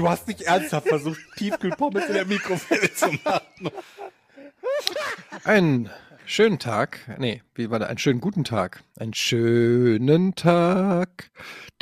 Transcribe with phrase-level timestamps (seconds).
[0.00, 3.70] Du hast nicht ernsthaft versucht, Tiefkühlpommes in der Mikrowelle zu machen.
[5.44, 5.90] Einen
[6.24, 7.00] schönen Tag.
[7.18, 7.86] Nee, wie war da?
[7.86, 8.82] Einen schönen guten Tag.
[8.98, 11.30] Einen schönen Tag.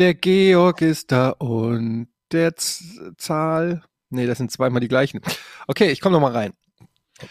[0.01, 3.85] Der Georg ist da und der Z Zahl.
[4.11, 5.21] Nee, das sind zweimal die gleichen.
[5.69, 6.55] Okay, ich komme noch mal rein.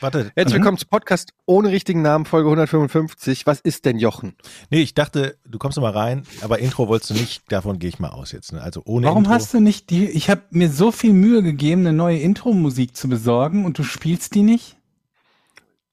[0.01, 0.31] Warte.
[0.35, 0.57] Herzlich Mhm.
[0.63, 3.47] willkommen zu Podcast ohne richtigen Namen, Folge 155.
[3.47, 4.35] Was ist denn Jochen?
[4.69, 7.87] Nee, ich dachte, du kommst noch mal rein, aber Intro wolltest du nicht, davon gehe
[7.89, 8.51] ich mal aus jetzt.
[8.51, 8.61] Ne?
[8.61, 9.33] Also ohne Warum Intro.
[9.33, 10.09] hast du nicht die?
[10.09, 14.35] Ich habe mir so viel Mühe gegeben, eine neue Intro-Musik zu besorgen und du spielst
[14.35, 14.75] die nicht?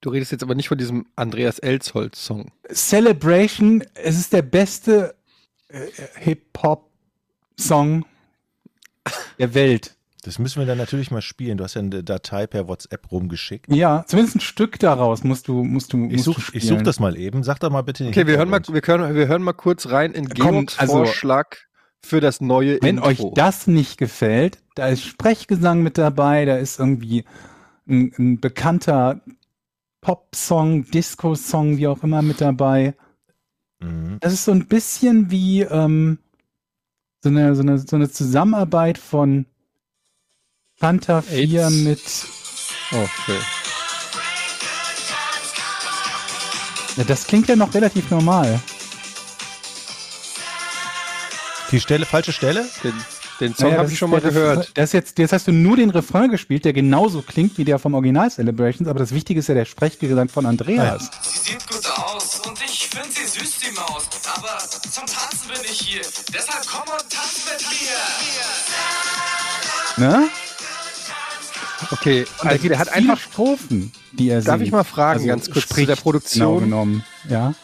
[0.01, 2.51] Du redest jetzt aber nicht von diesem Andreas Elsholz-Song.
[2.73, 5.15] Celebration, es ist der beste
[5.69, 8.05] äh, Hip-Hop-Song
[9.39, 9.94] der Welt.
[10.25, 11.59] Das müssen wir dann natürlich mal spielen.
[11.59, 13.71] Du hast ja eine Datei per WhatsApp rumgeschickt.
[13.71, 16.79] Ja, zumindest ein Stück daraus musst du, musst du, Ich musst such, du ich spielen.
[16.79, 17.43] such das mal eben.
[17.43, 20.13] Sag doch mal bitte Okay, wir hören mal, wir hören, wir hören mal kurz rein
[20.13, 21.57] in Georgs also- Vorschlag
[22.03, 23.07] für das neue Wenn Intro.
[23.09, 27.25] euch das nicht gefällt, da ist Sprechgesang mit dabei, da ist irgendwie
[27.87, 29.21] ein, ein bekannter
[30.01, 32.95] Pop-Song, Disco-Song, wie auch immer mit dabei.
[33.81, 34.19] Mhm.
[34.21, 36.19] Das ist so ein bisschen wie ähm,
[37.23, 39.47] so, eine, so, eine, so eine Zusammenarbeit von
[40.85, 41.71] Fanta 4 AIDS.
[41.77, 42.01] mit.
[42.93, 43.41] Oh, schön.
[46.99, 48.61] Ja, das klingt ja noch relativ normal.
[51.71, 52.69] Die Stelle, falsche Stelle?
[52.85, 52.93] Den,
[53.41, 54.59] den Song Naja, habe ich schon mal gehört.
[54.59, 57.79] Refrain- Das jetzt, jetzt hast du nur den Refrain gespielt, der genauso klingt wie der
[57.79, 61.09] vom Original Celebrations, aber das Wichtige ist ja der Sprechgesang von Andreas.
[61.23, 64.07] Sie sieht gut aus und ich finde sie süß, die Maus.
[64.37, 66.03] Aber zum Tanzen bin ich hier.
[66.29, 67.97] Deshalb komm und tanz mit mir.
[70.11, 70.29] Ne?
[71.91, 73.19] Okay, also der hat einfach.
[73.19, 74.67] Strophen, die er Darf singt.
[74.69, 77.05] ich mal fragen, Also ganz kurz zu der Genau Produktion genommen.
[77.29, 77.55] Ja.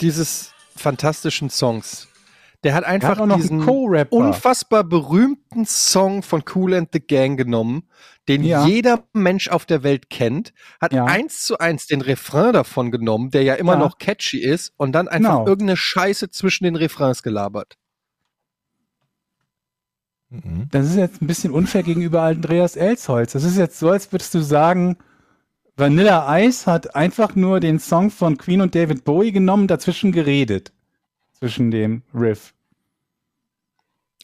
[0.00, 2.08] dieses fantastischen Songs.
[2.64, 3.60] Der hat einfach hat auch noch diesen
[4.10, 7.88] unfassbar berühmten Song von Cool and the Gang genommen,
[8.28, 8.66] den Ja.
[8.66, 11.04] jeder Mensch auf der Welt kennt, hat Ja.
[11.04, 13.78] eins zu eins den Refrain davon genommen, der ja immer Ja.
[13.78, 15.46] noch catchy ist, und dann einfach Genau.
[15.46, 17.76] irgendeine Scheiße zwischen den Refrains gelabert.
[20.44, 20.68] Mhm.
[20.70, 23.32] Das ist jetzt ein bisschen unfair gegenüber Andreas Elsholz.
[23.32, 24.96] Das ist jetzt so, als würdest du sagen,
[25.76, 30.72] Vanilla Ice hat einfach nur den Song von Queen und David Bowie genommen, dazwischen geredet.
[31.34, 32.54] Zwischen dem Riff.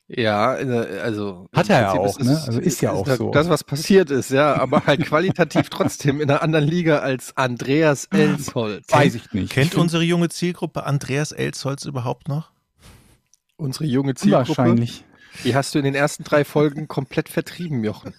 [0.08, 1.48] Ja, äh, also.
[1.54, 2.42] Hat er ja auch, ne?
[2.46, 3.30] Also ist ja auch das, so.
[3.30, 8.06] Das, was passiert ist, ja, aber halt qualitativ trotzdem in einer anderen Liga als Andreas
[8.06, 8.86] Elsholz.
[8.90, 9.52] Weiß ich nicht.
[9.52, 12.50] Kennt Ich unsere junge Zielgruppe Andreas Elsholz überhaupt noch?
[13.56, 14.48] Unsere junge Zielgruppe.
[14.48, 15.04] Wahrscheinlich.
[15.44, 18.14] Die hast du in den ersten drei Folgen komplett vertrieben, Jochen.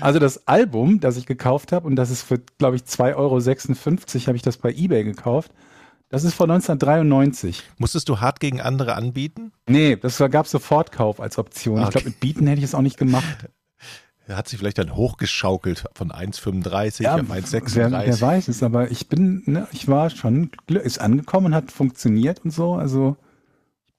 [0.00, 3.40] Also das Album, das ich gekauft habe, und das ist für, glaube ich, 2,56 Euro,
[4.26, 5.52] habe ich das bei Ebay gekauft.
[6.08, 7.64] Das ist von 1993.
[7.78, 9.52] Musstest du hart gegen andere anbieten?
[9.68, 11.78] Nee, das gab Sofortkauf als Option.
[11.80, 11.92] Ich Okay.
[11.92, 13.48] glaube, mit Bieten hätte ich es auch nicht gemacht.
[14.26, 18.20] Er hat sich vielleicht dann hochgeschaukelt von 1,35 Ja, auf wer, wer 1,36.
[18.20, 22.50] weiß es, aber ich bin, ne, ich war schon, ist angekommen und hat funktioniert und
[22.52, 23.27] so, also ich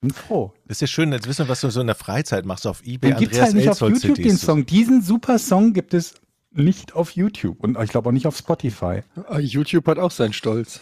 [0.01, 0.53] bin froh.
[0.67, 2.81] Das ist ja schön, jetzt wissen wir, was du so in der Freizeit machst auf
[2.85, 3.11] Ebay.
[3.11, 4.41] Den gibt es Andreas halt nicht auf Elsholz YouTube, den CDs.
[4.41, 4.65] Song.
[4.65, 6.15] Diesen super Song gibt es
[6.51, 9.03] nicht auf YouTube und ich glaube auch nicht auf Spotify.
[9.27, 10.81] Ah, YouTube hat auch seinen Stolz.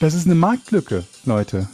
[0.00, 1.68] Das ist eine Marktlücke, Leute.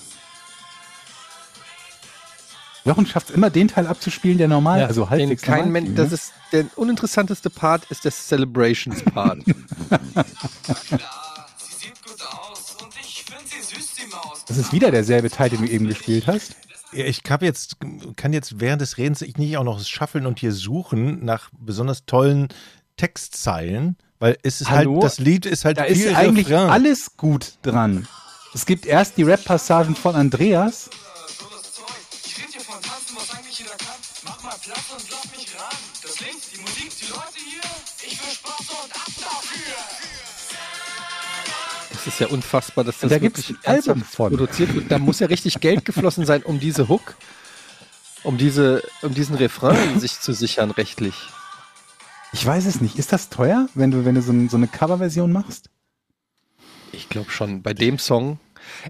[2.84, 5.90] Jochen schafft es immer, den Teil abzuspielen, der normal, also den halbwegs kein normal Mensch,
[5.94, 6.14] das ne?
[6.14, 9.38] ist der uninteressanteste Part ist der Celebrations Part.
[9.46, 9.54] Ja,
[11.56, 14.44] sie sieht gut aus und ich finde sie süß, die Maus.
[14.46, 16.56] Das ist wieder derselbe Teil, den du eben gespielt hast.
[16.92, 17.76] Ja, ich hab jetzt,
[18.16, 22.04] kann jetzt während des Redens ich nicht auch noch schaffeln und hier suchen nach besonders
[22.04, 22.48] tollen
[22.96, 24.94] Textzeilen, weil es ist Hallo?
[24.94, 26.70] halt, das Lied ist halt Da viel ist eigentlich Refrain.
[26.70, 28.06] alles gut dran.
[28.54, 30.90] Es gibt erst die Rap-Passagen von Andreas.
[31.38, 31.86] So das Zeug.
[32.26, 33.96] Ich rede hier von Tanzen, was eigentlich jeder kann.
[34.24, 35.76] Mach mal Platz und lass mich ran.
[36.02, 37.70] Das Licht, die Musik, die Leute hier.
[38.06, 40.01] Ich will Spaß und ab dafür.
[42.04, 44.30] Das ist ja unfassbar, dass das Da gibt's wirklich ein Album von.
[44.30, 44.90] produziert wird.
[44.90, 47.14] Da muss ja richtig Geld geflossen sein, um diese Hook,
[48.24, 51.14] um diese, um diesen Refrain sich zu sichern rechtlich.
[52.32, 52.98] Ich weiß es nicht.
[52.98, 55.70] Ist das teuer, wenn du, wenn du so, so eine Coverversion machst?
[56.90, 58.40] Ich glaube schon, bei dem Song.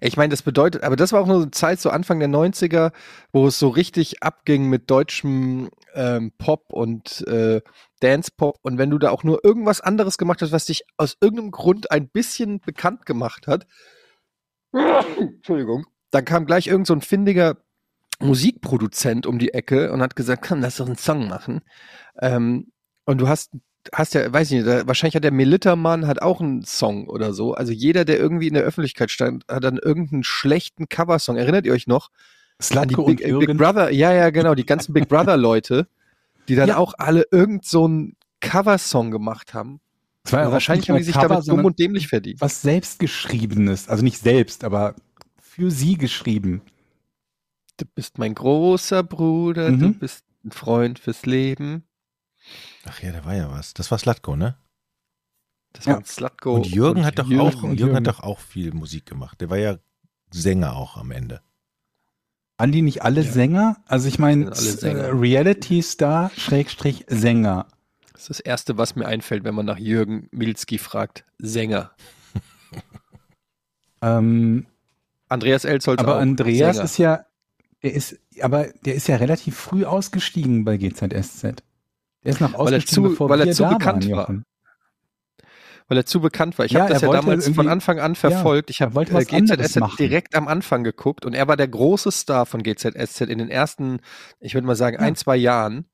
[0.00, 2.92] Ich meine, das bedeutet, aber das war auch nur eine Zeit, so Anfang der 90er,
[3.32, 7.60] wo es so richtig abging mit deutschem ähm, Pop und äh,
[8.00, 8.58] Dance-Pop.
[8.62, 11.90] Und wenn du da auch nur irgendwas anderes gemacht hast, was dich aus irgendeinem Grund
[11.90, 13.66] ein bisschen bekannt gemacht hat,
[14.72, 17.58] Entschuldigung, dann kam gleich irgend so ein findiger
[18.20, 21.60] Musikproduzent um die Ecke und hat gesagt, komm, lass doch einen Song machen.
[22.20, 22.72] Ähm,
[23.04, 23.52] und du hast
[23.92, 27.32] hast ja, weiß ich nicht, da, wahrscheinlich hat der Melittermann hat auch einen Song oder
[27.32, 27.54] so.
[27.54, 31.36] Also jeder, der irgendwie in der Öffentlichkeit stand, hat dann irgendeinen schlechten Coversong.
[31.36, 32.10] Erinnert ihr euch noch?
[32.60, 33.56] Slatko Big, und äh, Big Jürgen.
[33.58, 35.86] Brother, ja, ja, genau, die ganzen Big Brother Leute,
[36.48, 36.76] die dann Ja.
[36.78, 39.80] auch alle irgend so einen Coversong gemacht haben.
[40.24, 42.40] Das war ja Und wahrscheinlich haben die sich Cover, damit dumm und dämlich verdient.
[42.40, 43.88] was selbstgeschriebenes.
[43.88, 44.94] Also nicht selbst, aber
[45.40, 46.62] für sie geschrieben.
[47.78, 49.98] Du bist mein großer Bruder, du Mhm.
[49.98, 51.84] bist ein Freund fürs Leben.
[52.84, 53.74] Ach ja, da war ja was.
[53.74, 54.56] Das war Slatko, ne?
[55.72, 55.92] Das Ja.
[55.92, 56.54] war ein Slutgo.
[56.54, 58.18] Und Jürgen hat doch Jürgen auch, und Jürgen hat Jürgen.
[58.18, 59.40] doch auch viel Musik gemacht.
[59.40, 59.78] Der war ja
[60.30, 61.40] Sänger auch am Ende.
[62.62, 63.76] Waren die nicht alle Sänger?
[63.86, 67.66] Also ich meine, äh, Reality-Star, Schrägstrich, Sänger.
[68.12, 71.24] Das ist das Erste, was mir einfällt, wenn man nach Jürgen Milski fragt.
[71.38, 71.90] Sänger.
[74.00, 74.66] Ähm,
[75.28, 76.20] Andreas Elsholz aber auch.
[76.20, 76.84] Andreas Sänger.
[76.84, 77.26] ist ja,
[77.82, 81.42] der ist, aber der ist ja relativ früh ausgestiegen bei GZSZ.
[81.42, 84.20] Der ist noch Weil er ausgestiegen, zu- bevor weil er zu da bekannt waren, war.
[84.22, 84.44] Jochen.
[85.92, 86.64] Weil er zu bekannt war.
[86.64, 88.70] Ich Ja, habe das ja damals von Anfang an verfolgt.
[88.70, 92.46] ich er habe äh, GZSZ direkt am Anfang geguckt und er war der große Star
[92.46, 94.00] von GZSZ in den ersten,
[94.40, 95.02] ich würde mal sagen, Ja.
[95.02, 95.84] ein, zwei Jahren,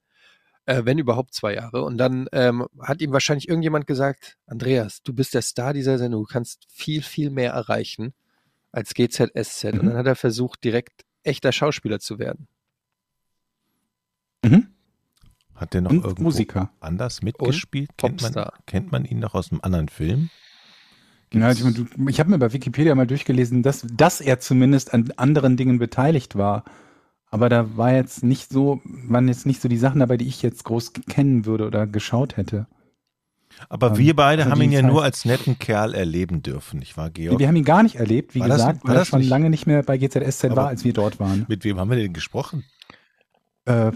[0.67, 1.83] äh, wenn überhaupt zwei Jahre.
[1.83, 6.23] Und dann ähm, hat ihm wahrscheinlich irgendjemand gesagt, Andreas, du bist der Star dieser Sendung,
[6.23, 8.15] du kannst viel, viel mehr erreichen
[8.71, 9.65] als GZSZ.
[9.65, 9.87] Und Mhm.
[9.89, 12.47] dann hat er versucht, direkt echter Schauspieler zu werden.
[14.45, 14.69] Mhm.
[15.59, 16.71] Hat der noch Und irgendwo Musiker.
[16.81, 17.91] anders mitgespielt?
[17.97, 20.31] Kennt man, kennt man ihn noch aus einem anderen Film?
[21.35, 21.63] Ja, ich,
[22.09, 26.37] ich habe mir bei Wikipedia mal durchgelesen, dass, dass er zumindest an anderen Dingen beteiligt
[26.37, 26.65] war.
[27.31, 30.41] Aber da war jetzt nicht so, waren jetzt nicht so die Sachen dabei, die ich
[30.43, 32.67] jetzt groß kennen würde oder geschaut hätte.
[33.69, 36.79] Aber Ähm, wir beide also haben ihn ja Zeit- nur als netten Kerl erleben dürfen,
[36.79, 37.39] nicht wahr, Georg?
[37.39, 39.19] Wir haben ihn gar nicht erlebt, wie War das- gesagt, war weil er das schon
[39.19, 41.45] nicht- lange nicht mehr bei GZSZ Aber- war, als wir dort waren.
[41.49, 42.65] Mit wem haben wir denn gesprochen?
[43.67, 43.91] Äh,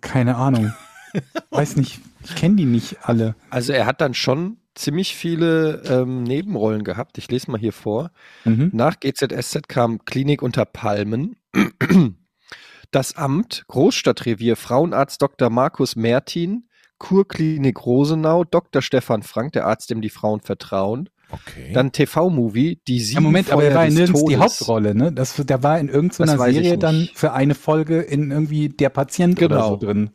[0.00, 0.72] keine Ahnung.
[1.50, 3.34] Weiß nicht, ich kenne die nicht alle.
[3.50, 7.18] Also er hat dann schon ziemlich viele ähm, Nebenrollen gehabt.
[7.18, 8.10] Ich lese mal hier vor.
[8.44, 8.70] Mhm.
[8.72, 11.36] Nach GZSZ kam Klinik unter Palmen,
[12.90, 15.50] das Amt, Großstadtrevier, Frauenarzt Dr.
[15.50, 16.68] Markus Mertin,
[16.98, 18.80] Kurklinik Rosenau, Dr.
[18.82, 21.08] Stefan Frank, der Arzt, dem die Frauen vertrauen.
[21.30, 21.72] Okay.
[21.72, 24.40] Dann TV-Movie, die sieben Ja, Moment, aber er Feuer war des nirgends die Todes.
[24.60, 25.12] Hauptrolle, ne?
[25.12, 29.48] Das, der war in irgendeiner Serie dann für eine Folge in irgendwie Der Patient oder
[29.48, 29.68] Genau.
[29.70, 30.10] so drin.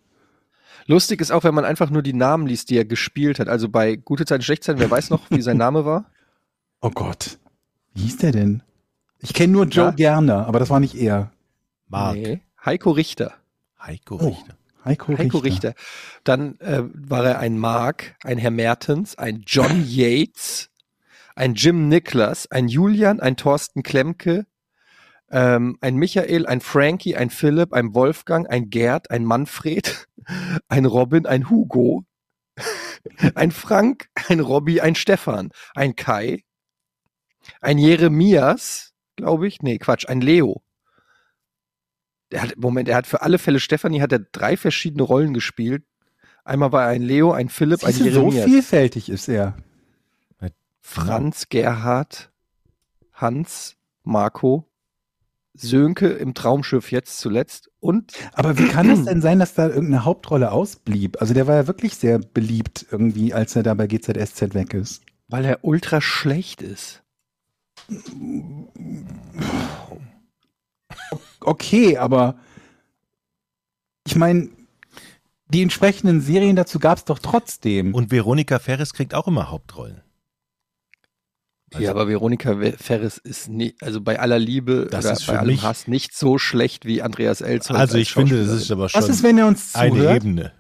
[0.88, 3.50] Lustig ist auch, wenn man einfach nur die Namen liest, die er gespielt hat.
[3.50, 6.06] Also bei Gute Zeiten, Schlechte Zeiten, wer weiß noch, wie sein Name war?
[6.80, 7.40] Oh Gott.
[7.96, 8.62] Wie hieß der denn?
[9.20, 9.92] Ich kenne nur Joe Ja?
[9.92, 11.32] Gerner, aber das war nicht er.
[11.88, 12.16] Mark.
[12.16, 13.34] Nee, Heiko Richter.
[13.82, 14.28] Heiko Oh.
[14.28, 14.56] Richter.
[14.86, 15.70] Heiko, Heiko Richter.
[15.70, 15.74] Richter.
[16.24, 20.70] Dann äh, war er ein Mark, ein Herr Mertens, ein John Yates,
[21.36, 24.46] ein Jim Niklas, ein Julian, ein Thorsten Klemke,
[25.32, 30.08] ähm, ein Michael, ein Frankie, ein Philipp, ein Wolfgang, ein Gerd, ein Manfred,
[30.68, 32.04] ein Robin, ein Hugo,
[33.36, 36.44] ein Frank, ein Robby, ein Stefan, ein Kai,
[37.62, 40.62] ein Jeremias, glaube ich, nee, Quatsch, ein Leo.
[42.32, 45.84] Der hat, Moment, er hat für alle Fälle Stefanie hat er drei verschiedene Rollen gespielt.
[46.44, 48.46] Einmal war er ein Leo, ein Philipp, ein Siehst so Jeremias.
[48.46, 49.56] vielfältig ist er.
[50.82, 52.32] Franz, Gerhard,
[53.14, 54.67] Hans, Marco,
[55.58, 60.06] Sönke im Traumschiff jetzt zuletzt und Aber wie kann es denn sein, dass da irgendeine
[60.06, 61.20] Hauptrolle ausblieb?
[61.22, 65.02] Also der war ja wirklich sehr beliebt irgendwie, als er da bei GZSZ weg ist.
[65.28, 67.04] weil er ultra schlecht ist.
[71.40, 72.36] Okay, aber
[74.06, 74.50] ich meine,
[75.50, 77.94] die entsprechenden Serien dazu gab es doch trotzdem.
[77.94, 80.02] Und Veronika Ferris kriegt auch immer Hauptrollen.
[81.74, 85.34] Also- ja, aber Veronika Ferris ist nicht, also bei aller Liebe Das oder ist bei
[85.34, 87.80] für allem mich- Hass nicht so schlecht wie Andreas Elsholz.
[87.80, 90.16] Also als ich finde, das ist aber schon Was ist, wenn er uns eine zuhört?
[90.16, 90.52] Ebene.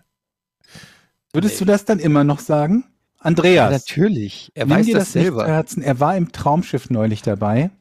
[1.34, 2.86] Würdest du das dann immer noch sagen?
[3.20, 4.52] Andreas, Ja, natürlich.
[4.54, 5.48] Er nimm weiß dir das, das, selber.
[5.48, 5.82] Herzen.
[5.82, 7.72] Er war im Traumschiff neulich dabei.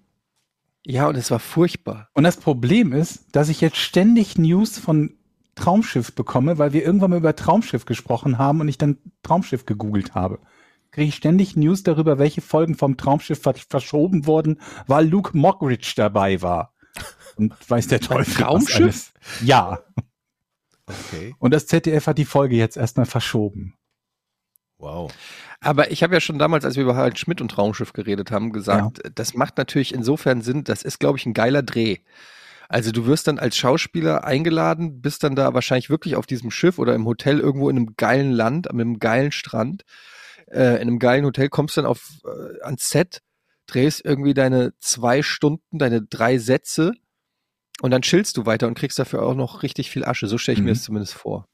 [0.84, 2.08] Ja, und es war furchtbar.
[2.14, 5.14] Und das Problem ist, dass ich jetzt ständig News von
[5.56, 10.14] Traumschiff bekomme, weil wir irgendwann mal über Traumschiff gesprochen haben und ich dann Traumschiff gegoogelt
[10.14, 10.38] habe.
[10.90, 15.92] Kriege ich ständig News darüber, welche Folgen vom Traumschiff ver verschoben wurden, weil Luke Mockridge
[15.96, 16.74] dabei war.
[17.36, 18.26] Und weiß der Teufel.
[18.26, 18.82] was Traumschiff?
[18.82, 19.12] alles.
[19.42, 19.80] Ja.
[20.86, 21.34] Okay.
[21.38, 23.74] Und das ZDF hat die Folge jetzt erstmal verschoben.
[24.78, 25.12] Wow.
[25.60, 28.52] Aber ich habe ja schon damals, als wir über Harald Schmidt und Traumschiff geredet haben,
[28.52, 31.98] gesagt, das macht natürlich insofern Sinn, das ist, glaube ich, ein geiler Dreh.
[32.68, 36.78] Also du wirst dann als Schauspieler eingeladen, bist dann da wahrscheinlich wirklich auf diesem Schiff
[36.78, 39.84] oder im Hotel irgendwo in einem geilen Land, mit einem geilen Strand,
[40.50, 43.22] äh, in einem geilen Hotel, kommst dann auf äh, ans Set,
[43.66, 46.92] drehst irgendwie deine zwei Stunden, deine drei Sätze
[47.82, 50.26] und dann chillst du weiter und kriegst dafür auch noch richtig viel Asche.
[50.28, 50.74] So stelle ich mir Mhm.
[50.74, 51.46] das zumindest vor.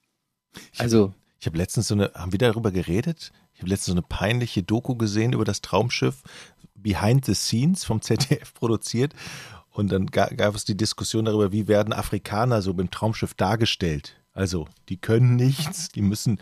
[0.78, 3.32] Also, Ich habe letztens so eine, haben wir darüber geredet?
[3.54, 6.22] Ich habe letztens so eine peinliche Doku gesehen über das Traumschiff
[6.74, 9.14] Behind the Scenes vom ZDF produziert.
[9.70, 14.14] Und dann ga, gab es die Diskussion darüber, wie werden Afrikaner so beim Traumschiff dargestellt.
[14.34, 16.38] Also, die können nichts, die müssen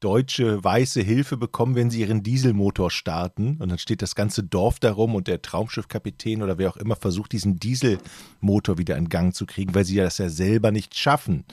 [0.00, 3.56] deutsche weiße Hilfe bekommen, wenn sie ihren Dieselmotor starten.
[3.58, 7.32] Und dann steht das ganze Dorf darum und der Traumschiffkapitän oder wer auch immer versucht,
[7.32, 11.44] diesen Dieselmotor wieder in Gang zu kriegen, weil sie das ja selber nicht schaffen.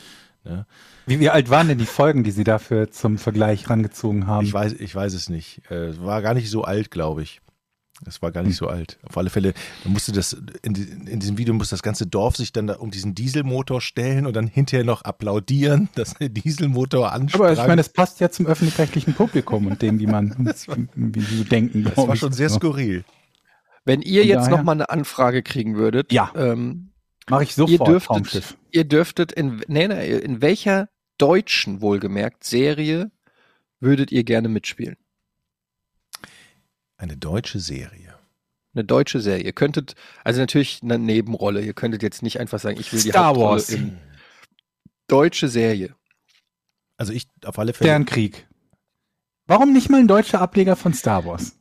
[0.44, 0.66] Ne?
[1.06, 4.46] Wie, wie alt waren denn die Folgen, die Sie dafür zum Vergleich rangezogen haben?
[4.46, 5.70] Ich weiß, ich weiß es nicht.
[5.70, 7.42] Äh, war gar nicht so alt, glaube ich.
[8.06, 9.00] Es war gar nicht so alt.
[9.04, 10.75] Auf alle Fälle, musste das, in,
[11.08, 14.36] in diesem Video muss das ganze Dorf sich dann da um diesen Dieselmotor stellen und
[14.36, 17.42] dann hinterher noch applaudieren, dass der Dieselmotor ansprang.
[17.42, 20.36] Aber ich meine, das passt ja zum öffentlich-rechtlichen Publikum und dem, wie man,
[20.96, 21.86] wie sie denken.
[21.86, 23.04] das war schon sehr skurril.
[23.86, 26.32] wenn ihr jetzt daher- noch mal eine Anfrage kriegen würdet, Ja.
[26.36, 26.92] ähm,
[27.30, 28.58] Mache ich ihr sofort, dürftet, Traumschiff.
[28.72, 30.88] ihr dürftet in, nee, nee, in welcher
[31.18, 33.12] deutschen, wohlgemerkt, Serie
[33.80, 34.98] würdet ihr gerne mitspielen?
[36.98, 38.16] Eine deutsche Serie.
[38.74, 39.44] Eine deutsche Serie.
[39.44, 41.62] Ihr könntet, also natürlich eine Nebenrolle.
[41.62, 43.70] Ihr könntet jetzt nicht einfach sagen, ich will die Star Hauptrolle Wars.
[43.70, 43.98] in
[45.08, 45.96] deutsche Serie.
[46.98, 47.89] Also ich auf alle Fälle.
[47.89, 48.48] Sternkrieg.
[49.46, 51.58] Warum nicht mal ein deutscher Ableger von Star Wars?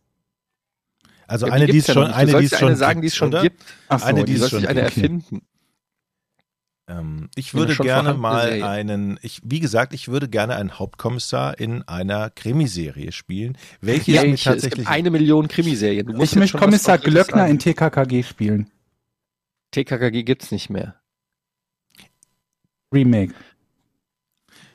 [1.26, 2.06] Also Ja, eine, die es ja schon.
[2.08, 3.42] Du eine, die es ja eine schon sagen, die gibt, es schon oder?
[3.42, 3.62] gibt.
[3.88, 4.96] Ach so, Eine, die Du es schon eine gibt.
[4.96, 5.42] erfinden.
[6.88, 8.66] Ähm, ich würde gerne mal Serie.
[8.66, 13.58] einen, ich, wie gesagt, ich würde gerne einen Hauptkommissar in einer Krimiserie spielen.
[13.80, 16.20] Welche Ja, es gibt tatsächlich eine Million Krimiserien.
[16.20, 18.70] Ich möchte Kommissar Glöckner in TKKG spielen.
[19.72, 20.94] TKKG gibt's nicht mehr.
[22.92, 23.34] Remake.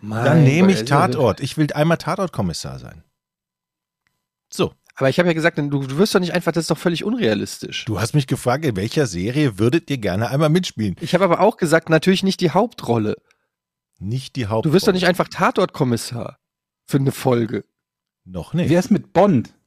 [0.01, 1.39] Dann nehme ich Gott, Tatort.
[1.39, 3.03] Ich will einmal Tatortkommissar sein.
[4.53, 6.77] So, Aber ich habe ja gesagt, du, du wirst doch nicht einfach, das ist doch
[6.77, 7.85] völlig unrealistisch.
[7.85, 10.95] du hast mich gefragt, in welcher Serie würdet ihr gerne einmal mitspielen?
[11.01, 13.15] Ich habe aber auch gesagt, natürlich nicht die Hauptrolle.
[13.99, 14.65] Nicht die Haupt.
[14.65, 16.37] Du wirst doch nicht einfach Tatortkommissar
[16.87, 17.63] für eine Folge.
[18.25, 18.69] Noch Wie nicht.
[18.69, 19.53] wär's mit Bond?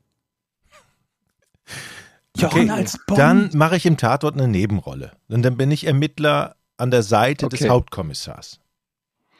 [2.36, 3.18] Okay, Jochen als Bond.
[3.20, 5.12] Dann mache ich im Tatort eine Nebenrolle.
[5.28, 7.70] Und dann bin ich Ermittler an der Seite des Okay.
[7.70, 8.58] Hauptkommissars.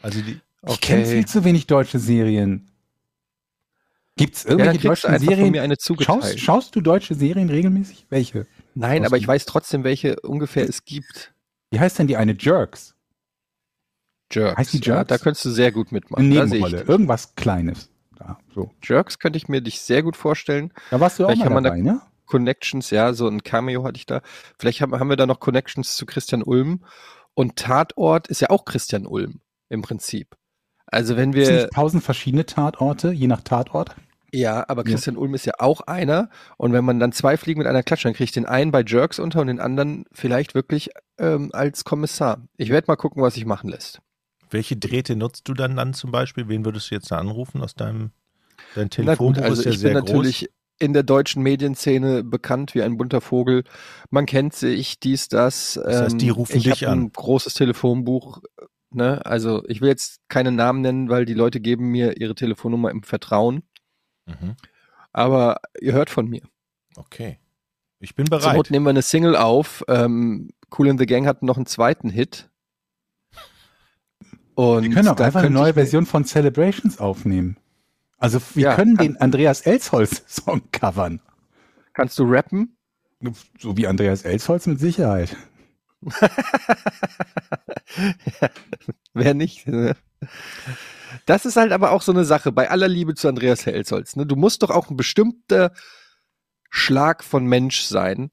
[0.01, 0.39] Also die,
[0.69, 2.71] ich kenne viel zu wenig deutsche Serien.
[4.19, 5.51] Ja, dann irgendwelche einfach von Serien?
[5.51, 6.23] mir eine zugeteilt.
[6.23, 8.07] Schaust, schaust du deutsche Serien regelmäßig?
[8.11, 8.47] Welche?
[8.75, 11.35] Nein, aber ich weiß trotzdem, welche ungefähr es gibt.
[11.71, 12.95] Wie heißt denn die eine Jerks?
[14.33, 14.57] Jerks.
[14.57, 15.09] Heißt die Ja, Jerks?
[15.09, 16.29] da könntest du sehr gut mitmachen.
[16.29, 16.83] Nebenrolle.
[16.83, 17.91] Irgendwas Kleines.
[18.17, 18.71] Da, so.
[18.83, 20.73] Jerks könnte ich mir dich sehr gut vorstellen.
[20.91, 22.01] da warst du auch Vielleicht mal dabei, ne?
[22.27, 24.23] Connections, ja, so ein Cameo hatte ich da.
[24.59, 26.85] Vielleicht haben, haben wir da noch Connections zu Christian Ulm.
[27.35, 30.37] Und Tatort ist ja auch Christian Ulm im Prinzip.
[30.87, 33.97] Also wenn wir, tausend verschiedene Tatorte, je nach Tatort?
[34.35, 34.93] Ja, aber Ja.
[34.93, 36.29] Christian Ulm ist ja auch einer.
[36.57, 38.83] Und wenn man dann zwei Fliegen mit einer Klatsche, dann kriege ich den einen bei
[38.87, 42.43] Jerks unter und den anderen vielleicht wirklich ähm, als Kommissar.
[42.57, 44.01] Ich werde mal gucken, was sich machen lässt.
[44.51, 46.49] welche Drähte nutzt du dann dann zum Beispiel?
[46.49, 48.11] Wen würdest du jetzt da anrufen aus deinem
[48.75, 50.49] dein Na Telefonbuch gut, also ist ja ich sehr bin natürlich
[50.81, 53.63] in der deutschen Medienszene bekannt wie ein bunter Vogel.
[54.11, 55.81] Man kennt sich, dies, das.
[55.85, 57.03] Das heißt, die Ähm, rufen ich dich an.
[57.05, 58.41] ein großes Telefonbuch.
[58.91, 59.25] Ne?
[59.27, 63.03] Also ich will jetzt keine Namen nennen, weil die Leute geben mir ihre Telefonnummer im
[63.05, 63.63] Vertrauen.
[64.27, 64.57] Mhm.
[65.13, 66.43] Aber ihr hört von mir.
[66.97, 67.39] Okay.
[68.01, 68.57] Ich bin Zur bereit.
[68.57, 69.85] Not nehmen wir eine Single auf.
[69.89, 72.51] Ähm, cool in the Gang hat noch einen zweiten Hit.
[74.55, 77.57] Und Wir können auch einfach eine neue Version von Celebrations aufnehmen.
[78.19, 81.21] Also wir Ja, können den Andreas Elsholz-Song covern.
[81.93, 82.77] Kannst du rappen?
[83.59, 85.37] So wie Andreas Elsholz mit Sicherheit.
[89.15, 89.67] Wer nicht?
[89.67, 89.97] Ne?
[91.27, 94.17] Das ist halt aber auch so eine Sache, bei aller Liebe zu Andreas Helsholz.
[94.17, 94.27] Ne?
[94.27, 95.73] Du musst doch auch ein bestimmter
[96.71, 98.31] Schlag von Mensch sein.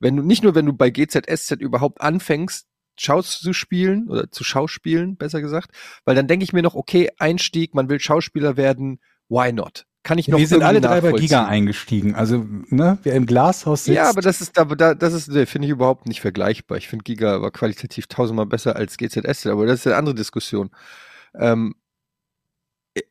[0.00, 2.66] Wenn du, nicht nur wenn du bei GZSZ überhaupt anfängst,
[3.00, 5.70] Schaus zu spielen oder zu Schauspielen, besser gesagt,
[6.04, 9.84] weil dann denke ich mir noch, okay, Einstieg, man will Schauspieler werden, why not?
[10.02, 12.14] Kann ich noch wir sind alle drei bei Giga eingestiegen.
[12.14, 13.96] Also, ne, wer im Glashaus sitzt.
[13.96, 16.78] Ja, aber das ist, da, da, das ist, finde ich überhaupt nicht vergleichbar.
[16.78, 20.70] Ich finde Giga war qualitativ tausendmal besser als GZS, aber das ist eine andere Diskussion.
[21.34, 21.74] Ähm,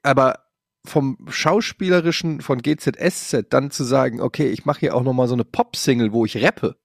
[0.04, 0.40] aber
[0.86, 5.34] vom Schauspielerischen von GZSZ dann zu sagen, okay, ich mache hier auch noch mal so
[5.34, 6.78] eine Pop-Single, wo ich rappe.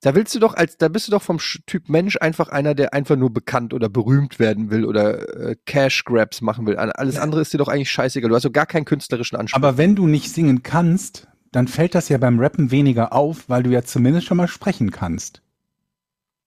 [0.00, 2.94] Da willst du doch als, da bist du doch vom Typ Mensch einfach einer, der
[2.94, 6.76] einfach nur bekannt oder berühmt werden will oder äh, Cash Grabs machen will.
[6.76, 8.28] Alles andere ist dir doch eigentlich scheißegal.
[8.30, 9.56] Du hast doch gar keinen künstlerischen Anspruch.
[9.56, 13.64] Aber wenn du nicht singen kannst, dann fällt das ja beim Rappen weniger auf, weil
[13.64, 15.42] du ja zumindest schon mal sprechen kannst.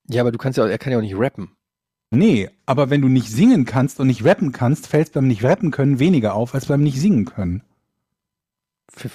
[0.08, 1.58] ja, aber du kannst ja, auch- er kann ja auch nicht rappen.
[2.12, 5.44] Nee, aber wenn du nicht singen kannst und nicht rappen kannst, fällt es beim nicht
[5.44, 7.64] rappen können weniger auf als beim nicht singen können.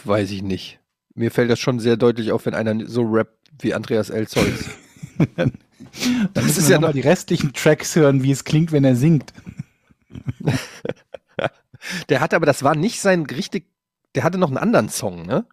[0.04, 0.80] Weiß ich nicht.
[1.14, 4.70] Mir fällt das schon sehr deutlich auf, wenn einer so rappt wie Andreas Elsholz.
[5.36, 5.52] Dann
[6.34, 8.72] Das müssen ist wir ja noch mal noch- die restlichen Tracks hören, wie es klingt,
[8.72, 9.32] wenn er singt.
[12.08, 13.66] Der hatte aber, das war nicht sein richtig,
[14.14, 15.46] der hatte noch einen anderen Song, ne?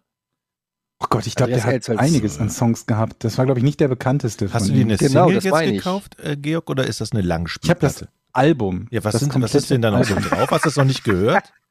[1.04, 2.00] Oh Gott, ich glaube, der Andreas hat Elsholz.
[2.00, 3.24] einiges an Songs gehabt.
[3.24, 5.76] Das war, glaube ich, nicht der bekannteste Hast von du dir eine Genau, Single jetzt
[5.76, 8.00] gekauft, äh, Georg, oder ist das eine Ich habe Langspielplatte?
[8.06, 8.88] das Album.
[8.90, 10.50] ja, was, das sind, was ist denn da noch so drauf?
[10.50, 11.52] Hast du das noch nicht gehört?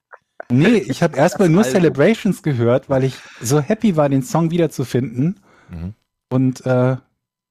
[0.52, 1.72] Nee, ich habe erstmal nur Album.
[1.74, 5.40] Celebrations gehört, weil ich so happy war, den Song wiederzufinden.
[5.70, 5.94] Mhm.
[6.30, 6.98] Und äh,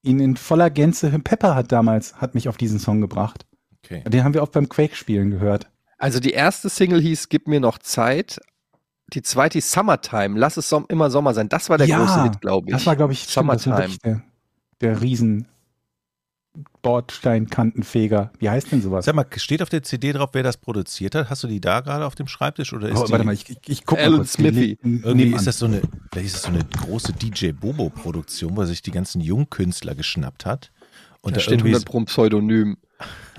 [0.03, 3.47] ihn in voller Gänze, Pepper hat damals, hat mich auf diesen Song gebracht.
[3.83, 4.03] Okay.
[4.07, 5.69] Den haben wir auch beim Quake-Spielen gehört.
[5.97, 8.39] Also die erste Single hieß Gib mir noch Zeit.
[9.13, 10.39] Die zweite Summertime.
[10.39, 11.49] Lass es som immer Sommer sein.
[11.49, 12.73] Das war der Ja, große Hit, glaube ich.
[12.73, 13.77] Das war, glaube ich, stimmt, Summertime.
[13.77, 14.21] wirklich der,
[14.81, 15.47] der riesen
[16.83, 18.31] Bordsteinkantenfeger.
[18.39, 19.05] Wie heißt denn sowas?
[19.05, 21.29] Sag mal, steht auf der CD drauf, wer das produziert hat?
[21.29, 23.49] Hast du die da gerade auf dem Schreibtisch oder ist Oh, die, warte mal, ich,
[23.49, 24.33] ich, ich guck mal Alan kurz.
[24.33, 24.77] Smithy.
[24.83, 28.61] irgendwie ist das so eine, vielleicht ist das so eine große DJ Bobo Produktion, wo
[28.61, 30.71] er sich die ganzen Jungkünstler geschnappt hat
[31.21, 32.77] und Da da steht irgendwie, 100 pro Pseudonym.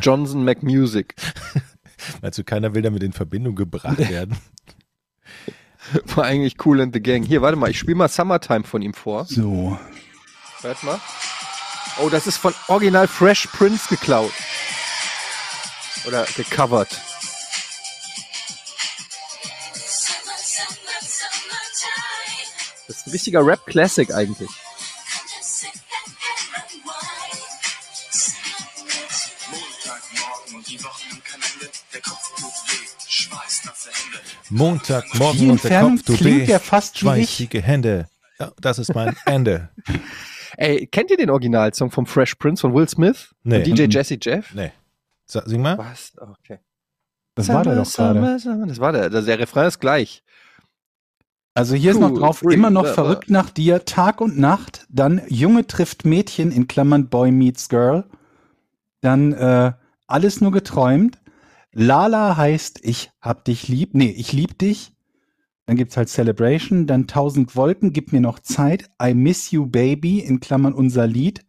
[0.01, 1.15] Johnson McMusic.
[2.23, 4.37] also keiner will damit in Verbindung gebracht werden.
[6.15, 7.23] War eigentlich cool in the gang.
[7.23, 9.25] Hier, warte mal, ich spiele mal Summertime von ihm vor.
[9.27, 9.79] So.
[10.63, 11.01] Hört mal.
[11.99, 14.33] Oh, das ist von Original Fresh Prince geklaut.
[16.07, 16.91] Oder gecovert.
[22.87, 24.51] Das ist ein richtiger Rap-Classic eigentlich.
[34.51, 38.07] Montagmorgen Die und der Entfernung Kopf tut klingt weh, ja fast schweißige Hände.
[38.39, 39.71] Ja, das ist mein Ende.
[40.57, 43.35] Ey, kennt ihr den Originalsong vom Fresh Prince von Will Smith?
[43.43, 43.57] Nee.
[43.59, 43.91] Und DJ Mhm.
[43.91, 44.55] Jesse Jeff?
[44.55, 44.73] Nee.
[45.27, 45.79] Sa- Sing mal.
[45.79, 46.13] Was?
[46.19, 46.59] Okay.
[47.35, 48.39] Das war der doch gerade.
[48.39, 48.67] Summer.
[48.67, 49.11] Das war der.
[49.11, 50.23] Der, Refrain ist gleich.
[51.55, 54.87] Also hier ist Cool, noch drauf, free, immer noch verrückt nach dir, Tag und Nacht,
[54.89, 58.05] dann Junge trifft Mädchen in Klammern Boy meets Girl,
[59.01, 59.73] dann äh,
[60.09, 61.19] alles nur geträumt,
[61.75, 64.93] Lala heißt ich hab dich lieb, nee, ich lieb dich,
[65.67, 70.21] dann gibt's halt Celebration, dann Tausend Wolken, gib mir noch Zeit, I miss you baby
[70.21, 71.45] in Klammern unser Lied,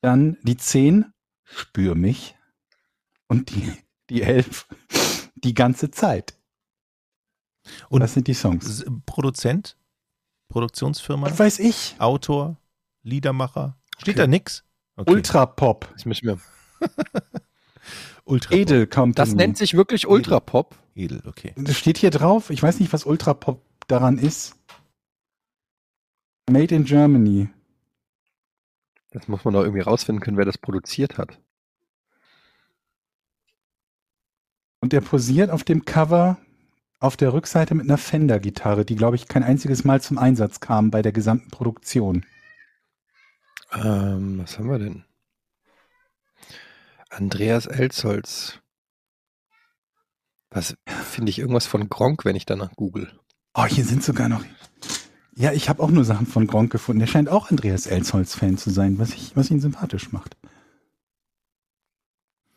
[0.00, 1.12] dann die Zehn,
[1.44, 2.34] spür mich
[3.28, 3.72] und die,
[4.10, 4.66] die Elf,
[5.36, 6.38] die ganze Zeit.
[7.88, 8.84] Und das sind die Songs.
[9.06, 9.76] Produzent?
[10.48, 11.30] Produktionsfirma?
[11.30, 11.94] Was weiß ich?
[11.98, 12.56] Autor?
[13.04, 13.78] Liedermacher?
[13.98, 14.22] Steht Okay.
[14.22, 14.64] da nix?
[14.96, 15.12] Okay.
[15.12, 15.88] Ultra Pop.
[15.92, 16.38] Das müssen wir.
[18.24, 18.54] Ultra.
[18.54, 19.14] Edel Company.
[19.14, 20.76] Das nennt sich wirklich Ultrapop.
[20.94, 21.52] Edel, okay.
[21.56, 22.50] Das steht hier drauf.
[22.50, 24.56] Ich weiß nicht, was Ultra Pop daran ist.
[26.50, 27.48] Made in Germany.
[29.10, 31.38] Das muss man doch irgendwie rausfinden können, wer das produziert hat.
[34.80, 36.38] Und er posiert auf dem Cover
[36.98, 40.90] auf der Rückseite mit einer Fender-Gitarre, die, glaube ich, kein einziges Mal zum Einsatz kam
[40.90, 42.24] bei der gesamten Produktion.
[43.72, 45.04] Ähm, was haben wir denn?
[47.12, 48.58] Andreas Elsholz.
[50.50, 53.12] Was finde ich irgendwas von Gronk, wenn ich danach google?
[53.54, 54.42] Oh, hier sind sogar noch.
[55.34, 57.00] Ja, ich habe auch nur Sachen von Gronk gefunden.
[57.00, 60.38] Der scheint auch Andreas Elsholz-Fan zu sein, was, ich, was ihn sympathisch macht.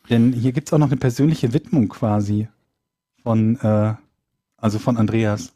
[0.10, 2.48] Denn hier gibt's auch noch eine persönliche Widmung quasi
[3.24, 3.96] von, äh,
[4.56, 5.54] also von Andreas.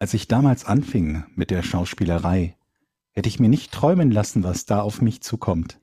[0.00, 2.56] Als ich damals anfing mit der Schauspielerei,
[3.12, 5.78] hätte ich mir nicht träumen lassen, was da auf mich zukommt.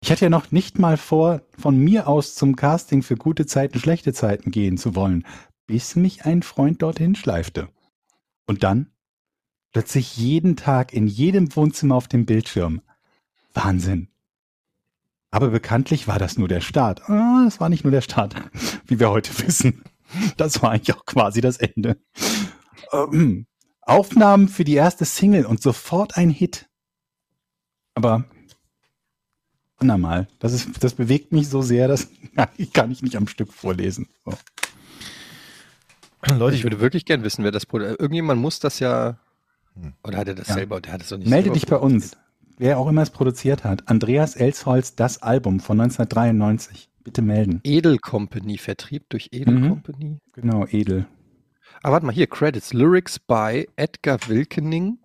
[0.00, 3.78] Ich hatte ja noch nicht mal vor, von mir aus zum Casting für gute Zeiten,
[3.78, 5.26] schlechte Zeiten gehen zu wollen,
[5.66, 7.68] bis mich ein Freund dorthin schleifte.
[8.46, 8.90] Und dann
[9.72, 12.82] plötzlich jeden Tag in jedem Wohnzimmer auf dem Bildschirm.
[13.52, 14.08] Wahnsinn.
[15.30, 17.10] Aber bekanntlich war das nur der Start.
[17.10, 18.34] Ah, das war nicht nur der Start,
[18.86, 19.82] wie wir heute wissen.
[20.36, 21.98] Das war eigentlich auch quasi das Ende.
[22.92, 23.46] Ähm,
[23.82, 26.68] Aufnahmen für die erste Single und sofort ein Hit.
[27.94, 28.24] Aber
[29.78, 32.08] andermal, das, ist, das bewegt mich so sehr, dass
[32.56, 34.08] ich kann ich nicht am Stück vorlesen.
[34.24, 34.32] So.
[36.34, 38.00] Leute, Ich würde wirklich gern wissen, wer das produziert.
[38.00, 39.18] Irgendjemand muss das ja.
[40.02, 40.54] Oder hat er das Ja.
[40.54, 40.80] selber?
[40.80, 42.16] Der hat es doch nicht Melde dich bei uns.
[42.58, 43.86] Wer auch immer es produziert hat.
[43.88, 46.88] Andreas Elsholz, das Album von 1993.
[47.04, 47.60] Bitte melden.
[47.62, 49.68] Edel Company, Vertrieb durch Edel Mhm.
[49.68, 50.18] Company.
[50.32, 51.06] Genau, edel.
[51.82, 52.72] Aber warte mal, hier, Credits.
[52.72, 54.98] Lyrics by Edgar Wilkening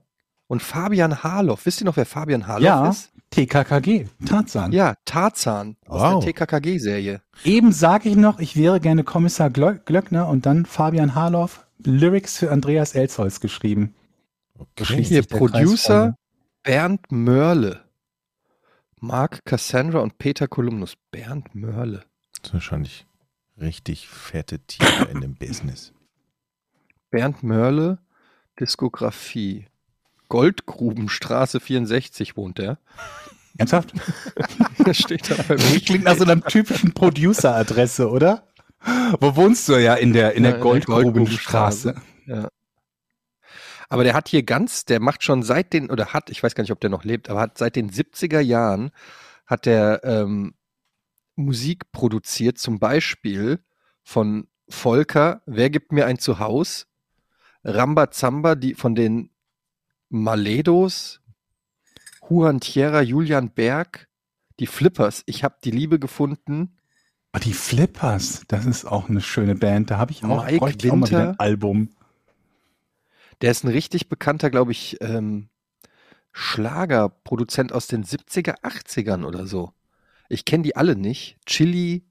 [0.47, 1.65] und Fabian Harloff.
[1.65, 3.11] Wisst ihr noch, wer Fabian Harloff Ja, ist?
[3.31, 4.71] TKKG, Tarzan.
[4.73, 6.23] Ja, Tarzan aus Wow.
[6.23, 7.21] der TKKG-Serie.
[7.43, 12.37] Eben sage ich noch, ich wäre gerne Kommissar Glö Glöckner und dann Fabian Harloff, Lyrics
[12.37, 13.95] für Andreas Elsholz geschrieben.
[14.59, 15.03] Okay.
[15.03, 16.15] Hier Producer
[16.63, 17.83] Bernd Mörle.
[18.99, 20.93] Mark Cassandra und Peter Kolumnus.
[21.09, 22.03] Bernd Mörle.
[22.41, 23.07] Das ist wahrscheinlich
[23.59, 25.93] richtig fette Tiere in dem Business.
[27.09, 27.97] Bernd Mörle,
[28.59, 29.65] Diskografie.
[30.31, 32.79] Goldgrubenstraße 64 wohnt er.
[33.57, 33.93] Ernsthaft?
[34.85, 38.47] Das steht da bei Das klingt nach so einer typischen Producer-Adresse, oder?
[39.19, 41.95] Wo wohnst du ja in der, in Ja, der Goldgrubenstraße?
[42.25, 42.47] Ja.
[43.89, 46.63] Aber der hat hier ganz, der macht schon seit den, oder hat, ich weiß gar
[46.63, 48.91] nicht, ob der noch lebt, aber hat seit den 70er Jahren
[49.45, 50.55] hat der ähm,
[51.35, 53.59] Musik produziert, zum Beispiel
[54.01, 56.85] von Volker, Wer gibt mir ein Zuhause?
[57.65, 59.30] Rambazamba, die von den
[60.11, 61.21] Maledos,
[62.29, 64.07] Juan Tierra, Julian Berg,
[64.59, 66.77] die Flippers, ich habe die Liebe gefunden,
[67.33, 69.89] Ah, die Flippers, das ist auch eine schöne Band.
[69.89, 71.29] Da habe ich auch, Mike ich auch mal wieder Winter.
[71.29, 71.89] ein Album.
[73.39, 75.47] Der ist ein richtig bekannter, glaube ich, ähm,
[76.33, 79.71] Schlagerproduzent aus den 70er, 80ern oder so.
[80.27, 81.37] Ich kenne die alle nicht.
[81.45, 82.03] Chili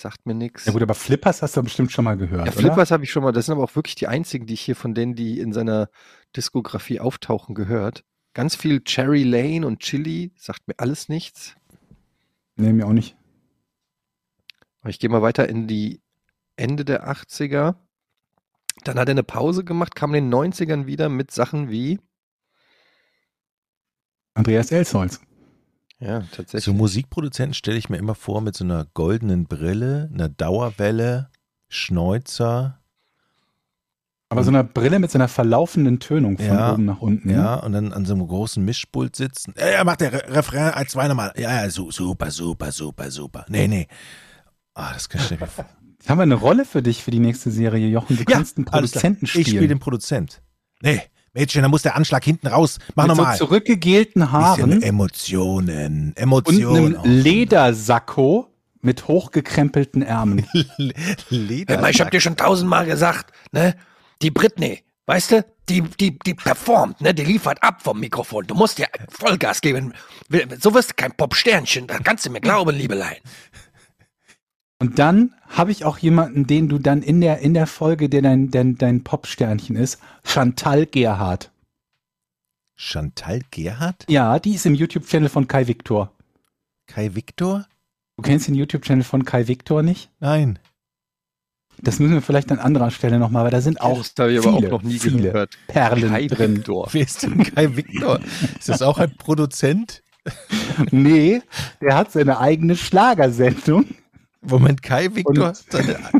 [0.00, 0.66] sagt mir nichts.
[0.66, 2.52] Ja gut, aber Flippers hast du bestimmt schon mal gehört, Ja?
[2.52, 3.32] Flippers habe ich schon mal.
[3.32, 5.88] Das sind aber auch wirklich die einzigen, die ich hier von denen, die in seiner
[6.36, 8.04] Diskografie auftauchen, gehört.
[8.34, 11.56] Ganz viel Cherry Lane und Chili sagt mir alles nichts.
[12.56, 13.16] Nee, mir auch nicht.
[14.80, 16.00] Aber ich gehe mal weiter in die
[16.56, 17.76] Ende der 80er.
[18.84, 21.98] Dann hat er eine Pause gemacht, kam in den 90ern wieder mit Sachen wie,
[24.38, 25.20] Andreas Elsholz.
[26.00, 26.64] Ja, tatsächlich.
[26.64, 31.30] So Musikproduzenten stelle ich mir immer vor mit so einer goldenen Brille, einer Dauerwelle,
[31.68, 32.80] Schnäuzer,
[34.30, 37.30] Aber so eine Brille mit so einer verlaufenden Tönung von Ja, oben nach unten.
[37.30, 37.62] ja, ne?
[37.62, 39.54] und dann an so einem großen Mischpult sitzen.
[39.58, 41.32] Ja, ja, macht der Re Refrain ein, zwei nochmal.
[41.36, 43.46] Ja, ja, su super, super, super, super.
[43.48, 43.88] Nee, nee.
[44.74, 45.40] Ah, das kann ich nicht.
[45.40, 45.58] Jetzt
[46.08, 48.16] haben wir eine Rolle für dich für die nächste Serie, Jochen.
[48.16, 49.02] Du kannst einen alles klar.
[49.02, 49.68] Produzenten Ich spiele spielen.
[49.68, 50.42] den Produzent.
[50.82, 51.02] Nee,
[51.34, 52.78] Mädchen, da muss der Anschlag hinten raus.
[52.94, 53.36] Mach mit so nochmal.
[53.36, 56.96] zurückgegelten Haaren Bisschen Emotionen, und Emotionen.
[56.96, 58.48] einem Ledersacko
[58.80, 60.46] mit hochgekrempelten Ärmeln.
[61.28, 61.88] Leder.
[61.90, 63.74] Ich hab dir schon tausendmal gesagt, ne?
[64.22, 67.12] Die Britney, weißt du, die, die, die performt, ne?
[67.12, 68.46] Die liefert ab vom Mikrofon.
[68.46, 69.92] Du musst dir Vollgas geben.
[70.60, 71.86] So wirst du kein Popsternchen.
[71.86, 73.16] Da kannst du mir glauben, Liebelein.
[74.80, 78.22] Und dann habe ich auch jemanden, den du dann in der, in der Folge, der
[78.22, 81.50] dein, dein, dein Popsternchen ist, Chantal Gerhardt.
[82.76, 84.04] Chantal Gerhardt?
[84.08, 86.12] Ja, die ist im YouTube-Channel von Kai Victor.
[86.86, 87.66] Kai Victor?
[88.16, 90.10] Du kennst den YouTube-Channel von Kai Victor nicht?
[90.20, 90.60] Nein.
[91.80, 94.38] Das müssen wir vielleicht an anderer Stelle nochmal, weil da sind auch das habe ich
[94.38, 95.58] aber viele, auch noch nie viele gehört.
[95.68, 96.56] Perlen Kai drin.
[96.58, 96.88] Victor.
[96.92, 98.20] Wer ist denn Kai Victor?
[98.58, 100.02] Ist das auch ein Produzent?
[100.90, 101.42] Nee,
[101.80, 103.86] der hat seine eigene Schlagersendung.
[104.40, 105.54] Moment, Kai Victor?
[105.54, 105.98] Seine,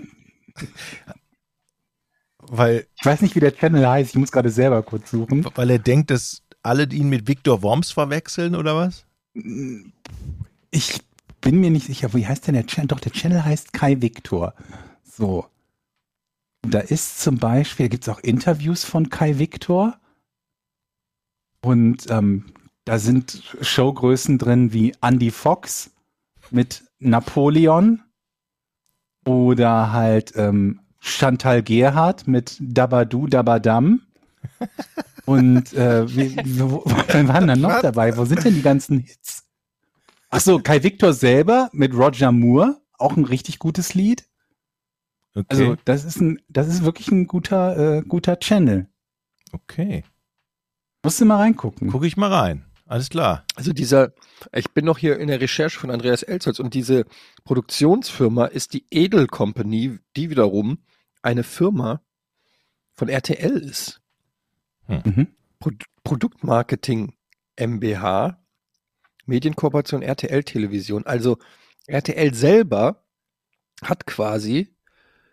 [2.38, 4.10] weil, Ich weiß nicht, wie der Channel heißt.
[4.10, 5.46] Ich muss gerade selber kurz suchen.
[5.54, 9.04] weil er denkt, dass alle ihn mit Victor Worms verwechseln oder was?
[10.70, 11.00] Ich
[11.40, 12.88] bin mir nicht sicher, wie heißt denn der Channel?
[12.88, 14.54] Doch, der Channel heißt Kai Victor.
[15.04, 15.46] So.
[16.62, 19.98] Da ist zum Beispiel, gibt es auch Interviews von Kai Victor.
[21.62, 22.52] Und ähm,
[22.84, 25.90] da sind Showgrößen drin wie Andy Fox
[26.50, 28.02] mit Napoleon
[29.28, 34.02] oder halt ähm, Chantal Gerhardt mit Dabadu Dabadam.
[35.26, 38.16] Und äh, wie, wo, wer waren dann noch dabei?
[38.16, 39.44] Wo sind denn die ganzen Hits?
[40.30, 44.26] Ach so, Kai Victor selber mit Roger Moore, auch ein richtig gutes Lied.
[45.34, 45.46] Okay.
[45.48, 48.88] Also das ist ein, das ist wirklich ein guter, äh, guter Channel.
[49.52, 50.02] okay.
[51.04, 51.90] Musst du mal reingucken.
[51.90, 52.64] Gucke ich mal rein.
[52.88, 53.44] Alles klar.
[53.54, 54.14] Also dieser,
[54.50, 57.04] ich bin noch hier in der Recherche von Andreas Elsholz und diese
[57.44, 60.78] Produktionsfirma ist die Edel Company, die wiederum
[61.20, 62.00] eine Firma
[62.94, 64.00] von RTL ist.
[64.88, 65.28] Mhm.
[65.58, 65.70] Pro
[66.02, 67.14] Produktmarketing
[67.60, 68.38] MBH,
[69.26, 71.04] Medienkooperation RTL Television.
[71.04, 71.36] Also
[71.86, 73.04] RTL selber
[73.82, 74.74] hat quasi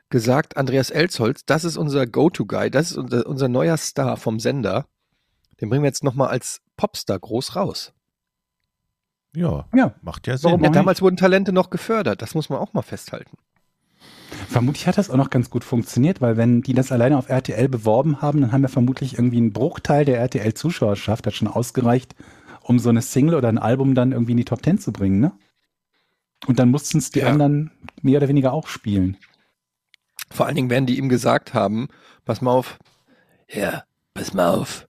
[0.10, 4.90] gesagt, Andreas Elsholz, das ist unser Go-To-Guy, das ist unser, unser neuer Star vom Sender.
[5.62, 7.94] Den bringen wir jetzt nochmal als Popstar groß raus.
[9.36, 10.64] Ja, Ja, macht ja Sinn.
[10.64, 13.38] Ja, damals wurden Talente noch gefördert, das muss man auch mal festhalten.
[14.48, 17.68] vermutlich hat das auch noch ganz gut funktioniert, weil wenn die das alleine auf RTL
[17.68, 22.16] beworben haben, dann haben wir vermutlich irgendwie einen Bruchteil der RTL-Zuschauerschaft, hat schon ausgereicht,
[22.62, 25.20] um so eine Single oder ein Album dann irgendwie in die Top Ten zu bringen,
[25.20, 25.32] ne?
[26.48, 27.28] Und dann mussten es die Ja.
[27.28, 29.18] anderen mehr oder weniger auch spielen.
[30.32, 31.88] Vor allen Dingen werden die ihm gesagt haben,
[32.24, 32.78] pass mal auf,
[33.50, 33.84] Ja,
[34.14, 34.88] pass mal auf.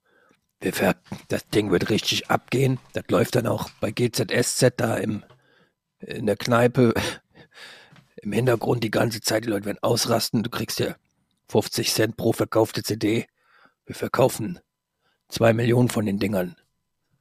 [0.60, 0.96] Wir ver
[1.28, 2.78] das Ding wird richtig abgehen.
[2.92, 5.22] Das läuft dann auch bei GZSZ da im,
[6.00, 6.94] in der Kneipe
[8.22, 9.44] im Hintergrund die ganze Zeit.
[9.44, 10.42] Die Leute werden ausrasten.
[10.42, 10.96] Du kriegst ja
[11.48, 13.26] 50 Cent pro verkaufte CD.
[13.84, 14.58] Wir verkaufen
[15.28, 16.56] zwei Millionen von den Dingern.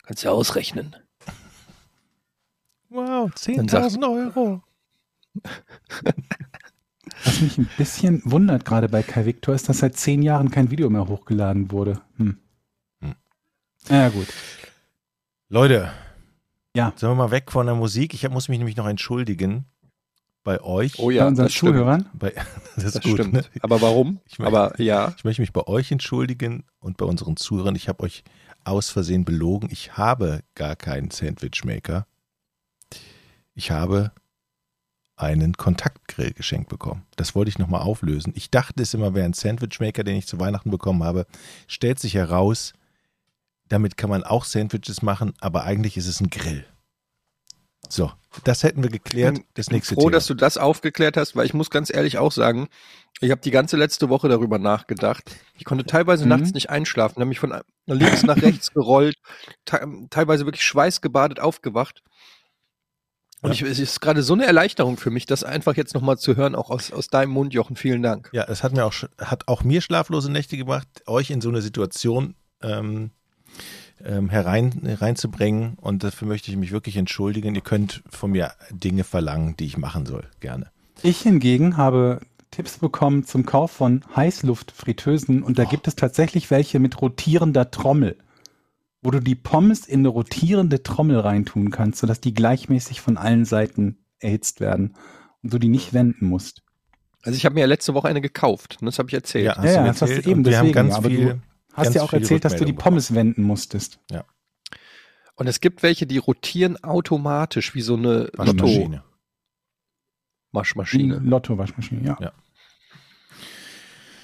[0.04, 0.96] Kannst ja ausrechnen.
[2.90, 4.64] Wow, Dann sagt- 10.000 Euro.
[7.24, 10.70] Was mich ein bisschen wundert gerade bei Kai Victor ist, dass seit zehn Jahren kein
[10.72, 12.02] Video mehr hochgeladen wurde.
[12.18, 12.38] Hm.
[13.90, 14.28] Ja, gut.
[15.50, 15.92] Leute,
[16.76, 16.94] Ja.
[16.96, 18.14] sollen wir mal weg von der Musik?
[18.14, 19.66] Ich hab- muss mich nämlich noch entschuldigen
[20.44, 21.00] bei euch.
[21.00, 21.74] Oh Bei ja, unseren das stimmt.
[21.74, 22.10] Zuhörern.
[22.14, 22.32] Bei,
[22.76, 23.34] das ist Das gut, stimmt.
[23.34, 23.44] ne?
[23.62, 24.20] Aber warum?
[24.26, 25.14] Ich mein- Aber ja.
[25.18, 27.76] Ich möchte mich bei euch entschuldigen und bei unseren Zuhörern.
[27.76, 28.24] Ich habe euch
[28.64, 29.70] aus Versehen belogen.
[29.72, 32.08] Ich habe gar keinen Sandwichmaker.
[33.54, 34.12] Ich habe
[35.16, 37.04] einen Kontaktgrill geschenkt bekommen.
[37.16, 38.34] Das wollte ich nochmal auflösen.
[38.36, 41.26] Ich dachte es immer wäre ein Sandwichmaker, den ich zu Weihnachten bekommen habe.
[41.68, 42.74] Stellt sich heraus,
[43.70, 46.66] damit kann man auch Sandwiches machen, aber eigentlich ist es ein Grill.
[47.88, 48.12] So,
[48.44, 49.38] das hätten wir geklärt.
[49.54, 50.12] Das Ich bin nächste froh, Thema.
[50.14, 52.68] dass du das aufgeklärt hast, weil ich muss ganz ehrlich auch sagen,
[53.22, 55.24] ich habe die ganze letzte Woche darüber nachgedacht.
[55.56, 56.30] Ich konnte teilweise Mhm.
[56.30, 57.54] nachts nicht einschlafen, habe mich von
[57.86, 59.18] links nach rechts gerollt,
[59.66, 62.02] te teilweise wirklich schweißgebadet aufgewacht.
[63.42, 66.36] Und ich, es ist gerade so eine Erleichterung für mich, das einfach jetzt nochmal zu
[66.36, 67.76] hören, auch aus, aus deinem Mund, Jochen.
[67.76, 68.30] Vielen Dank.
[68.34, 71.62] Ja, es hat mir auch hat auch mir schlaflose Nächte gebracht, euch in so eine
[71.62, 73.12] Situation ähm,
[74.04, 75.76] ähm, herein reinzubringen.
[75.80, 77.56] Und dafür möchte ich mich wirklich entschuldigen.
[77.56, 80.72] Ihr könnt von mir Dinge verlangen, die ich machen soll, gerne.
[81.04, 86.80] Ich hingegen habe Tipps bekommen zum Kauf von Heißluftfritteusen und da gibt es tatsächlich welche
[86.80, 88.16] mit rotierender Trommel,
[89.02, 93.44] wo du die Pommes in eine rotierende Trommel reintun kannst, sodass die gleichmäßig von allen
[93.44, 94.96] Seiten erhitzt werden
[95.44, 96.64] und du die nicht wenden musst.
[97.24, 99.46] Also ich habe mir ja letzte Woche eine gekauft, und das habe ich erzählt.
[99.46, 100.28] Ja, hast Ja, du ja, das hast du erzählt.
[100.28, 101.42] eben Und wir haben deswegen, ganz aber du viel.
[101.76, 104.00] Hast ja auch erzählt, dass du die Pommes wenden musstest.
[105.36, 109.04] Und es gibt welche, die rotieren automatisch, wie so eine Waschmaschine.
[110.52, 111.18] Lotto-Waschmaschine.
[111.18, 112.18] Lotto-Waschmaschine, ja.
[112.22, 112.32] Ja.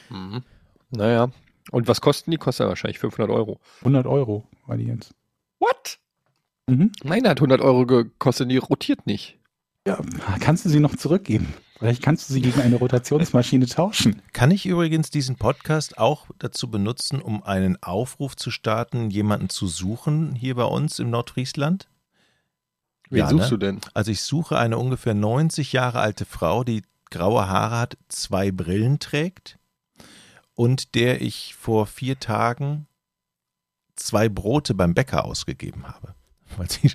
[0.10, 0.44] Mhm.
[0.92, 1.32] Naja.
[1.72, 2.38] Und was kosten die?
[2.38, 3.60] Kosten wahrscheinlich 500 Euro.
[3.80, 5.14] 100 Euro war die jetzt.
[5.60, 6.00] What?
[6.68, 6.92] Mhm.
[7.04, 9.38] Meine hat 100 Euro gekostet, die rotiert nicht.
[9.86, 10.00] Ja,
[10.40, 11.54] kannst du sie noch zurückgeben?
[11.82, 14.22] Vielleicht kannst du sie gegen eine Rotationsmaschine tauschen.
[14.34, 19.66] Kann ich übrigens diesen Podcast auch dazu benutzen, um einen Aufruf zu starten, jemanden zu
[19.66, 21.90] suchen hier bei uns im Nordfriesland?
[23.10, 23.50] Wen Ja, suchst ne?
[23.50, 23.82] du denn?
[23.96, 29.00] Also ich suche eine ungefähr 90 Jahre alte Frau, die graue Haare hat, zwei Brillen
[29.00, 29.58] trägt
[30.54, 32.86] und der ich vor vier Tagen
[33.96, 36.14] zwei Brote beim Bäcker ausgegeben habe.
[36.58, 36.92] Weil sie,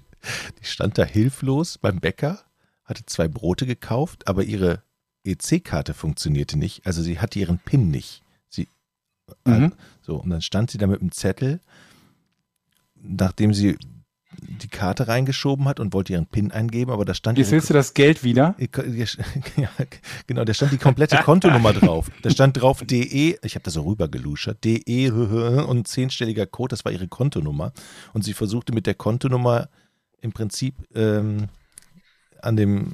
[0.61, 2.46] die stand da hilflos beim Bäcker,
[2.87, 4.83] hatte zwei Brote gekauft, aber ihre
[5.25, 6.87] EC-Karte funktionierte nicht.
[6.87, 8.23] Also sie hatte ihren PIN nicht.
[8.49, 8.69] Sie,
[9.45, 9.73] Mhm.
[10.03, 11.61] so, und dann stand sie da mit dem Zettel,
[12.95, 13.77] nachdem sie
[14.39, 17.75] die Karte reingeschoben hat und wollte ihren PIN eingeben, aber da stand Jetzt willst du
[17.75, 18.55] das Geld wieder?
[19.57, 19.71] ja,
[20.27, 22.11] genau, da stand die komplette Kontonummer drauf.
[22.23, 26.85] Da stand drauf DE, ich habe das so rübergeluschert, DE und ein zehnstelliger Code, das
[26.85, 27.73] war ihre Kontonummer.
[28.13, 29.69] Und sie versuchte mit der Kontonummer
[30.21, 31.49] im Prinzip ähm,
[32.47, 32.93] an dem,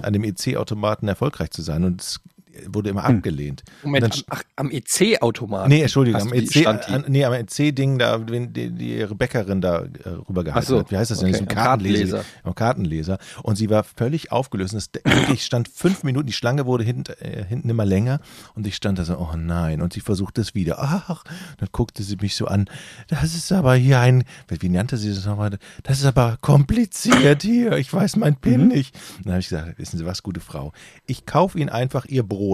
[0.00, 1.84] an dem EC-Automaten erfolgreich zu sein.
[1.84, 2.20] Und es
[2.68, 3.16] wurde immer Hm.
[3.16, 3.62] abgelehnt.
[3.82, 5.68] Moment, dann- am, ach, am EC-Automaten.
[5.68, 6.66] Nee, Entschuldigung, am EC, die?
[6.66, 10.90] an, nee, am EC-Ding, da, wenn die, die ihre Bäckerin da äh, rübergehalten so, hat.
[10.90, 11.28] Wie heißt das denn?
[11.28, 12.24] okay, So ein Kartenleser.
[12.44, 13.18] Am Kartenleser.
[13.42, 14.72] Und sie war völlig aufgelöst.
[14.74, 18.20] Und es wirklich stand fünf Minuten, die Schlange wurde hinten, äh, hinten immer länger.
[18.54, 19.80] Und ich stand da so, oh nein.
[19.82, 20.76] Und sie versuchte es wieder.
[20.80, 21.24] Ach,
[21.58, 22.66] dann guckte sie mich so an.
[23.08, 25.58] Das ist aber hier ein, wie nannte sie das nochmal?
[25.82, 27.72] Das ist aber kompliziert hier.
[27.76, 28.94] Ich weiß mein PIN nicht.
[29.24, 30.72] Dann habe ich gesagt, wissen Sie was, gute Frau.
[31.06, 32.45] Ich kaufe Ihnen einfach Ihr Brot.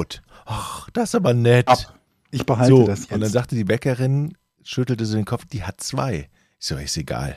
[0.44, 1.68] Ach, das ist aber nett.
[1.68, 1.98] Ab.
[2.30, 3.12] Ich behalte so, das jetzt.
[3.12, 6.28] und dann sagte die Bäckerin, schüttelte so den Kopf, die hat zwei.
[6.58, 7.36] Ich so, ist egal.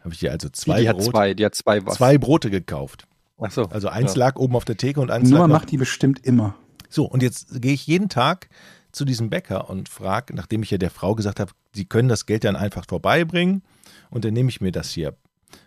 [0.00, 1.94] Habe ich ihr also zwei, die hat Brot, zwei, die hat zwei was.
[1.94, 3.06] zwei Brote gekauft.
[3.40, 3.64] Ach so.
[3.66, 4.20] Also eins ja.
[4.20, 5.54] lag oben auf der Theke und eins Nummer lag noch.
[5.60, 6.54] macht die bestimmt immer.
[6.88, 8.48] So, und jetzt gehe ich jeden Tag
[8.92, 12.26] zu diesem Bäcker und frage, nachdem ich ja der Frau gesagt habe, sie können das
[12.26, 13.62] Geld dann einfach vorbeibringen
[14.10, 15.16] und dann nehme ich mir das hier.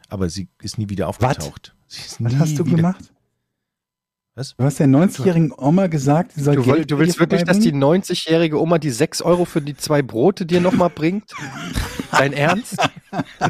[0.10, 1.75] Aber sie ist nie wieder aufgetaucht.
[1.88, 3.12] Sie ist Was hast du wieder, gemacht?
[4.38, 4.54] Was?
[4.58, 7.60] Du hast der 90-jährigen Oma gesagt, sie soll Du, Geld du willst dir wirklich, dass
[7.60, 8.04] die vorbeibringen?
[8.04, 11.32] 90-jährige Oma die 6 Euro für die zwei Brote dir nochmal bringt?
[12.12, 12.76] Dein Ernst?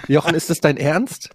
[0.08, 1.32] Jochen, ist das dein Ernst?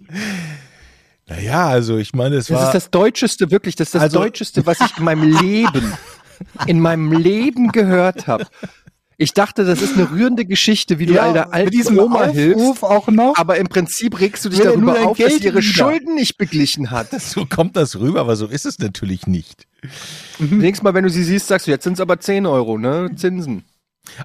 [1.27, 2.67] Naja, also ich meine, es Das war.
[2.69, 5.95] ist das Deutscheste, wirklich, das ist das Also- Deutscheste, was ich in meinem Leben,
[6.67, 8.47] in meinem Leben gehört habe.
[9.23, 12.83] Ich dachte, das ist eine rührende Geschichte, wie du Ja, einer alten Oma Aufruf hilfst.
[12.85, 13.37] auch noch.
[13.37, 15.63] Aber im Prinzip regst du dich Will nur darüber auf, dass Geld sie ihre wieder.
[15.63, 17.11] Schulden nicht beglichen hat.
[17.21, 19.67] so kommt das rüber, aber so ist es natürlich nicht.
[20.39, 23.11] Nächstes Mal, wenn du sie siehst, sagst du, jetzt sind es aber 10 Euro, ne?
[23.15, 23.63] Zinsen.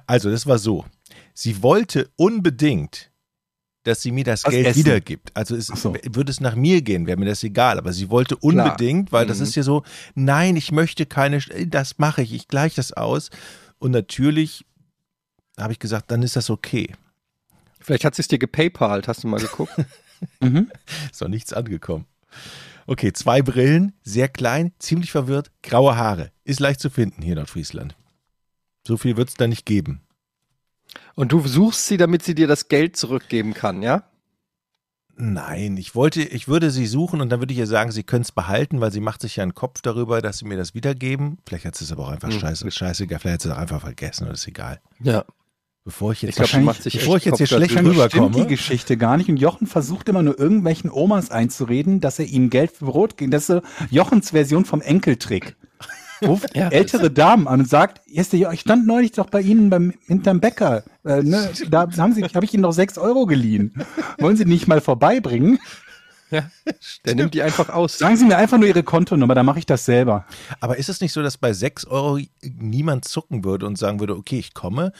[0.06, 0.86] Also, das war so.
[1.34, 3.10] Sie wollte unbedingt
[3.84, 4.78] dass sie mir das Was Geld essen?
[4.80, 5.30] wiedergibt.
[5.34, 5.94] Also es, so.
[6.10, 7.78] würde es nach mir gehen, wäre mir das egal.
[7.78, 9.44] Aber sie wollte unbedingt, weil das Mhm.
[9.44, 9.84] ist ja so,
[10.16, 13.30] nein, ich möchte keine, das mache ich, ich gleiche das aus.
[13.78, 14.64] Und natürlich
[15.58, 16.94] habe ich gesagt, dann ist das okay.
[17.80, 19.72] Vielleicht hat sie es dir gepaypalt, hast du mal geguckt?
[20.40, 20.72] Mhm.
[21.12, 22.06] Ist noch nichts angekommen.
[22.86, 26.30] Okay, zwei Brillen, sehr klein, ziemlich verwirrt, graue Haare.
[26.42, 27.94] Ist leicht zu finden hier in Nordfriesland.
[28.86, 30.00] So viel wird es da nicht geben.
[31.16, 34.04] Und du suchst sie, damit sie dir das Geld zurückgeben kann, ja?
[35.18, 38.22] Nein, ich wollte, ich würde sie suchen und dann würde ich ihr sagen, sie können
[38.22, 41.36] es behalten, weil sie macht sich ja einen Kopf darüber, dass sie mir das wiedergeben.
[41.46, 42.40] Vielleicht hat sie es aber auch einfach Hm.
[42.40, 44.80] scheiße, scheißegal, vielleicht hat sie es auch einfach vergessen oder ist egal.
[45.00, 45.24] Ja.
[45.86, 47.86] Bevor ich jetzt, Ich glaube, sie Wahrscheinlich- macht sich bevor ich jetzt hier schlecht stimmt
[47.86, 48.46] die rüberkomme.
[48.46, 49.28] Geschichte gar nicht.
[49.30, 53.32] Und Jochen versucht immer nur irgendwelchen Omas einzureden, dass er ihnen Geld für Brot gibt.
[53.32, 55.54] Das ist so Jochens Version vom Enkeltrick.
[56.22, 59.70] Ruft Ja, ältere Damen an und sagt, "Hier Jo- ich stand neulich doch bei Ihnen
[59.70, 60.82] beim, hinterm Bäcker.
[61.04, 63.72] Äh, ne, da haben Sie, habe ich Ihnen noch sechs Euro geliehen.
[64.18, 65.60] Wollen Sie nicht mal vorbeibringen?
[66.32, 66.50] Ja.
[67.04, 67.98] Der nimmt die einfach aus.
[67.98, 70.24] Sagen Sie mir einfach nur Ihre Kontonummer, dann mache ich das selber.
[70.58, 74.16] Aber ist es nicht so, dass bei 6 Euro niemand zucken würde und sagen würde,
[74.16, 74.90] okay, ich komme?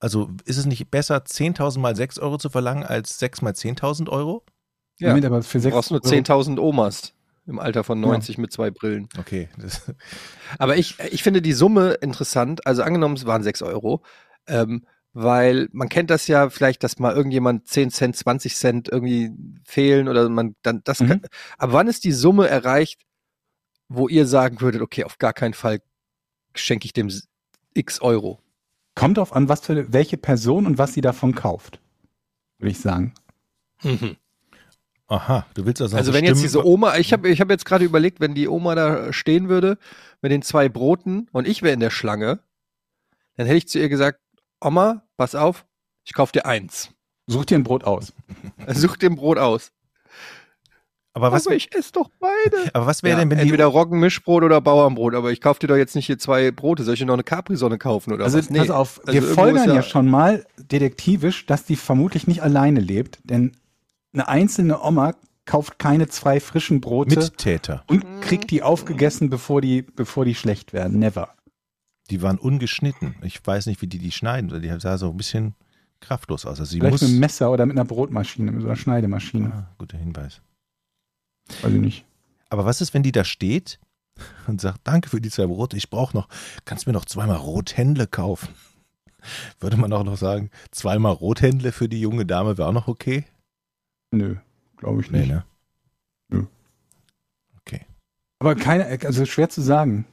[0.00, 4.08] Also ist es nicht besser, 10.000 mal 6 Euro zu verlangen, als 6 mal 10.000
[4.08, 4.44] Euro?
[4.98, 5.08] Ja.
[5.08, 7.14] Moment, aber für Du sechs brauchst nur Euro- 10.000 Omas
[7.46, 9.08] im Alter von 90 mit zwei Brillen.
[9.18, 9.82] Okay, das,
[10.58, 12.66] Aber ich, ich finde die Summe interessant.
[12.66, 14.02] Also angenommen, es waren 6 Euro.
[14.46, 19.32] Ähm, weil man kennt das ja vielleicht, dass mal irgendjemand 10 Cent, 20 Cent irgendwie
[19.64, 21.08] fehlen oder man dann das Mhm.
[21.08, 21.22] kann,
[21.58, 23.02] aber wann ist die Summe erreicht,
[23.88, 25.80] wo ihr sagen würdet, okay, auf gar keinen Fall
[26.54, 27.10] schenke ich dem
[27.74, 28.38] x Euro.
[28.94, 31.80] Kommt drauf an, was für welche Person und was sie davon kauft.
[32.58, 33.14] Würde ich sagen.
[35.06, 37.84] aha, du willst also Also wenn jetzt diese Oma, ich habe ich hab jetzt gerade
[37.84, 39.78] überlegt, wenn die Oma da stehen würde
[40.22, 42.40] mit den zwei Broten und ich wäre in der Schlange,
[43.36, 44.20] dann hätte ich zu ihr gesagt,
[44.60, 45.64] Oma, pass auf,
[46.04, 46.92] ich kauf dir eins.
[47.26, 48.12] Such dir ein Brot aus.
[48.68, 49.72] Such dir ein Brot aus.
[51.26, 52.70] Aber was, aber ich esse doch beide.
[52.74, 55.66] aber was wäre Ja, denn, wenn die entweder Roggenmischbrot oder Bauernbrot, aber ich kauf dir
[55.68, 56.82] doch jetzt nicht hier zwei Brote.
[56.84, 58.48] Soll ich dir noch eine Capri-Sonne kaufen oder Also was?
[58.48, 62.80] pass auf, Also wir folgern ja, ja- schon mal detektivisch, dass die vermutlich nicht alleine
[62.80, 63.52] lebt, denn
[64.12, 65.14] eine einzelne Oma
[65.46, 70.72] kauft keine zwei frischen Brote Mittäter, und kriegt die aufgegessen, bevor die, bevor die schlecht
[70.72, 70.98] werden.
[70.98, 71.30] Never.
[72.10, 73.14] die waren ungeschnitten.
[73.22, 74.50] Ich weiß nicht, wie die die schneiden.
[74.50, 75.54] weil Die sah so ein bisschen
[76.00, 76.58] kraftlos aus.
[76.60, 77.02] Also sie Vielleicht muss.
[77.02, 79.52] mit einem Messer oder mit einer Brotmaschine, mit so einer Schneidemaschine.
[79.54, 80.40] Ah, guter Hinweis.
[81.62, 82.04] Weiß ich nicht.
[82.48, 83.78] Aber was ist, wenn die da steht
[84.46, 86.28] und sagt, danke für die zwei Brote, ich brauche noch,
[86.64, 88.48] kannst mir noch zweimal Rothändle kaufen?
[89.60, 93.24] Würde man auch noch sagen, zweimal Rothändle für die junge Dame wäre auch noch okay?
[94.12, 94.36] Nö,
[94.76, 95.28] glaube ich Nee, nicht.
[95.30, 95.44] ne?
[96.30, 96.44] Nö.
[97.60, 97.82] Okay.
[98.40, 100.06] Aber keine, also schwer zu sagen.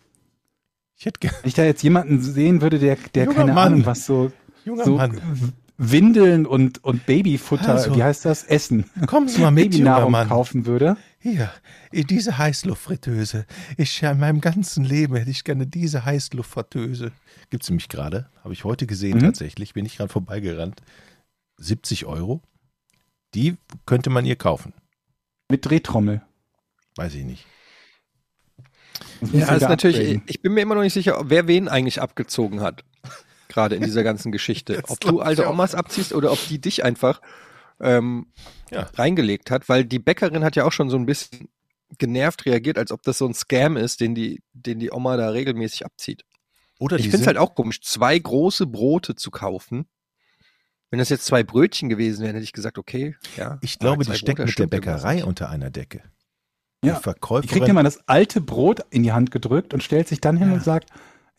[0.99, 3.73] Ich hätte gerne, Wenn ich da jetzt jemanden sehen würde, der, der Junger keine Mann.
[3.73, 4.31] Ahnung, was so,
[4.65, 8.43] junger so Mann, Windeln und, und Babyfutter, Also, wie heißt das?
[8.43, 8.85] Essen.
[9.05, 10.27] kommen Sie mal mit, Babynahrung Mann.
[10.27, 10.97] kaufen würde.
[11.19, 11.51] Hier,
[11.91, 13.45] diese Heißluftfritteuse.
[13.77, 17.11] Ich, in meinem ganzen Leben hätte ich gerne diese Heißluftfritteuse.
[17.49, 19.21] Gibt es nämlich gerade, habe ich heute gesehen Mhm.
[19.23, 20.81] tatsächlich, bin ich gerade vorbeigerannt.
[21.57, 22.41] 70 Euro.
[23.33, 24.73] Die könnte man ihr kaufen.
[25.49, 26.21] Mit Drehtrommel.
[26.95, 27.45] Weiß ich nicht.
[29.21, 32.61] Das Ja, ist natürlich, ich bin mir immer noch nicht sicher, wer wen eigentlich abgezogen
[32.61, 32.83] hat.
[33.47, 34.83] Gerade in dieser ganzen Geschichte.
[34.87, 35.49] Ob du alte.
[35.49, 37.21] Omas abziehst oder ob die dich einfach
[37.79, 38.27] ähm,
[38.71, 38.87] Ja.
[38.95, 41.49] reingelegt hat, weil die Bäckerin hat ja auch schon so ein bisschen
[41.97, 45.29] genervt reagiert, als ob das so ein Scam ist, den die, den die Oma da
[45.29, 46.23] regelmäßig abzieht.
[46.79, 49.87] Oder Ich finde es halt auch komisch, zwei große Brote zu kaufen.
[50.89, 53.57] Wenn das jetzt zwei Brötchen gewesen wären, hätte ich gesagt, okay, ja.
[53.61, 56.03] Ich glaube, die stecken mit der Bäckerei unter einer Decke.
[56.83, 57.47] Ja, Die Verkäuferin.
[57.47, 60.49] Die kriegt immer das alte Brot in die Hand gedrückt und stellt sich dann hin
[60.49, 60.53] Ja.
[60.55, 60.89] und sagt,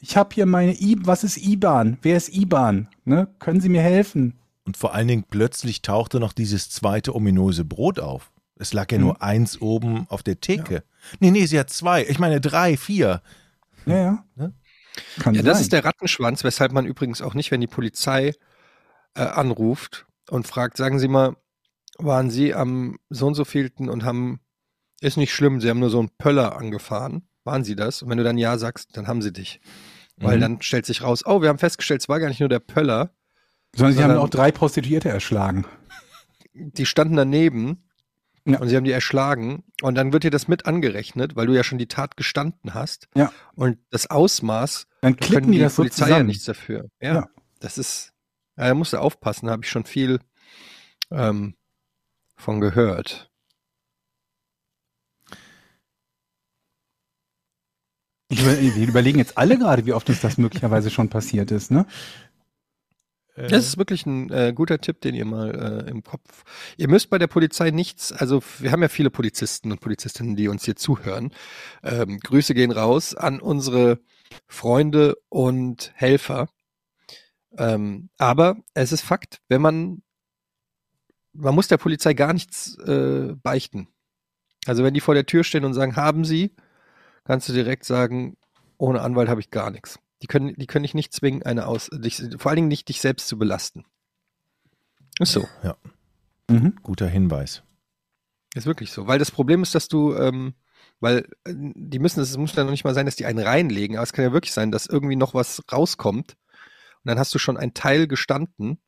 [0.01, 1.98] ich habe hier meine I, was ist IBAN?
[2.03, 2.88] Wer ist IBAN?
[3.05, 3.29] Ne?
[3.38, 4.38] Können Sie mir helfen?
[4.68, 8.31] Und vor allen Dingen plötzlich tauchte noch dieses zweite ominöse Brot auf.
[8.57, 9.04] Es lag ja Mhm.
[9.04, 10.85] nur eins oben auf der Theke.
[11.20, 12.04] Nee, nee, sie hat zwei.
[12.04, 13.22] Ich meine drei, vier.
[13.87, 14.24] Ja, ja.
[14.37, 14.52] Ne?
[15.20, 15.46] Kann Ja, sein.
[15.46, 18.35] das ist der Rattenschwanz, weshalb man übrigens auch nicht, wenn die Polizei
[19.14, 21.35] äh, anruft und fragt, sagen Sie mal,
[21.96, 24.40] waren Sie am so und so vielten und haben,
[25.00, 27.26] ist nicht schlimm, Sie haben nur so einen Pöller angefahren.
[27.44, 28.02] Waren Sie das?
[28.02, 29.62] Und wenn du dann Ja sagst, dann haben sie dich.
[30.18, 30.40] Weil Mhm.
[30.42, 33.14] dann stellt sich raus, oh, wir haben festgestellt, es war gar nicht nur der Pöller,
[33.74, 35.66] Sondern sie haben sondern- auch drei Prostituierte erschlagen.
[36.54, 37.85] die standen daneben
[38.44, 38.59] Ja.
[38.59, 41.62] und sie haben die erschlagen und dann wird dir das mit angerechnet, weil du ja
[41.62, 43.08] schon die Tat gestanden hast.
[43.14, 43.33] Ja.
[43.54, 46.27] Und das Ausmaß Dann Da klicken können die das so Polizei ja zusammen.
[46.27, 46.88] nichts dafür.
[47.00, 47.29] Ja, Ja.
[47.60, 48.12] das ist,
[48.56, 50.19] ja, da musst du aufpassen, da habe ich schon viel
[51.12, 51.54] ähm,
[52.37, 53.31] von gehört.
[58.31, 61.87] Über, wir überlegen jetzt alle gerade, wie oft uns das möglicherweise schon passiert ist, ne?
[63.38, 66.44] Äh, Das ist wirklich ein äh, guter Tipp, den ihr mal äh, im Kopf.
[66.76, 70.48] Ihr müsst bei der Polizei nichts, also wir haben ja viele Polizisten und Polizistinnen, die
[70.48, 71.32] uns hier zuhören.
[71.82, 74.00] Ähm, Grüße gehen raus an unsere
[74.46, 76.48] Freunde und Helfer.
[77.56, 80.02] Ähm, aber es ist Fakt, wenn man,
[81.32, 83.88] man muss der Polizei gar nichts äh, beichten.
[84.66, 86.54] Also wenn die vor der Tür stehen und sagen, haben Sie,
[87.24, 88.36] kannst du direkt sagen,
[88.76, 89.98] ohne Anwalt habe ich gar nichts.
[90.23, 93.00] Die können, die können dich nicht zwingen, eine aus, dich, vor allen Dingen nicht dich
[93.00, 93.85] selbst zu belasten.
[95.21, 95.48] Ist so.
[95.62, 95.77] ja,
[96.50, 96.77] Mhm.
[96.83, 97.62] guter Hinweis.
[98.54, 99.06] Ist wirklich so.
[99.06, 100.54] Weil das Problem ist, dass du, ähm,
[101.00, 103.96] weil äh, die müssen, es muss ja noch nicht mal sein, dass die einen reinlegen,
[103.96, 107.38] aber es kann ja wirklich sein, dass irgendwie noch was rauskommt und dann hast du
[107.38, 108.81] schon einen Teil gestanden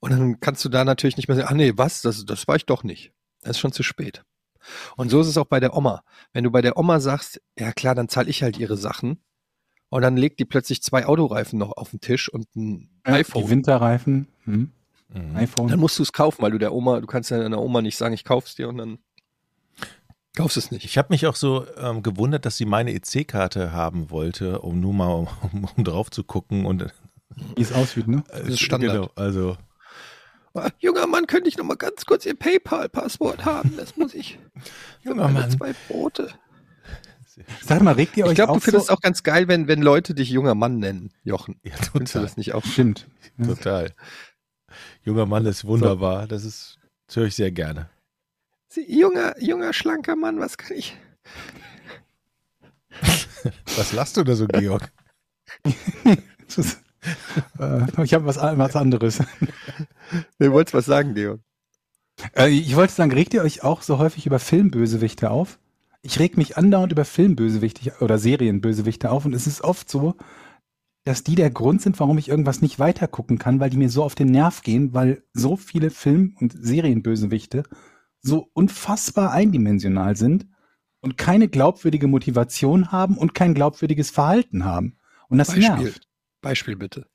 [0.00, 2.56] und dann kannst du da natürlich nicht mehr sagen, ah nee, was, das, das war
[2.56, 3.12] ich doch nicht.
[3.40, 4.24] Das ist schon zu spät.
[4.96, 6.02] Und so ist es auch bei der Oma.
[6.32, 9.22] Wenn du bei der Oma sagst, ja klar, dann zahle ich halt ihre Sachen
[9.94, 13.44] und dann legt die plötzlich zwei Autoreifen noch auf den Tisch und ein Ja, iPhone.
[13.44, 14.26] Die Winterreifen.
[14.44, 14.72] Hm.
[15.08, 15.36] Mhm.
[15.36, 15.68] iPhone.
[15.68, 17.96] Dann musst du es kaufen, weil du der Oma, du kannst ja deiner Oma nicht
[17.96, 18.98] sagen, ich kauf's dir und dann
[20.36, 20.84] kaufst es nicht.
[20.84, 24.92] Ich habe mich auch so ähm, gewundert, dass sie meine EC-Karte haben wollte, um nur
[24.94, 26.92] mal um, um drauf zu gucken und
[27.54, 28.24] Wie es aussieht, ne?
[28.32, 28.92] äh, ist Standard.
[28.92, 29.56] Genau, also
[30.56, 33.76] Ah, Junger Mann, könnte ich noch mal ganz kurz Ihr PayPal-Passwort haben?
[33.76, 34.38] Das muss ich.
[35.02, 35.50] Junger Mann.
[35.50, 36.30] Zwei Brote.
[37.62, 38.92] Sag mal, regt ihr euch Ich glaube, auch du findest so?
[38.94, 41.60] auch ganz geil, wenn, wenn Leute dich junger Mann nennen, Jochen.
[41.64, 42.64] ja, Findest du total, das nicht auch?
[42.64, 43.08] Stimmt.
[43.44, 43.92] total.
[45.02, 46.26] Junger Mann ist wunderbar.
[46.26, 47.88] Das ist, das höre ich sehr gerne.
[48.68, 50.96] Sie, junger, junger, schlanker Mann, was kann ich?
[53.76, 54.90] Was lachst du da so, Georg?
[56.56, 56.80] Ist,
[57.58, 59.18] äh, ich habe was, was anderes.
[60.38, 61.40] Du wolltest was sagen, Georg.
[62.36, 65.58] Äh, ich wollte sagen, regt ihr euch auch so häufig über Filmbösewichte auf?
[66.04, 70.16] Ich reg mich andauernd über Filmbösewichte oder Serienbösewichte auf und es ist oft so,
[71.04, 74.04] dass die der Grund sind, warum ich irgendwas nicht weitergucken kann, weil die mir so
[74.04, 77.62] auf den Nerv gehen, weil so viele Film- und Serienbösewichte
[78.20, 80.46] so unfassbar eindimensional sind
[81.00, 84.98] und keine glaubwürdige Motivation haben und kein glaubwürdiges Verhalten haben.
[85.28, 85.68] Und das Beispiel.
[85.68, 86.08] nervt.
[86.42, 87.06] Beispiel bitte.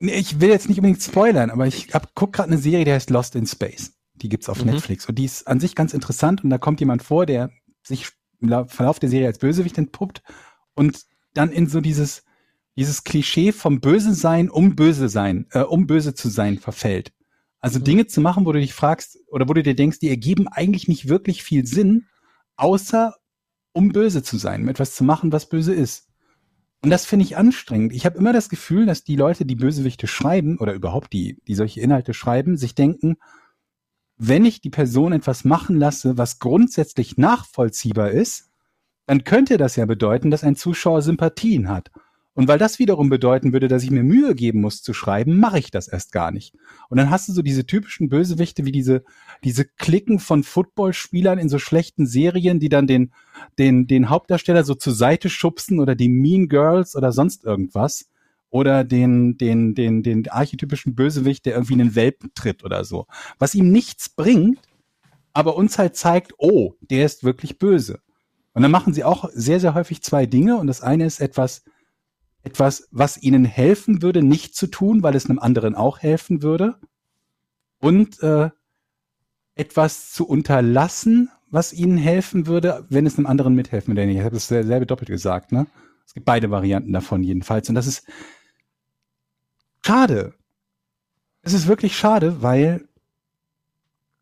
[0.00, 2.92] Nee, ich will jetzt nicht unbedingt spoilern, aber ich hab, guck gerade eine Serie, die
[2.92, 3.92] heißt Lost in Space.
[4.14, 4.72] Die gibt's auf Mhm.
[4.72, 7.50] Netflix und die ist an sich ganz interessant und da kommt jemand vor, der
[7.88, 8.08] sich
[8.40, 10.22] im Lau- Verlauf der Serie als Bösewicht entpuppt
[10.74, 12.22] und dann in so dieses
[12.78, 17.12] dieses Klischee vom Böse sein, um böse sein, äh, um böse zu sein, verfällt.
[17.58, 20.46] Also Dinge zu machen, wo du dich fragst oder wo du dir denkst, die ergeben
[20.46, 22.06] eigentlich nicht wirklich viel Sinn,
[22.54, 23.16] außer
[23.72, 26.06] um böse zu sein, um etwas zu machen, was böse ist.
[26.80, 27.92] Und das finde ich anstrengend.
[27.92, 31.56] Ich habe immer das Gefühl, dass die Leute, die Bösewichte schreiben oder überhaupt die, die
[31.56, 33.16] solche Inhalte schreiben, sich denken,
[34.18, 38.50] wenn ich die Person etwas machen lasse, was grundsätzlich nachvollziehbar ist,
[39.06, 41.90] dann könnte das ja bedeuten, dass ein Zuschauer Sympathien hat.
[42.34, 45.58] Und weil das wiederum bedeuten würde, dass ich mir Mühe geben muss zu schreiben, mache
[45.58, 46.54] ich das erst gar nicht.
[46.88, 49.02] Und dann hast du so diese typischen Bösewichte wie diese,
[49.42, 53.12] diese Klicken von Footballspielern in so schlechten Serien, die dann den,
[53.58, 58.08] den, den Hauptdarsteller so zur Seite schubsen oder die Mean Girls oder sonst irgendwas.
[58.50, 63.06] Oder den, den, den, den archetypischen Bösewicht, der irgendwie einen Welpen tritt oder so.
[63.38, 64.60] Was ihm nichts bringt,
[65.32, 68.00] aber uns halt zeigt, oh, der ist wirklich böse.
[68.54, 70.56] Und dann machen sie auch sehr, sehr häufig zwei Dinge.
[70.56, 71.62] Und das eine ist etwas,
[72.42, 76.76] etwas, was ihnen helfen würde, nicht zu tun, weil es einem anderen auch helfen würde.
[77.78, 78.50] Und äh,
[79.54, 84.10] etwas zu unterlassen, was ihnen helfen würde, wenn es einem anderen mithelfen würde.
[84.10, 85.66] Ich habe das selbe doppelt gesagt, ne?
[86.04, 87.68] Es gibt beide Varianten davon jedenfalls.
[87.68, 88.06] Und das ist
[89.84, 90.34] schade.
[91.42, 92.88] Es ist wirklich schade, weil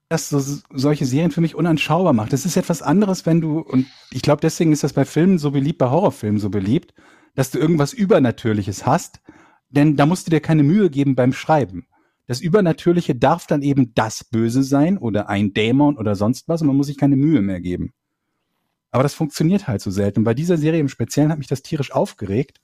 [0.09, 0.41] das so,
[0.71, 2.33] solche Serien für mich unanschaubar macht.
[2.33, 5.51] Das ist etwas anderes, wenn du, und ich glaube, deswegen ist das bei Filmen so
[5.51, 6.95] beliebt, bei Horrorfilmen so beliebt,
[7.35, 9.21] dass du irgendwas Übernatürliches hast,
[9.69, 11.87] denn da musst du dir keine Mühe geben beim Schreiben.
[12.27, 16.69] Das Übernatürliche darf dann eben das Böse sein oder ein Dämon oder sonst was und
[16.69, 17.93] man muss sich keine Mühe mehr geben.
[18.91, 20.25] Aber das funktioniert halt so selten.
[20.25, 22.61] Bei dieser Serie im Speziellen hat mich das tierisch aufgeregt,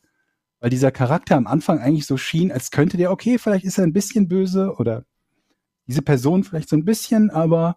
[0.63, 3.85] weil dieser Charakter am Anfang eigentlich so schien, als könnte der, okay, vielleicht ist er
[3.85, 5.05] ein bisschen böse oder
[5.89, 7.77] diese Person vielleicht so ein bisschen, aber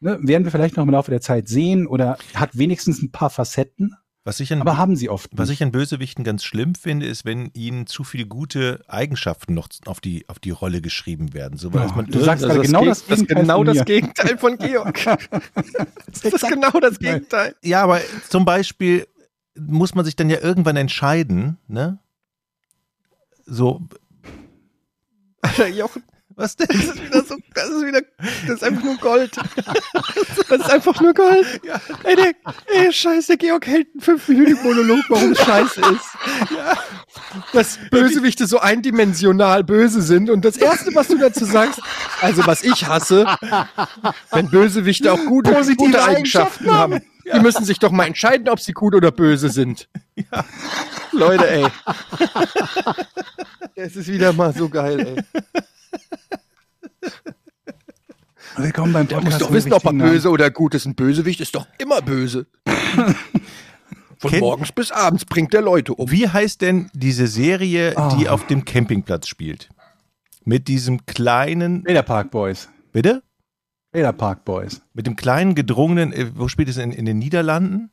[0.00, 3.30] ne, werden wir vielleicht noch im Laufe der Zeit sehen oder hat wenigstens ein paar
[3.30, 5.30] Facetten, Was ich an, aber haben sie oft.
[5.32, 5.60] was nicht.
[5.60, 10.00] ich an Bösewichten ganz schlimm finde, ist, wenn ihnen zu viele gute Eigenschaften noch auf
[10.00, 11.56] die, auf die Rolle geschrieben werden.
[11.56, 13.84] So, dass Ja, man du sagst Also gerade genau das das genau das.
[13.84, 14.98] Gegenteil von Georg.
[16.22, 17.54] das ist genau das Gegenteil.
[17.62, 19.06] Ja, aber zum Beispiel
[19.56, 22.00] muss man sich dann ja irgendwann entscheiden, ne?
[23.46, 23.80] So,
[25.44, 26.02] Alter, Jochen,
[26.36, 26.66] was denn?
[26.68, 29.36] das ist wieder so, das ist wieder, das ist einfach nur Gold.
[30.48, 31.60] Das ist einfach nur Gold.
[32.04, 32.32] Ey, der,
[32.66, 37.52] ey, scheiße, Georg hält einen fünfminütigen Monolog, warum es scheiße ist.
[37.52, 40.30] dass Bösewichte so eindimensional böse sind.
[40.30, 41.80] Und das Erste, was du dazu sagst,
[42.20, 43.26] also was ich hasse,
[44.32, 47.00] wenn Bösewichte auch gute, Positive gute Eigenschaften haben.
[47.32, 49.88] Die müssen sich doch mal entscheiden, ob sie gut oder böse sind.
[51.14, 51.66] Leute, ey.
[53.76, 55.22] Es ist wieder mal so geil, ey.
[58.56, 59.32] Willkommen beim Du Podcast.
[59.32, 60.86] musst doch wissen, ob er richtigen böse oder gut ist.
[60.86, 62.46] Ein Bösewicht ist doch immer böse.
[64.18, 66.08] Von Kennt- morgens bis abends bringt der Leute um.
[66.10, 68.32] Wie heißt denn diese Serie, die Ah.
[68.32, 69.68] auf dem Campingplatz spielt?
[70.44, 71.82] Mit diesem kleinen.
[71.84, 72.68] Trailer Park Boys.
[72.92, 73.22] bitte?
[73.92, 74.82] Trailer Park Boys.
[74.92, 77.90] Mit dem kleinen gedrungenen, äh, wo spielt es in, in den Niederlanden?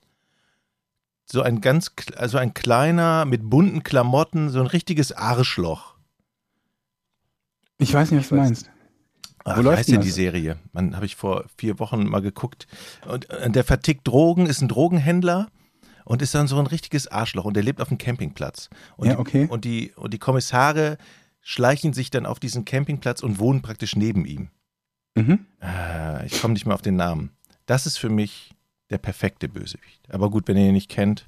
[1.32, 5.96] So ein ganz, also ein kleiner mit bunten Klamotten, so ein richtiges Arschloch.
[7.78, 8.70] Ich weiß nicht, was du meinst.
[9.46, 10.12] Ach, Wo heißt denn die?
[10.12, 10.58] Serie?
[10.74, 12.68] Man habe ich vor vier Wochen mal geguckt.
[13.08, 15.48] Und äh, der vertickt Drogen, ist ein Drogenhändler
[16.06, 18.70] und ist dann so ein richtiges Arschloch und der lebt auf dem Campingplatz.
[18.98, 19.48] Und Ja, die, okay.
[19.50, 20.98] Und die, und die Kommissare
[21.40, 24.50] schleichen sich dann auf diesen Campingplatz und wohnen praktisch neben ihm.
[25.16, 25.46] Mhm.
[25.62, 27.32] Äh, ich komme nicht mehr auf den Namen.
[27.66, 28.54] Das ist für mich
[28.92, 30.02] der perfekte Bösewicht.
[30.10, 31.26] Aber gut, wenn ihr ihn nicht kennt,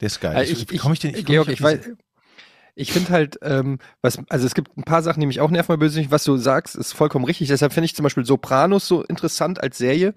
[0.00, 0.36] der ist geil.
[0.36, 1.80] Also ich, ich, komm ich denn, ich Georg, ich weiß,
[2.76, 5.68] ich finde halt, ähm, was, also es gibt ein paar Sachen, die mich auch nerven
[5.68, 6.10] bei Bösewicht.
[6.10, 7.48] Was du sagst, ist vollkommen richtig.
[7.48, 10.12] Deshalb finde ich zum Beispiel Sopranos so interessant als Serie,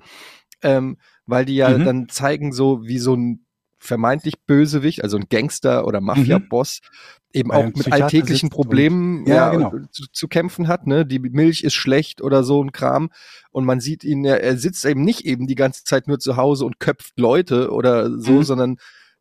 [0.61, 1.85] ähm, weil die ja Mhm.
[1.85, 3.45] dann zeigen, so wie so ein
[3.80, 6.80] vermeintlich Bösewicht, also ein Gangster oder Mafia-Boss,
[7.34, 9.71] eben Weil auch mit Psychiater alltäglichen sitzt und- Problemen Ja, ja, genau.
[9.91, 10.88] zu, zu kämpfen hat.
[10.88, 11.05] Ne?
[11.05, 13.09] Die Milch ist schlecht oder so ein Kram.
[13.51, 16.38] Und man sieht ihn, er, er sitzt eben nicht eben die ganze Zeit nur zu
[16.38, 18.43] Hause und köpft Leute oder so, Mhm.
[18.43, 18.78] sondern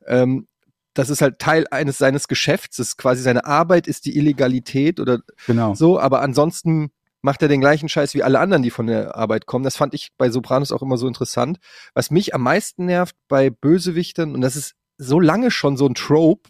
[0.07, 0.47] ähm,
[0.95, 2.79] das ist halt Teil eines seines Geschäfts.
[2.79, 5.75] Das ist quasi seine Arbeit ist die Illegalität oder Genau.
[5.75, 6.91] so, aber ansonsten
[7.27, 9.65] macht er den gleichen Scheiß wie alle anderen, die von der Arbeit kommen.
[9.65, 11.59] Das fand ich bei Sopranos auch immer so interessant.
[11.93, 15.95] Was mich am meisten nervt bei Bösewichtern, und das ist so lange schon so ein
[15.95, 16.49] Trope,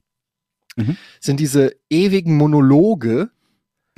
[0.77, 0.99] Mhm.
[1.21, 3.31] sind diese ewigen Monologe,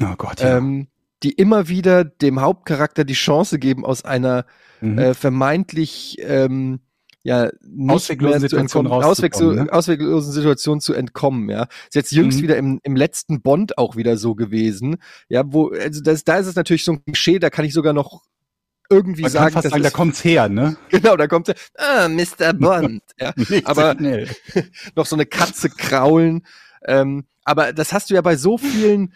[0.01, 0.57] Oh Gott, ja.
[0.59, 0.87] ähm,
[1.25, 4.47] die immer wieder dem Hauptcharakter die Chance geben, aus einer
[4.81, 4.99] Mhm.
[4.99, 6.79] äh, vermeintlich ähm,
[7.25, 9.73] ja nicht Ausweglosen mehr zu Situation entkommen, rauszukommen, Ausweglo ne?
[9.73, 11.49] ausweglosen Situation zu entkommen.
[11.51, 12.43] Ja, ist jetzt jüngst Mhm.
[12.43, 14.97] wieder im, im letzten Bond auch wieder so gewesen.
[15.29, 17.93] Ja, wo also das, da ist es natürlich so ein Klischee, da kann ich sogar
[17.93, 18.23] noch
[18.91, 20.77] irgendwie Man sagen, kann fast sagen, da kommt's her, ne?
[20.89, 22.55] genau, da kommt er, ah, Mr.
[22.55, 23.03] Bond.
[23.21, 23.33] ja,
[23.65, 24.63] Aber- so
[24.97, 26.47] noch so eine Katze kraulen.
[26.87, 29.13] Ähm, aber das hast du ja bei so vielen,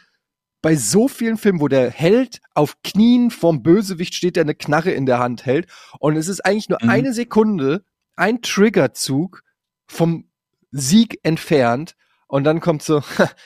[0.61, 4.91] bei so vielen Filmen, wo der Held auf Knien vorm Bösewicht steht, der eine Knarre
[4.91, 5.67] in der Hand hält.
[6.01, 6.89] Und es ist eigentlich nur Mhm.
[6.91, 7.83] eine Sekunde,
[8.17, 9.43] ein Triggerzug
[9.87, 10.29] vom
[10.71, 11.97] Sieg entfernt.
[12.27, 13.03] Und dann kommt so,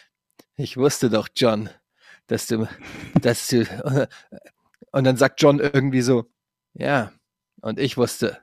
[0.57, 1.69] ich wusste doch, John,
[2.27, 2.69] dass du,
[3.21, 3.65] dass du,
[4.93, 6.31] und dann sagt John irgendwie so,
[6.75, 7.13] ja,
[7.61, 8.39] und ich wusste,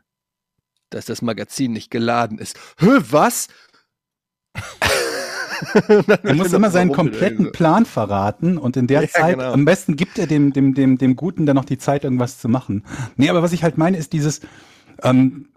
[0.90, 2.58] dass das Magazin nicht geladen ist.
[2.80, 3.48] Hä, was?
[6.24, 9.54] Er muss immer seinen kompletten Plan verraten und in der Ja, Zeit, genau.
[9.54, 12.50] am besten gibt er dem, dem, dem, dem Guten dann noch die Zeit, irgendwas zu
[12.50, 12.84] machen.
[13.16, 14.42] Nee, aber was ich halt meine, ist dieses,
[15.04, 15.53] ähm,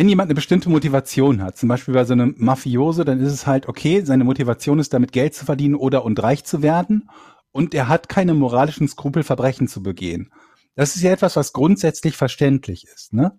[0.00, 3.46] wenn jemand eine bestimmte Motivation hat, zum Beispiel bei so einem Mafiose, dann ist es
[3.46, 7.10] halt okay, seine Motivation ist damit Geld zu verdienen oder und reich zu werden
[7.52, 10.32] und er hat keine moralischen Skrupel, Verbrechen zu begehen.
[10.74, 13.38] Das ist ja etwas, was grundsätzlich verständlich ist, ne?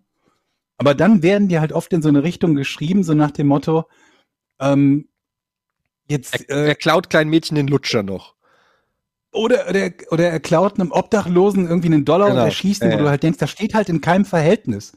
[0.77, 3.85] Aber dann werden die halt oft in so eine Richtung geschrieben, so nach dem Motto,
[4.59, 5.09] ähm,
[6.07, 8.35] jetzt, Er, äh, er klaut kleinen Mädchen den Lutscher noch.
[9.31, 12.41] oder, oder, oder er klaut einem Obdachlosen irgendwie einen Dollar Genau.
[12.41, 14.93] und erschießt ihn, Ja, wo du halt denkst, das steht halt in keinem Verhältnis.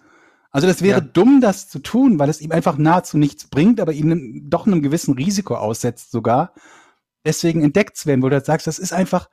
[0.55, 1.05] Also das wäre Ja.
[1.05, 4.83] dumm, das zu tun, weil es ihm einfach nahezu nichts bringt, aber ihn doch einem
[4.83, 6.55] gewissen Risiko aussetzt sogar,
[7.27, 9.29] deswegen entdeckt zu werden, wo du halt sagst, das ist einfach,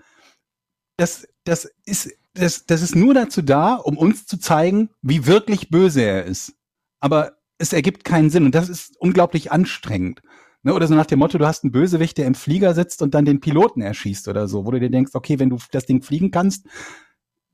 [0.98, 5.70] das, das ist, das, das ist nur dazu da, um uns zu zeigen, wie wirklich
[5.70, 6.54] böse er ist.
[7.00, 10.22] Aber es ergibt keinen Sinn und das ist unglaublich anstrengend.
[10.64, 13.14] Ne, oder so nach dem Motto, du hast einen Bösewicht, der im Flieger sitzt und
[13.14, 16.02] dann den Piloten erschießt oder so, wo du dir denkst, okay, wenn du das Ding
[16.02, 16.66] fliegen kannst,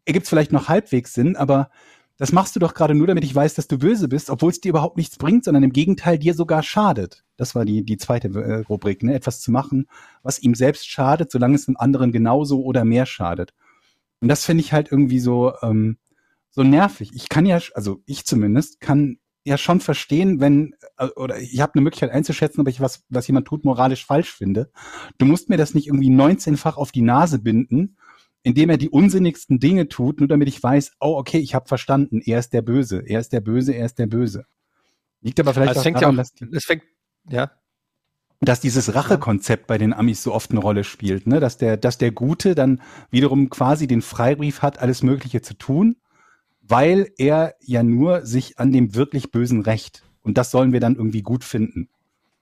[0.05, 1.69] ergibt es vielleicht noch halbwegs Sinn, aber
[2.17, 4.59] das machst du doch gerade nur, damit ich weiß, dass du böse bist, obwohl es
[4.59, 7.23] dir überhaupt nichts bringt, sondern im Gegenteil dir sogar schadet.
[7.37, 9.13] Das war die, die zweite äh, Rubrik, ne?
[9.13, 9.87] etwas zu machen,
[10.23, 13.53] was ihm selbst schadet, solange es einem anderen genauso oder mehr schadet.
[14.19, 15.97] Und das finde ich halt irgendwie so, ähm,
[16.49, 17.11] so nervig.
[17.13, 21.75] Ich kann ja, also ich zumindest, kann ja schon verstehen, wenn, äh, oder ich habe
[21.75, 24.71] eine Möglichkeit einzuschätzen, ob ich was, was jemand tut, moralisch falsch finde.
[25.19, 27.97] Du musst mir das nicht irgendwie 19-fach auf die Nase binden,
[28.43, 32.21] indem er die unsinnigsten Dinge tut, nur damit ich weiß, oh, okay, ich habe verstanden,
[32.23, 34.45] er ist der Böse, er ist der Böse, er ist der Böse.
[35.21, 36.83] Liegt aber vielleicht Also auch fängt ja daran, auch, dass, es fängt,
[37.29, 37.51] ja,
[38.39, 41.39] dass dieses Rachekonzept bei den Amis so oft eine Rolle spielt, ne?
[41.39, 45.97] Dass der, dass der Gute dann wiederum quasi den Freibrief hat, alles Mögliche zu tun,
[46.61, 50.03] weil er ja nur sich an dem wirklich Bösen rächt.
[50.21, 51.89] Und das sollen wir dann irgendwie gut finden.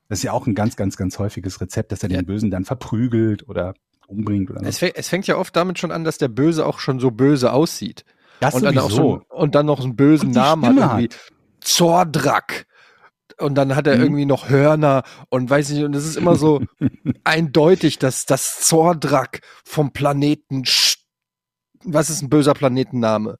[0.10, 2.66] Das ist ja auch ein ganz, ganz, ganz häufiges Rezept, dass er den Bösen dann
[2.66, 3.74] verprügelt oder
[4.08, 4.86] umbringt oder Es, so.
[4.86, 7.52] fäng- es fängt ja oft damit schon an, dass der Böse auch schon so böse
[7.52, 8.06] aussieht.
[8.40, 11.10] Das und, dann auch so, und dann noch einen bösen Namen hat, Stimme irgendwie
[11.62, 12.66] Zordrak.
[13.38, 14.04] Und dann hat er Mhm.
[14.04, 16.62] irgendwie noch Hörner und weiß nicht, und es ist immer so
[17.24, 20.98] eindeutig, dass das Zordrak vom Planeten, Sch-
[21.84, 23.38] was ist ein böser Planetenname?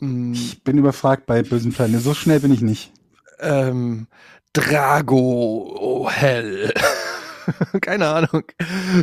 [0.00, 2.00] Mm, Ich bin überfragt bei bösen Planeten.
[2.02, 2.92] So schnell bin ich nicht.
[3.40, 4.06] ähm,
[4.52, 6.72] Drago Hell.
[7.80, 8.42] Keine Ahnung.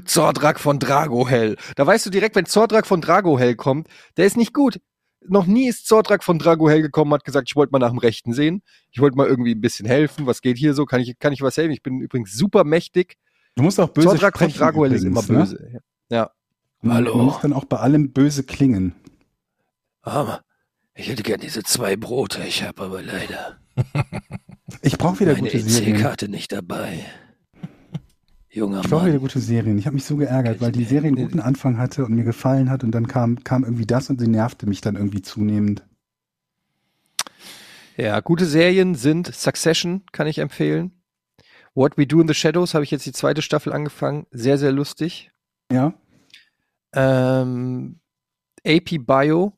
[0.06, 1.58] Zordrak von Dragohell.
[1.76, 3.88] Da weißt du direkt, wenn Zordrak von Dragohell kommt,
[4.18, 4.80] der ist nicht gut.
[5.28, 8.34] Noch nie ist Zordrak von Dragohell gekommen, hat gesagt, ich wollte mal nach dem Rechten
[8.34, 8.62] sehen.
[8.92, 10.28] Ich wollte mal irgendwie ein bisschen helfen.
[10.28, 10.86] Was geht hier so?
[10.86, 11.72] Kann ich, kann ich was helfen?
[11.72, 13.18] Ich bin übrigens super mächtig.
[13.56, 15.58] Du musst auch böse Zordrak von sprechen Dragohell ist immer übrigens, ne?
[15.58, 15.82] böse.
[16.10, 16.32] Ja.
[16.82, 17.16] Man, Hallo.
[17.16, 18.94] man muss dann auch bei allem böse klingen.
[20.02, 20.42] Aber
[20.94, 22.44] ich hätte gern diese zwei Brote.
[22.44, 23.58] Ich habe aber leider
[24.82, 25.96] Ich brauche wieder meine gute Serien.
[25.96, 27.06] EC-Karte nicht dabei.
[28.56, 29.78] Junger Ich brauche wieder gute Serien.
[29.78, 32.70] Ich habe mich so geärgert, weil die Serie einen guten Anfang hatte und mir gefallen
[32.70, 35.84] hat und dann kam, kam irgendwie das und sie nervte mich dann irgendwie zunehmend.
[37.98, 40.92] Ja, gute Serien sind Succession, kann ich empfehlen.
[41.74, 44.26] What We Do in the Shadows habe ich jetzt die zweite Staffel angefangen.
[44.32, 45.32] Sehr, sehr lustig.
[45.70, 45.94] Ja?
[46.94, 48.00] Ähm,
[48.66, 49.52] AP Bio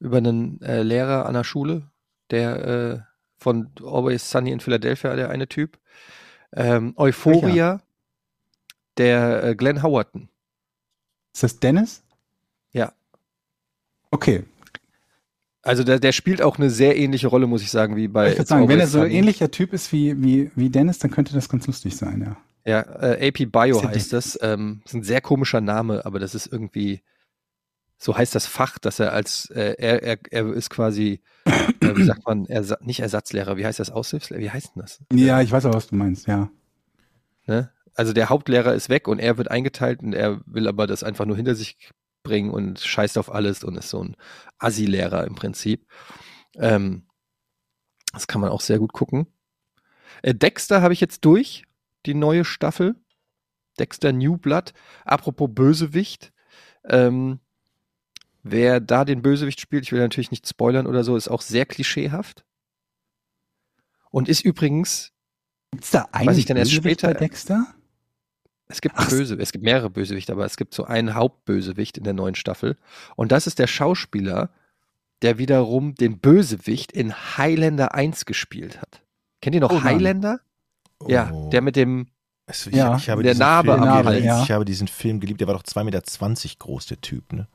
[0.00, 1.88] über einen äh, Lehrer an der Schule,
[2.30, 3.00] der äh,
[3.38, 5.78] von Always Sunny in Philadelphia, der eine Typ.
[6.56, 7.80] Ähm, Euphoria,
[8.96, 10.28] der äh, Glenn Howerton.
[11.32, 12.02] Ist das Dennis?
[12.72, 12.92] Ja.
[14.10, 14.44] Okay.
[15.62, 18.38] Also der, der spielt auch eine sehr ähnliche Rolle, muss ich sagen, wie bei ich
[18.38, 19.14] würde sagen, wenn er so Sunny.
[19.14, 22.36] ähnlicher Typ ist wie, wie, wie Dennis, dann könnte das ganz lustig sein, ja.
[22.64, 24.38] Ja, äh, AP Bio heißt das.
[24.42, 27.00] Ähm, ist ein sehr komischer Name, aber das ist irgendwie,
[27.98, 32.04] so heißt das Fach, dass er als, äh, er, er, er ist quasi, äh, wie
[32.04, 35.02] sagt man, Ersa nicht Ersatzlehrer, wie heißt das, Aushilfslehrer, wie heißt denn das?
[35.12, 36.50] Ja, ich weiß auch, was du meinst, ja.
[37.46, 37.72] Ne?
[37.94, 41.24] Also der Hauptlehrer ist weg und er wird eingeteilt und er will aber das einfach
[41.24, 41.90] nur hinter sich
[42.22, 44.16] bringen und scheißt auf alles und ist so ein
[44.58, 45.86] Assi-Lehrer im Prinzip.
[46.56, 47.06] Ähm,
[48.12, 49.26] das kann man auch sehr gut gucken.
[50.22, 51.64] Äh, Dexter habe ich jetzt durch,
[52.04, 52.96] die neue Staffel.
[53.78, 54.72] Dexter New Blood.
[55.04, 56.32] Apropos Bösewicht.
[56.84, 57.40] Ähm,
[58.50, 61.66] wer da den Bösewicht spielt, ich will natürlich nicht spoilern oder so, ist auch sehr
[61.66, 62.44] klischeehaft.
[64.10, 65.12] Und ist übrigens
[65.72, 67.66] Gibt's da einen Was ich dann erst Bösewicht später- bei Dexter?
[68.68, 72.04] Es gibt Ach, Böse, es gibt mehrere Bösewichte, aber es gibt so einen Hauptbösewicht in
[72.04, 72.76] der neuen Staffel.
[73.14, 74.50] Und das ist der Schauspieler,
[75.22, 79.02] der wiederum den Bösewicht in Highlander 1 gespielt hat.
[79.40, 79.82] Kennt ihr noch Oh.
[79.84, 80.40] Highlander?
[81.06, 81.48] Ja, Oh.
[81.50, 82.08] der mit dem,
[82.48, 84.28] Also ich, Ja, ich habe der diesen Narbe Film am geliebt.
[84.30, 84.44] Hals.
[84.44, 85.40] Ich habe diesen Film geliebt.
[85.40, 86.02] Der war doch 2,20 Meter
[86.58, 87.48] groß, der Typ, ne?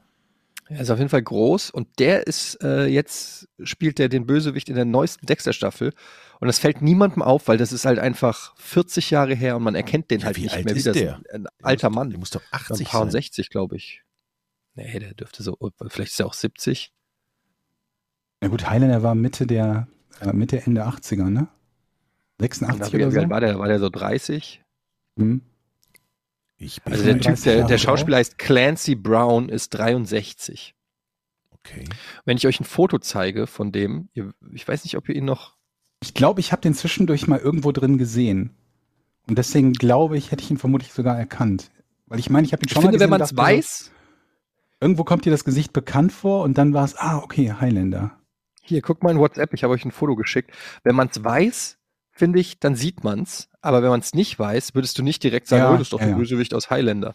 [0.71, 4.69] Er ist auf jeden Fall groß und der ist äh, jetzt spielt der den Bösewicht
[4.69, 5.93] in der neuesten Dexter-Staffel.
[6.39, 9.75] Und das fällt niemandem auf, weil das ist halt einfach 40 Jahre her und man
[9.75, 10.93] erkennt den Ja, halt wie nicht alt mehr ist wieder.
[10.93, 11.11] der?
[11.11, 12.09] Das ist Ein Der alter Mann.
[12.09, 13.21] Der muss doch Ein 80 paar und sein.
[13.21, 14.01] 60, glaube ich.
[14.73, 15.57] Nee, der dürfte so,
[15.89, 16.91] vielleicht ist er auch 70.
[18.41, 19.87] Na gut, Highlander war Mitte der,
[20.21, 21.41] äh, Mitte, Ende 80er, ne?
[22.39, 23.29] Und 86 wie, wie oder so?
[23.29, 23.59] war der?
[23.59, 24.63] War der so 30?
[25.19, 25.41] Hm.
[26.61, 27.77] Ich bin Also der Typ, 35 der, der.
[27.77, 30.75] Schauspieler heißt Clancy Brown, ist 63.
[31.51, 31.85] okay.
[32.25, 35.25] Wenn ich euch ein Foto zeige von dem, ihr, ich weiß nicht, ob ihr ihn
[35.25, 35.55] noch.
[36.01, 38.55] Ich glaube, ich habe den zwischendurch mal irgendwo drin gesehen.
[39.27, 41.71] Und deswegen glaube ich, hätte ich ihn vermutlich sogar erkannt.
[42.07, 43.91] Weil ich meine, ich habe ihn Ich schon finde, mal gesehen wenn man es weiß,
[44.81, 48.17] Irgendwo kommt dir das Gesicht bekannt vor und dann war es, ah, okay, Highlander.
[48.63, 50.51] hier, guckt mal in WhatsApp, ich habe euch ein Foto geschickt.
[50.83, 51.77] Wenn man es weiß,
[52.11, 53.49] finde ich, dann sieht man es.
[53.61, 55.93] Aber wenn man es nicht weiß, würdest du nicht direkt sagen, Ja, oh, das ist
[55.93, 56.17] doch ja, der ja.
[56.17, 57.13] Bösewicht aus Highlander.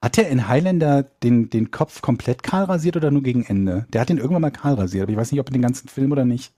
[0.00, 3.86] Hat der in Highlander den, den Kopf komplett kahl rasiert oder nur gegen Ende?
[3.92, 5.88] Der hat den irgendwann mal kahl rasiert, aber ich weiß nicht, ob in den ganzen
[5.88, 6.54] Film oder nicht.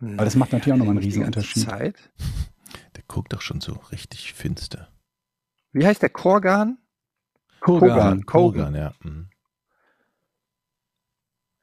[0.00, 1.64] Aber das macht natürlich auch nochmal einen ganze Riesenunterschied.
[1.64, 2.10] Zeit.
[2.96, 4.88] Der guckt doch schon so richtig finster.
[5.72, 6.78] Wie heißt der Korgan?
[7.60, 8.26] Kurgan.
[8.26, 8.74] Kogan.
[8.74, 8.92] ja.
[9.02, 9.28] Mhm.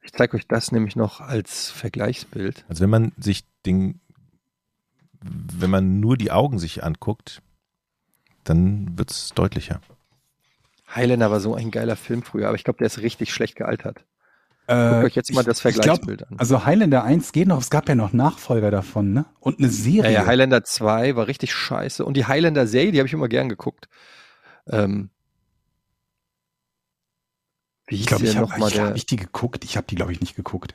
[0.02, 2.64] Ich zeige euch das nämlich noch als Vergleichsbild.
[2.68, 4.00] Also wenn man sich den,
[5.24, 7.40] wenn man nur die Augen sich anguckt,
[8.44, 9.80] dann wird es deutlicher.
[10.94, 14.04] Highlander war so ein geiler Film früher, aber ich glaube, der ist richtig schlecht gealtert.
[14.66, 16.38] Äh, Guckt euch jetzt mal ich- das ich glaub, Vergleichsbild an.
[16.38, 19.26] Also Highlander 1 geht noch, es gab ja noch Nachfolger davon, ne?
[19.40, 20.12] Und eine Ja, Serie.
[20.12, 22.04] ja, Highlander 2 war richtig scheiße.
[22.04, 23.88] Und die Highlander-Serie, die habe ich immer gern geguckt.
[24.66, 25.10] Ähm,
[27.86, 29.64] wie ich glaube, die ich habe hab Der, ich die geguckt.
[29.64, 30.74] Ich habe die, glaube ich, nicht geguckt.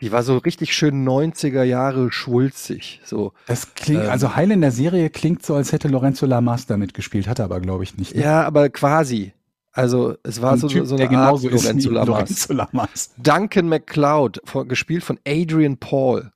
[0.00, 3.00] Die war so richtig schön 90er Jahre schwulzig.
[3.04, 3.32] So.
[3.46, 4.10] Das klingt, Ähm.
[4.10, 7.96] also Highlander-Serie klingt so, als hätte Lorenzo Lamas da mitgespielt, hat er aber, glaube ich,
[7.96, 8.14] nicht.
[8.14, 8.22] ne?
[8.22, 9.32] Ja, aber quasi.
[9.72, 12.08] Also es war Ein so, Typ, so der eine Art genauso Lorenzo Lamas.
[12.08, 13.14] Lorenzo Lamas.
[13.18, 16.32] Duncan MacLeod, von, gespielt von Adrian Paul.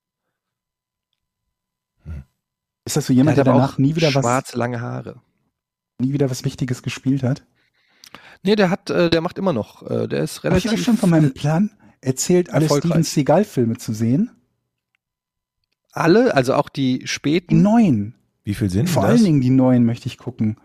[2.84, 5.20] Ist das so jemand, der, hat aber danach auch nie wieder was, schwarze, lange Haare.
[5.98, 7.44] nie wieder was Wichtiges gespielt hat?
[8.42, 9.82] Nee, der hat, äh, der macht immer noch.
[9.88, 10.72] Äh, der ist Habe ich relativ.
[10.80, 11.70] euch schon von meinem Plan
[12.03, 12.68] erzählt, alle.
[12.68, 14.30] Steven Seagal-Filme zu sehen?
[15.92, 17.62] alle, also auch die Die späten.
[17.62, 18.14] neuen.
[18.44, 19.24] Wie viel sind Vor denn allen das?
[19.24, 20.57] Dingen die neuen möchte ich gucken.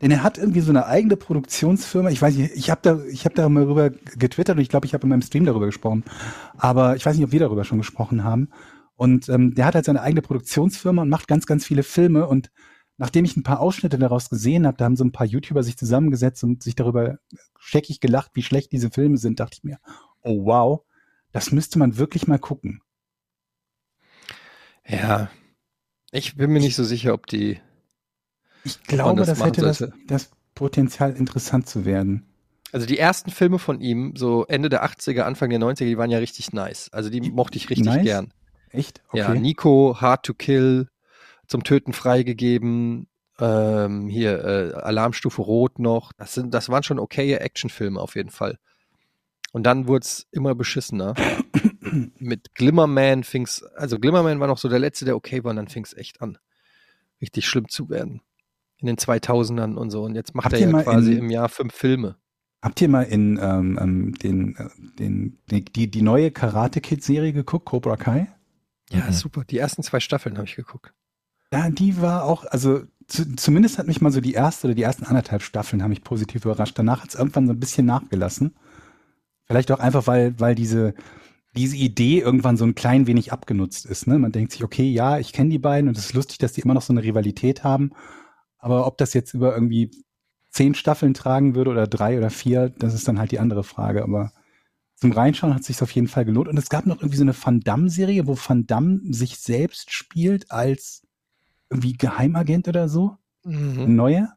[0.00, 2.10] Denn er hat irgendwie so eine eigene Produktionsfirma.
[2.10, 5.04] Ich weiß nicht, ich habe da, ich habe darüber getwittert und ich glaube, ich habe
[5.04, 6.02] in meinem Stream darüber gesprochen.
[6.58, 8.48] Aber ich weiß nicht, ob wir darüber schon gesprochen haben.
[8.96, 12.26] Und ähm, der hat halt seine eigene Produktionsfirma und macht ganz, ganz viele Filme.
[12.26, 12.50] Und
[12.98, 15.76] nachdem ich ein paar Ausschnitte daraus gesehen habe, da haben so ein paar YouTuber sich
[15.76, 17.18] zusammengesetzt und sich darüber
[17.60, 19.78] scheckig gelacht, wie schlecht diese Filme sind, dachte ich mir,
[20.22, 20.84] oh wow,
[21.32, 22.80] das müsste man wirklich mal gucken.
[24.86, 25.30] Ja.
[26.10, 27.60] Ich bin mir nicht so sicher, ob die.
[28.64, 32.26] Ich glaube, das das, hätte das, das Potenzial, interessant zu werden.
[32.72, 36.10] Also die ersten Filme von ihm, so Ende der 80er, Anfang der 90er, die waren
[36.10, 36.90] ja richtig nice.
[36.92, 38.02] Also die mochte ich richtig Nice?
[38.02, 38.32] gern.
[38.70, 39.02] Echt?
[39.08, 39.18] Okay.
[39.18, 40.88] Ja, Nico, Hard to Kill,
[41.46, 43.08] zum Töten freigegeben,
[43.38, 46.12] ähm, hier äh, Alarmstufe Rot noch.
[46.14, 48.58] Das sind, das waren schon okaye Actionfilme auf jeden Fall.
[49.52, 51.14] Und dann wurde es immer beschissener.
[52.18, 55.68] Mit Glimmerman fing's, also Glimmerman war noch so der letzte, der okay war, und dann
[55.68, 56.38] fing's echt an,
[57.20, 58.22] richtig schlimm zu werden.
[58.78, 60.02] In den 2000ern und so.
[60.04, 62.16] Und jetzt macht Habt er ja quasi in- im Jahr fünf Filme.
[62.62, 67.02] Habt ihr mal in ähm, ähm, den, äh, den, die, die, die neue Karate Kid
[67.04, 68.28] Serie geguckt, Cobra Kai?
[68.90, 69.12] Ja, Mhm.
[69.12, 69.44] super.
[69.44, 70.92] Die ersten zwei Staffeln habe ich geguckt.
[71.52, 74.82] Ja, die war auch, also zu, zumindest hat mich mal so die erste oder die
[74.82, 76.78] ersten anderthalb Staffeln haben mich positiv überrascht.
[76.78, 78.54] Danach hat es irgendwann so ein bisschen nachgelassen.
[79.52, 80.94] Vielleicht auch einfach, weil, weil diese,
[81.54, 84.06] diese Idee irgendwann so ein klein wenig abgenutzt ist.
[84.06, 84.18] Ne?
[84.18, 86.62] Man denkt sich, okay, ja, ich kenne die beiden und es ist lustig, dass die
[86.62, 87.92] immer noch so eine Rivalität haben.
[88.58, 89.90] Aber ob das jetzt über irgendwie
[90.50, 94.02] zehn Staffeln tragen würde oder drei oder vier, das ist dann halt die andere Frage.
[94.02, 94.32] Aber
[94.96, 96.48] zum Reinschauen hat sich auf jeden Fall gelohnt.
[96.48, 100.50] Und es gab noch irgendwie so eine Van Damme-Serie, wo Van Damme sich selbst spielt
[100.50, 101.02] als
[101.70, 103.16] irgendwie Geheimagent oder so.
[103.44, 103.96] Mhm.
[103.96, 104.28] neue.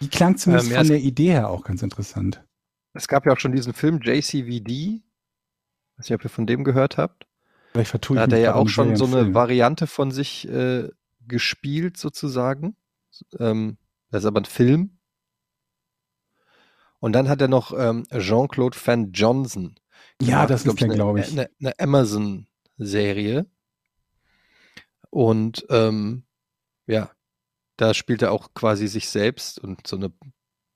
[0.00, 2.44] Die klang zumindest Ähm, ja, von es- der Idee her auch ganz interessant.
[2.94, 5.02] Es gab ja auch schon diesen Film JCVD.
[5.96, 7.26] Weiß nicht, ob ihr von dem gehört habt.
[7.72, 9.34] Vielleicht vertue ich Da hat er ja auch schon so eine Film.
[9.34, 10.88] Variante von sich äh,
[11.26, 12.76] gespielt, sozusagen.
[13.38, 13.78] Ähm,
[14.10, 14.98] das ist aber ein Film.
[17.00, 19.74] Und dann hat er noch ähm, Jean-Claude Van Johnson.
[20.22, 21.32] Ja, gemacht, das ist glaub der, eine- glaube ich.
[21.32, 23.46] Eine, eine Amazon-Serie.
[25.10, 26.24] Und ähm,
[26.86, 27.10] ja,
[27.76, 30.12] da spielt er auch quasi sich selbst und so eine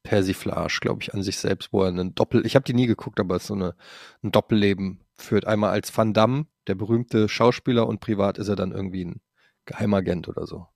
[0.09, 3.21] Persiflage, glaube ich, an sich selbst, wo er einen Doppel, ich habe die nie geguckt,
[3.21, 3.75] aber es ist so eine,
[4.23, 5.47] ein Doppelleben führt.
[5.47, 9.21] Einmal als Van Damme, der berühmte Schauspieler, und privat ist er dann irgendwie ein
[9.67, 10.67] Geheimagent oder so.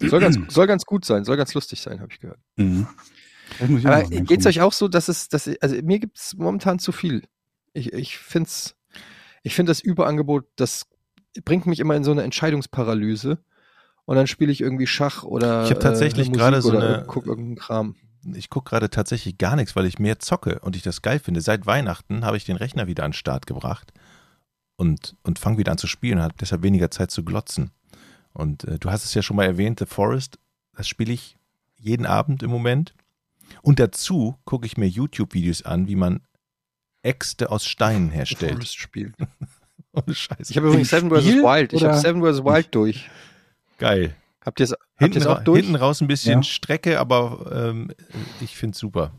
[0.00, 2.38] Soll ganz, soll ganz gut sein, soll ganz lustig sein, habe ich gehört.
[2.56, 2.86] Mhm.
[3.50, 4.46] Ich Aber geht's reingucken.
[4.46, 7.22] euch auch so, dass es, dass, also mir gibt's momentan zu viel.
[7.72, 8.76] Ich, ich find's,
[9.42, 10.86] ich finde das Überangebot, das
[11.46, 13.38] bringt mich immer in so eine Entscheidungsparalyse.
[14.04, 17.26] Und dann spiele ich irgendwie Schach oder Ich hab tatsächlich Musik gerade so eine- guck
[17.26, 17.96] irgendeinen Kram.
[18.34, 21.40] Ich gucke gerade tatsächlich gar nichts, weil ich mehr zocke und ich das geil finde.
[21.40, 23.92] Seit Weihnachten habe ich den Rechner wieder an den Start gebracht
[24.76, 27.70] und, und fange wieder an zu spielen und habe deshalb weniger Zeit zu glotzen.
[28.32, 30.38] Und äh, du hast es ja schon mal erwähnt, The Forest,
[30.76, 31.36] das spiele ich
[31.76, 32.94] jeden Abend im Moment.
[33.62, 36.20] Und dazu gucke ich mir YouTube-Videos an, wie man
[37.02, 38.52] Äxte aus Steinen herstellt.
[38.52, 39.14] Forest spielt.
[39.92, 40.50] Ohne Scheiße.
[40.50, 41.26] Ich habe übrigens Seven vs.
[41.26, 41.72] Wild.
[41.72, 42.44] Ich habe Seven vs.
[42.44, 43.10] Wild durch.
[43.78, 44.14] Geil.
[44.48, 45.60] Habt ihr es Hinten, auch durch?
[45.60, 46.42] hinten raus ein bisschen Ja.
[46.42, 47.92] Strecke, aber ähm,
[48.40, 49.12] ich finde es super.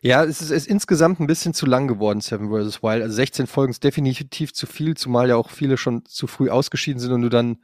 [0.00, 2.82] Ja, es ist, ist insgesamt ein bisschen zu lang geworden, Seven vs.
[2.82, 3.02] Wild.
[3.02, 7.00] Also 16 Folgen ist definitiv zu viel, zumal ja auch viele schon zu früh ausgeschieden
[7.00, 7.58] sind und du dann,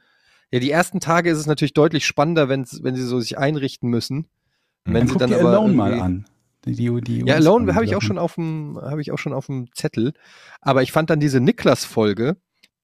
[0.51, 4.27] ja, die ersten Tage ist es natürlich deutlich spannender, wenn, sie so sich einrichten müssen.
[4.85, 6.25] Wenn Dann sie guck dann dir aber Alone mal an.
[6.65, 9.33] Die, die, die Ja, Alone habe ich auch schon auf dem, habe ich auch schon
[9.33, 10.13] auf dem Zettel.
[10.59, 12.35] Aber ich fand dann diese Niklas-Folge,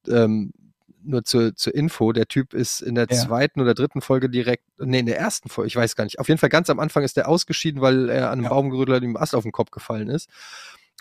[0.08, 0.52] ähm,
[1.06, 3.16] nur zur, zur Info, der Typ ist in der Ja.
[3.18, 6.20] zweiten oder dritten Folge direkt, nee, in der ersten Folge, ich weiß gar nicht.
[6.20, 8.50] Auf jeden Fall ganz am Anfang ist er ausgeschieden, weil er an einem Ja.
[8.50, 10.30] Baum gerüttelt hat, ihm ein Ast auf den Kopf gefallen ist.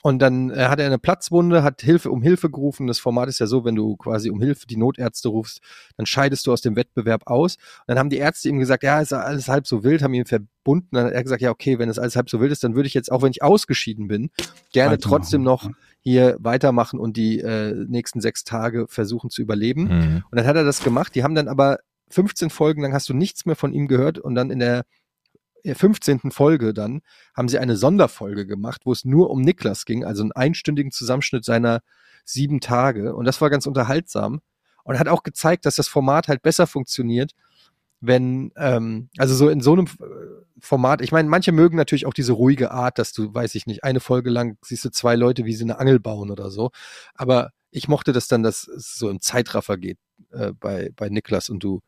[0.07, 2.87] Und dann äh, hat er eine Platzwunde, hat Hilfe um Hilfe gerufen.
[2.87, 5.63] Das Format ist ja so, wenn du quasi um Hilfe die Notärzte rufst,
[5.97, 7.57] dann scheidest du aus dem Wettbewerb aus.
[7.57, 10.27] Und dann haben die Ärzte ihm gesagt, ja, ist alles halb so wild, haben ihn
[10.27, 10.89] verbunden.
[10.93, 12.87] Dann hat er gesagt, ja, okay, wenn es alles halb so wild ist, dann würde
[12.87, 14.29] ich jetzt, auch wenn ich ausgeschieden bin,
[14.75, 19.85] gerne trotzdem noch hier weitermachen und die äh, nächsten sechs Tage versuchen zu überleben.
[19.85, 20.25] Mhm.
[20.31, 21.15] Und dann hat er das gemacht.
[21.15, 21.79] Die haben dann aber
[22.11, 24.85] 15 Folgen lang hast du nichts mehr von ihm gehört und dann in der
[25.65, 26.31] 15.
[26.31, 27.01] Folge dann
[27.35, 31.45] haben sie eine Sonderfolge gemacht, wo es nur um Niklas ging, also einen einstündigen Zusammenschnitt
[31.45, 31.81] seiner
[32.25, 33.15] sieben Tage.
[33.15, 34.41] Und das war ganz unterhaltsam
[34.85, 37.33] und hat auch gezeigt, dass das Format halt besser funktioniert,
[38.01, 40.05] wenn, ähm, also so in so einem äh,
[40.61, 43.83] Format, ich meine, manche mögen natürlich auch diese ruhige Art, dass du, weiß ich nicht,
[43.83, 46.71] eine Folge lang siehst du zwei Leute, wie sie eine Angel bauen oder so.
[47.15, 49.99] Aber ich mochte das dann, dass es so im Zeitraffer geht
[50.31, 51.81] äh, bei, bei Niklas und du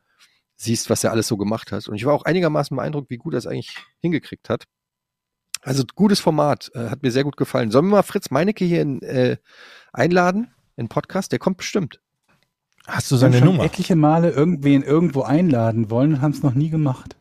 [0.57, 1.87] siehst, was er alles so gemacht hat.
[1.87, 4.65] Und ich war auch einigermaßen beeindruckt, wie gut er es eigentlich hingekriegt hat.
[5.61, 7.71] Also gutes Format, äh, hat mir sehr gut gefallen.
[7.71, 9.37] Sollen wir mal Fritz Meinecke hier in, äh,
[9.93, 11.31] einladen, in den Podcast?
[11.31, 11.99] Der kommt bestimmt.
[12.85, 13.63] Hast du seine schon Nummer?
[13.65, 17.17] etliche Male irgendwen irgendwo einladen wollen und haben es noch nie gemacht.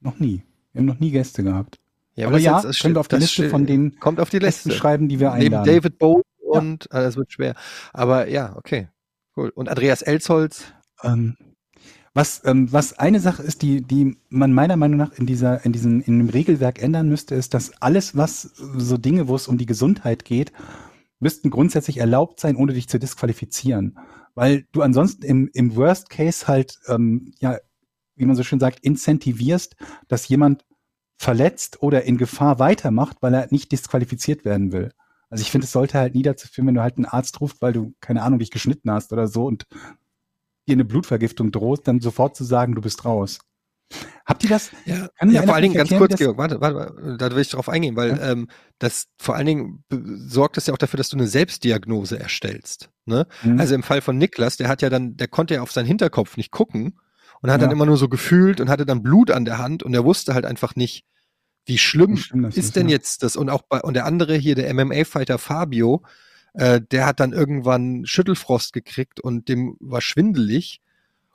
[0.00, 0.42] Noch nie.
[0.72, 1.78] Wir haben noch nie Gäste gehabt.
[2.14, 4.68] Ja, Aber das ja, jetzt- wir auf die Liste von den kommt auf die Gästen
[4.70, 4.80] Liste.
[4.80, 5.66] schreiben, die wir Neben einladen.
[5.74, 7.54] David Bowie und, ah, das wird schwer.
[7.92, 8.88] Aber ja, okay.
[9.36, 9.50] Cool.
[9.50, 10.64] Und Andreas Elsholz.
[11.02, 11.36] Ähm,
[12.16, 15.72] was, ähm, was eine Sache ist, die, die man meiner Meinung nach in dieser, in
[15.72, 19.58] diesem, in dem Regelwerk ändern müsste, ist, dass alles, was so Dinge, wo es um
[19.58, 20.50] die Gesundheit geht,
[21.20, 23.98] müssten grundsätzlich erlaubt sein, ohne dich zu disqualifizieren.
[24.34, 27.58] Weil du ansonsten im, im Worst Case halt, ähm, ja,
[28.14, 29.76] wie man so schön sagt, incentivierst,
[30.08, 30.64] dass jemand
[31.18, 34.90] verletzt oder in Gefahr weitermacht, weil er nicht disqualifiziert werden will.
[35.28, 37.60] Also ich finde, es sollte halt nie dazu führen, wenn du halt einen Arzt rufst,
[37.60, 39.66] weil du, keine Ahnung, dich geschnitten hast oder so und
[40.68, 43.38] dir eine Blutvergiftung droht, dann sofort zu sagen, du bist raus.
[44.26, 44.72] Habt ihr das?
[44.84, 47.68] Ja, ja vor allen Dingen ganz kurz, das- Georg, warte, warte, da will ich drauf
[47.68, 48.48] eingehen, weil ähm,
[48.80, 49.84] das vor allen Dingen
[50.26, 52.90] sorgt es ja auch dafür, dass du eine Selbstdiagnose erstellst.
[53.04, 53.28] Ne?
[53.42, 53.60] Hm?
[53.60, 56.36] Also im Fall von Niklas, der hat ja dann, der konnte ja auf seinen Hinterkopf
[56.36, 56.98] nicht gucken
[57.42, 57.66] und hat Ja.
[57.68, 60.34] dann immer nur so gefühlt und hatte dann Blut an der Hand und er wusste
[60.34, 61.04] halt einfach nicht,
[61.64, 62.94] wie schlimm Wie schlimm das ist ist, denn ja.
[62.96, 63.36] jetzt das?
[63.36, 66.02] Und auch bei, und der andere hier, der MMA-Fighter Fabio,
[66.56, 70.80] äh, der hat dann irgendwann Schüttelfrost gekriegt und dem war schwindelig.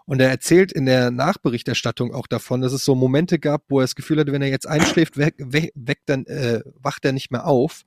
[0.06, 3.84] Und er erzählt in der Nachberichterstattung auch davon, dass es so Momente gab, wo er
[3.84, 7.32] das Gefühl hatte, wenn er jetzt einschläft, weg, weg, weg dann äh, wacht er nicht
[7.32, 7.84] mehr auf.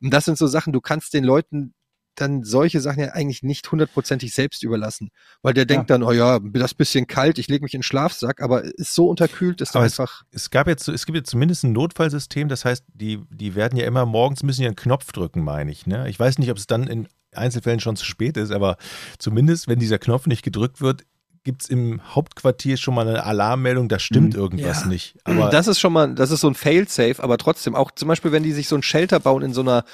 [0.00, 1.72] Und das sind so Sachen, du kannst den Leuten
[2.20, 5.10] dann solche Sachen ja eigentlich nicht hundertprozentig selbst überlassen.
[5.42, 8.42] Weil der denkt dann, oh ja, das bisschen kalt, ich lege mich in den Schlafsack,
[8.42, 10.22] aber ist so unterkühlt, du Aber es- einfach.
[10.32, 13.86] Es gab jetzt, es gibt jetzt zumindest ein Notfallsystem, das heißt, die, die werden ja
[13.86, 15.86] immer morgens müssen ja einen Knopf drücken, meine ich.
[15.86, 16.08] Ne?
[16.08, 18.76] Ich weiß nicht, ob es dann in Einzelfällen schon zu spät ist, aber
[19.18, 21.04] zumindest, wenn dieser Knopf nicht gedrückt wird,
[21.44, 24.40] gibt es im Hauptquartier schon mal eine Alarmmeldung, da stimmt Mhm.
[24.40, 24.86] irgendwas Ja.
[24.88, 25.16] nicht.
[25.22, 28.32] Aber das ist schon mal, das ist so ein Fail-Safe, aber trotzdem, auch zum Beispiel,
[28.32, 29.84] wenn die sich so ein Shelter bauen in so einer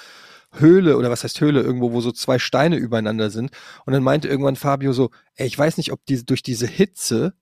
[0.53, 3.51] Höhle oder was heißt Höhle, irgendwo, wo so zwei Steine übereinander sind.
[3.87, 7.35] Und dann meinte irgendwann Fabio so, ey, ich weiß nicht, ob diese, durch diese Hitze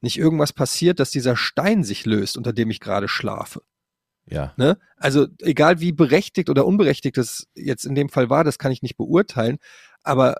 [0.00, 3.62] nicht irgendwas passiert, dass dieser Stein sich löst, unter dem ich gerade schlafe.
[4.26, 4.52] ja.
[4.56, 4.78] Ne?
[4.96, 8.82] Also egal wie berechtigt oder unberechtigt das jetzt in dem Fall war, das kann ich
[8.82, 9.58] nicht beurteilen,
[10.02, 10.36] aber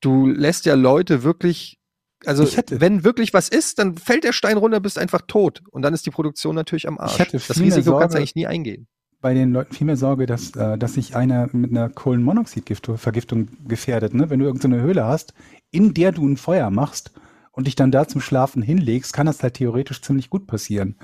[0.00, 1.78] du lässt ja Leute wirklich,
[2.26, 5.62] also Ich hätte- wenn wirklich was ist, dann fällt der Stein runter, bist einfach tot
[5.70, 7.18] und dann ist die Produktion natürlich am Arsch.
[7.18, 8.86] hätte das Risiko kannst du eigentlich nie eingehen.
[9.22, 14.12] Bei den Leuten viel mehr Sorge, dass, äh, dass sich einer mit einer Kohlenmonoxidvergiftung gefährdet.
[14.14, 14.28] Ne?
[14.28, 15.32] Wenn du irgendeine Höhle hast,
[15.70, 17.12] in der du ein Feuer machst
[17.52, 20.96] und dich dann da zum Schlafen hinlegst, kann das halt theoretisch ziemlich gut passieren.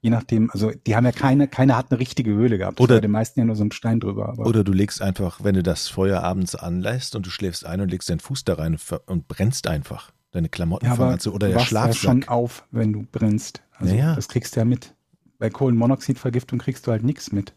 [0.00, 2.80] Je nachdem, also die haben ja keine, keiner hat eine richtige Höhle gehabt.
[2.80, 4.28] Oder- bei den meisten ja nur so ein Stein drüber.
[4.28, 7.80] Aber Oder du legst einfach, wenn du das Feuer abends anlässt und du schläfst ein
[7.80, 10.12] und legst deinen Fuß da rein und, brennst einfach.
[10.32, 12.30] Deine Klamotten ja, fangen an zu, oder du der wachst ja schon Schlafsack.
[12.30, 13.62] auf, wenn du brennst.
[13.78, 14.14] Also Ja, ja.
[14.14, 14.94] das kriegst du ja mit.
[15.38, 17.54] Bei Kohlenmonoxidvergiftung kriegst du halt nichts mit.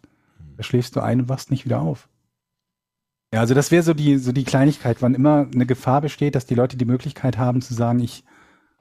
[0.60, 2.10] Da schläfst du ein und wachst nicht wieder auf.
[3.34, 6.48] Ja, also das wäre so die, so die Kleinigkeit, wann immer eine Gefahr besteht, dass
[6.48, 8.26] die Leute die Möglichkeit haben zu sagen, ich,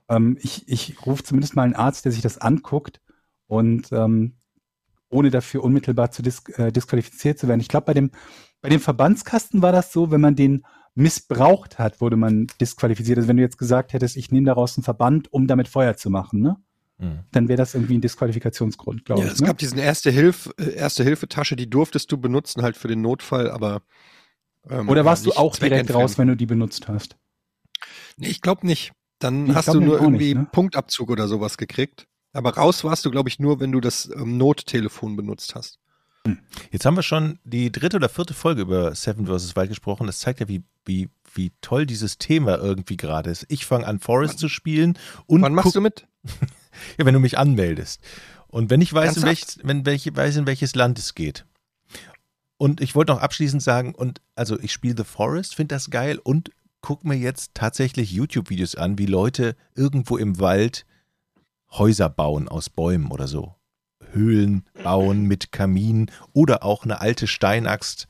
[0.09, 3.01] ähm, ich, ich rufe zumindest mal einen Arzt, der sich das anguckt
[3.47, 4.39] und ähm,
[5.09, 7.61] ohne dafür unmittelbar zu dis äh, disqualifiziert zu werden.
[7.61, 8.11] Ich glaube, bei dem,
[8.61, 10.65] bei dem Verbandskasten war das so, wenn man den
[10.97, 13.19] missbraucht hat, wurde man disqualifiziert.
[13.19, 16.11] Also wenn du jetzt gesagt hättest, ich nehme daraus einen Verband, um damit Feuer zu
[16.11, 16.57] machen, ne?
[16.99, 17.21] Mhm.
[17.33, 19.33] Dann wäre das irgendwie ein Disqualifikationsgrund, glaube Ja, ich.
[19.35, 19.47] es Ne?
[19.47, 23.51] gab diesen erste Hilfe, äh, erste Hilfetasche, die durftest du benutzen halt für den Notfall,
[23.51, 23.83] aber
[24.69, 27.17] ähm, Oder warst du auch direkt raus, wenn du die benutzt hast?
[28.17, 28.93] Nee, ich glaube nicht.
[29.21, 30.49] Dann Ich hast du nur auch nicht, irgendwie ne?
[30.53, 32.07] Punktabzug oder sowas gekriegt.
[32.33, 35.79] Aber raus warst du, glaube ich, nur, wenn du das ähm, Nottelefon benutzt hast.
[36.71, 39.57] Jetzt haben wir schon die dritte oder vierte Folge über Seven vs.
[39.57, 40.07] Wild gesprochen.
[40.07, 43.47] Das zeigt ja, wie, wie, wie toll dieses Thema irgendwie gerade ist.
[43.49, 46.07] Ich fange an, Forest zu spielen und Wann machst du mit?
[46.99, 48.01] Ja, wenn du mich anmeldest.
[48.49, 51.45] Und wenn ich weiß, in welches, wenn welche, weiß, in welches Land es geht.
[52.57, 56.19] Und ich wollte noch abschließend sagen, und also ich spiele The Forest, finde das geil
[56.19, 56.51] und
[56.81, 60.87] guck mir jetzt tatsächlich YouTube-Videos an, wie Leute irgendwo im Wald
[61.71, 63.55] Häuser bauen aus Bäumen oder so.
[64.13, 68.09] Höhlen bauen mit Kamin oder auch eine alte Steinaxt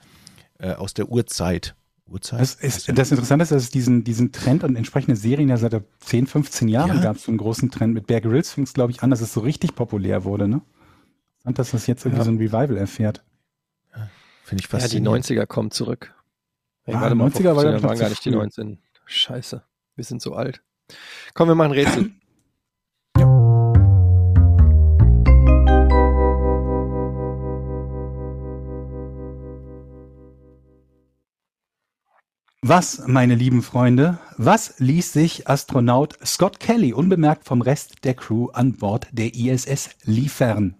[0.58, 1.74] äh, aus der Urzeit.
[2.10, 2.40] Urzeit?
[2.40, 5.80] Das, ist, das Interessante ist, dass es diesen, diesen Trend und entsprechende Serien ja seit
[6.00, 7.02] 10, 15 Jahren Ja.
[7.02, 7.94] gab es so einen großen Trend.
[7.94, 10.48] Mit Bear Grylls fing es, glaube ich, an, dass es so richtig populär wurde.
[10.48, 10.60] Ne?
[11.44, 12.24] Und dass das jetzt irgendwie Ja.
[12.24, 13.22] so ein Revival erfährt.
[14.44, 15.24] Finde ich Ja, die faszinierend.
[15.26, 16.14] 90er kommen zurück.
[16.84, 18.36] Ey, Ah, warte mal, 90er war 90er dann waren gar nicht die früh.
[18.38, 18.78] 19.
[19.04, 19.62] Scheiße,
[19.96, 20.62] wir sind so alt.
[21.34, 22.10] Komm, wir machen ein Rätsel.
[32.60, 38.48] Was, meine lieben Freunde, was ließ sich Astronaut Scott Kelly unbemerkt vom Rest der Crew
[38.48, 40.74] an Bord der ISS liefern?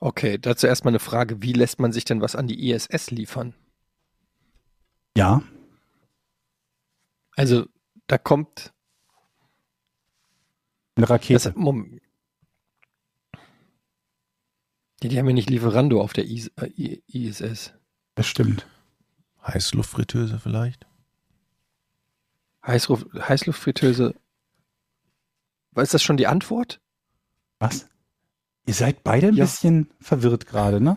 [0.00, 1.40] Okay, dazu erstmal eine Frage.
[1.40, 3.54] Wie lässt man sich denn was an die ISS liefern?
[5.16, 5.42] Ja,
[7.36, 7.66] Also,
[8.06, 8.74] da kommt.
[10.96, 11.50] eine Rakete.
[11.50, 12.02] Das, Moment.
[15.02, 17.72] Die, die haben ja nicht Lieferando auf der IS, äh, ISS.
[18.16, 18.66] Das stimmt.
[19.46, 20.86] Heißluftfritteuse vielleicht?
[22.66, 24.14] Heißluft, Heißluftfritteuse.
[25.76, 26.80] Ist das schon die Antwort?
[27.60, 27.86] Was?
[28.66, 29.44] Ihr seid beide ein Ja.
[29.44, 30.96] bisschen verwirrt gerade, ne?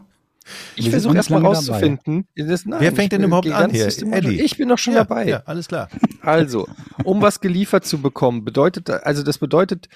[0.76, 2.28] Ich versuche erstmal rauszufinden.
[2.36, 3.86] Das, nein, Wer fängt denn überhaupt an hier?
[3.86, 4.42] Eddie?
[4.42, 5.28] Ich bin doch schon ja, dabei.
[5.28, 5.90] Ja, alles klar.
[6.22, 6.68] Also,
[7.04, 9.90] um was geliefert zu bekommen, bedeutet, also das bedeutet,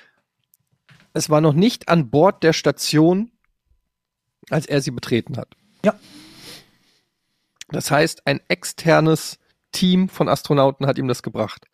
[1.13, 3.31] es war noch nicht an Bord der Station,
[4.49, 5.55] als er sie betreten hat.
[5.83, 5.95] Ja.
[7.69, 9.39] Das heißt, ein externes
[9.71, 11.65] Team von Astronauten hat ihm das gebracht.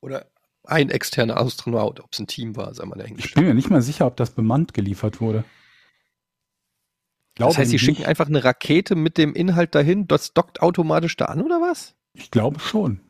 [0.00, 0.30] Oder
[0.64, 3.34] ein externer Astronaut, ob es ein Team war, sei mal Ich dahingestellt.
[3.34, 5.44] bin mir nicht mal sicher, ob das bemannt geliefert wurde.
[7.34, 7.84] Glaube Das heißt, sie nicht.
[7.84, 11.94] schicken einfach eine Rakete mit dem Inhalt dahin, das dockt automatisch da an, oder was?
[12.12, 13.00] Ich glaube schon.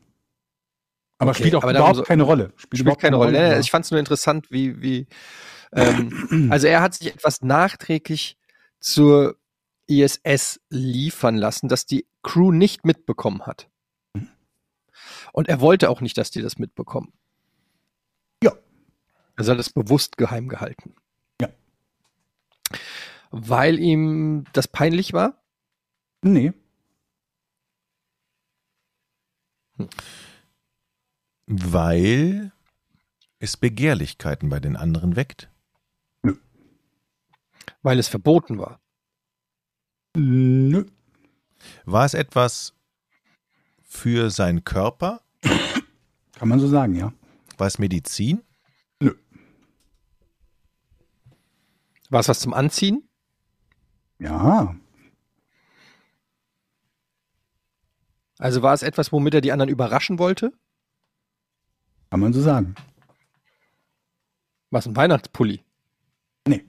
[1.18, 2.52] Aber Okay, spielt auch aber überhaupt so- keine Rolle.
[2.56, 3.32] Spielt überhaupt keine Rolle.
[3.32, 3.58] Nee, ja.
[3.58, 5.06] Ich fand es nur interessant, wie, wie
[5.72, 8.38] ähm, also er hat sich etwas nachträglich
[8.80, 9.36] zur
[9.88, 13.68] ISS liefern lassen, das die Crew nicht mitbekommen hat.
[15.32, 17.12] Und er wollte auch nicht, dass die das mitbekommen.
[18.42, 18.52] Ja.
[19.36, 20.94] Er hat es bewusst geheim gehalten.
[21.40, 21.48] Ja.
[23.30, 25.42] Weil ihm das peinlich war?
[26.22, 26.52] Nee.
[31.46, 32.52] Weil
[33.38, 35.50] es Begehrlichkeiten bei den anderen weckt.
[37.82, 38.80] Weil es verboten war.
[40.16, 40.84] Nö.
[41.84, 42.74] War es etwas
[43.82, 45.22] für seinen Körper?
[46.32, 47.12] Kann man so sagen, ja.
[47.56, 48.42] War es Medizin?
[52.10, 53.06] War es was zum Anziehen?
[54.18, 54.74] Ja.
[58.38, 60.52] Also war es etwas, womit er die anderen überraschen wollte?
[62.10, 62.74] Kann man so sagen.
[64.70, 65.62] Was ein Weihnachtspulli?
[66.46, 66.64] Nee.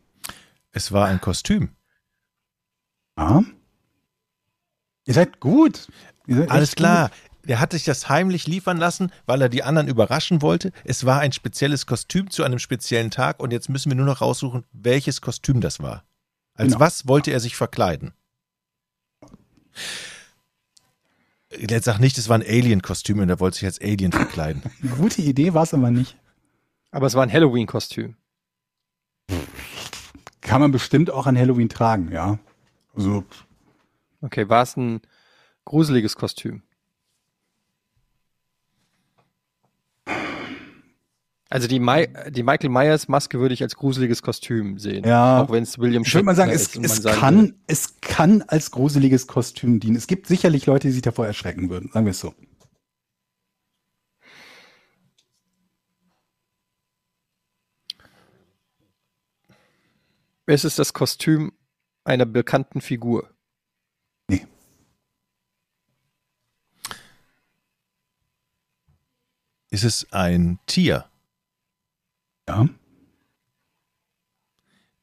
[0.71, 1.75] Es war ein Kostüm.
[3.20, 3.43] Ja.
[5.05, 5.88] Ihr seid gut.
[6.28, 7.11] Ihr seid Alles klar.
[7.45, 10.72] Er hat sich das heimlich liefern lassen, weil er die anderen überraschen wollte.
[10.84, 14.22] Es war ein spezielles Kostüm zu einem speziellen Tag und jetzt müssen wir nur noch
[14.22, 16.03] raussuchen, welches Kostüm das war.
[16.53, 16.80] Als Genau.
[16.80, 18.13] was wollte er sich verkleiden?
[21.57, 24.61] Jetzt sag nicht, es war ein Alien-Kostüm und er wollte sich als Alien verkleiden.
[24.61, 24.72] gut.
[24.84, 26.15] Eine gute Idee war es aber nicht.
[26.91, 28.15] Aber es war ein Halloween-Kostüm.
[30.41, 32.38] Kann man bestimmt auch an Halloween tragen, ja.
[32.99, 33.23] Also,
[34.21, 34.99] Okay, war es ein
[35.63, 36.63] gruseliges Kostüm?
[41.49, 45.07] Also die, die Michael Myers Maske würde ich als gruseliges Kostüm sehen.
[45.07, 45.41] Ja.
[45.41, 48.41] Auch wenn es William ich würde mal sagen, es, es, sagen kann, würde, es kann
[48.43, 49.95] als gruseliges Kostüm dienen.
[49.95, 51.89] Es gibt sicherlich Leute, die sich davor erschrecken würden.
[51.91, 52.35] Sagen wir es so.
[60.45, 61.53] Es ist das Kostüm
[62.10, 63.30] einer bekannten Figur.
[64.28, 64.45] Nee.
[69.70, 71.05] Ist es ein Tier?
[72.47, 72.68] Ja.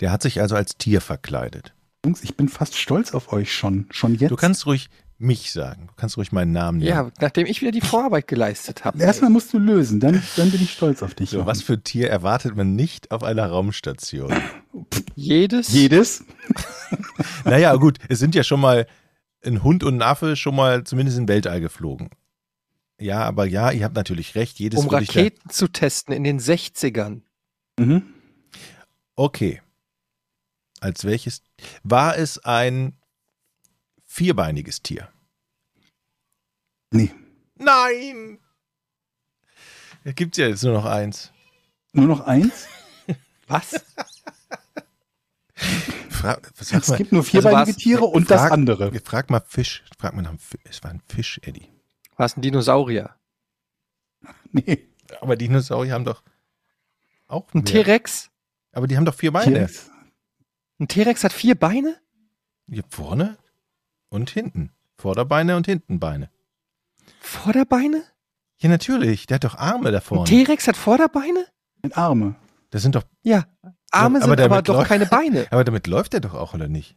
[0.00, 1.74] Der hat sich also als Tier verkleidet.
[2.04, 3.86] Jungs, ich bin fast stolz auf euch schon.
[3.90, 4.30] Schon jetzt.
[4.30, 5.86] Du kannst ruhig mich sagen.
[5.86, 6.90] Du kannst ruhig meinen Namen nennen.
[6.90, 9.02] Ja, nachdem ich wieder die Vorarbeit geleistet habe.
[9.02, 11.30] Erstmal musst du lösen, dann, dann bin ich stolz auf dich.
[11.30, 11.46] So, Jochen.
[11.46, 14.34] was für Tier erwartet man nicht auf einer Raumstation?
[15.14, 16.24] Jedes Jedes?
[17.44, 18.86] naja, gut, es sind ja schon mal
[19.44, 22.10] ein Hund und ein Affe schon mal zumindest im Weltall geflogen.
[22.98, 24.58] Ja, aber ja, ihr habt natürlich recht.
[24.58, 27.20] Jedes um Raketen zu testen in den 60ern.
[27.78, 28.14] Mhm.
[29.14, 29.60] Okay.
[30.80, 31.42] Als welches?
[31.82, 32.96] War es ein
[34.04, 35.08] vierbeiniges Tier?
[36.90, 37.12] Nee.
[37.56, 38.38] Nein!
[40.04, 41.32] Da gibt's ja jetzt nur noch eins.
[41.92, 42.66] Nur noch eins?
[43.48, 43.84] Was?
[46.34, 46.40] Fra
[46.78, 48.92] Es mal, gibt nur vierbeinige war's- Tiere und das frag- andere.
[49.04, 49.84] frag mal Fisch.
[49.98, 50.60] Frag mal nach dem Fisch.
[50.64, 51.68] Es war ein Fisch, Eddie.
[52.16, 53.14] War es ein Dinosaurier?
[54.52, 54.88] Nee.
[55.20, 56.22] Aber Dinosaurier haben doch
[57.28, 57.64] auch Ein mehr.
[57.64, 58.30] T-Rex?
[58.72, 59.52] Aber die haben doch vier Beine.
[59.54, 59.90] T-Rex.
[60.80, 61.96] Ein T-Rex hat vier Beine?
[62.68, 63.38] Hier vorne
[64.08, 64.72] und hinten.
[64.96, 66.30] Vorderbeine und Hintenbeine.
[67.20, 68.02] Vorderbeine?
[68.58, 69.26] Ja, natürlich.
[69.26, 70.24] Der hat doch Arme da Ein vorne.
[70.24, 71.46] T-Rex hat Vorderbeine?
[71.82, 72.34] Mit Arme.
[72.70, 73.04] Das sind doch.
[73.22, 73.44] Ja.
[73.90, 75.46] Arme aber sind aber doch läuft- keine Beine.
[75.50, 76.96] Aber damit läuft er doch auch, oder nicht?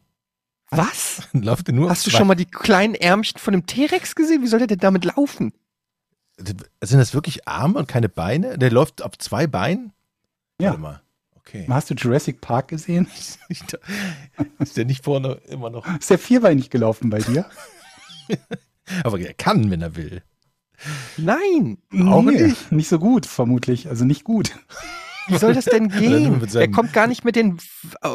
[0.71, 1.21] Was?
[1.33, 4.41] Dann läuft er nur Hast du schon mal die kleinen Ärmchen von dem T-Rex gesehen?
[4.43, 5.53] Wie soll der denn damit laufen?
[6.37, 8.57] Sind das wirklich Arme und keine Beine?
[8.57, 9.93] Der läuft auf zwei Beinen?
[10.61, 10.69] Ja.
[10.69, 11.01] Warte mal.
[11.35, 11.65] Okay.
[11.69, 13.07] Hast du Jurassic Park gesehen?
[14.59, 15.87] Ist der nicht vorne immer noch?
[15.97, 17.45] Ist der vierbeinig gelaufen bei dir?
[19.03, 20.21] Aber er kann, wenn er will.
[21.17, 21.77] Nein.
[22.07, 22.41] Auch Nee.
[22.43, 22.71] nicht.
[22.71, 23.89] Nicht so gut, vermutlich.
[23.89, 24.51] Also nicht gut.
[25.29, 26.41] Wie soll das denn gehen?
[26.53, 27.57] Er kommt gar nicht mit den,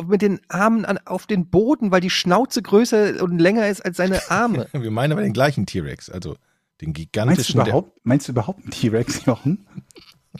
[0.07, 3.97] mit den Armen an, auf den Boden, weil die Schnauze größer und länger ist als
[3.97, 4.67] seine Arme.
[4.73, 6.37] Wir meinen aber den gleichen T-Rex, also
[6.81, 7.61] den Meinst du gigantischen.
[7.61, 9.67] überhaupt, meinst du überhaupt einen T-Rex, Jochen?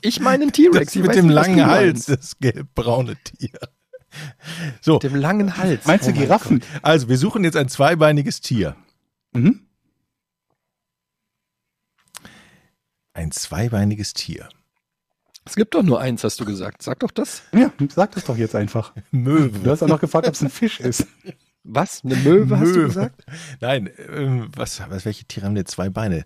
[0.03, 0.95] Ich meine einen T-Rex.
[0.97, 3.51] mit weiß dem langen Hals, das gelbbraune Tier.
[4.81, 5.87] So, Mit dem langen Hals.
[5.87, 6.63] Meinst du Oh mein Giraffen?
[6.83, 8.77] also wir suchen jetzt ein zweibeiniges Tier.
[9.33, 9.61] Mhm.
[13.13, 14.49] Ein zweibeiniges Tier.
[15.47, 16.83] Es gibt doch nur eins, hast du gesagt.
[16.83, 17.43] Sag doch das.
[17.53, 18.93] Ja, sag das doch jetzt einfach.
[19.13, 19.71] Du Möwe.
[19.71, 21.07] hast auch noch gefragt, ob es ein Fisch ist.
[21.65, 22.05] Was?
[22.05, 22.87] Eine Möwe, hast du Möwe.
[22.89, 23.25] gesagt?
[23.61, 26.25] Nein, ähm, was, was, welche Tiere haben denn zwei Beine?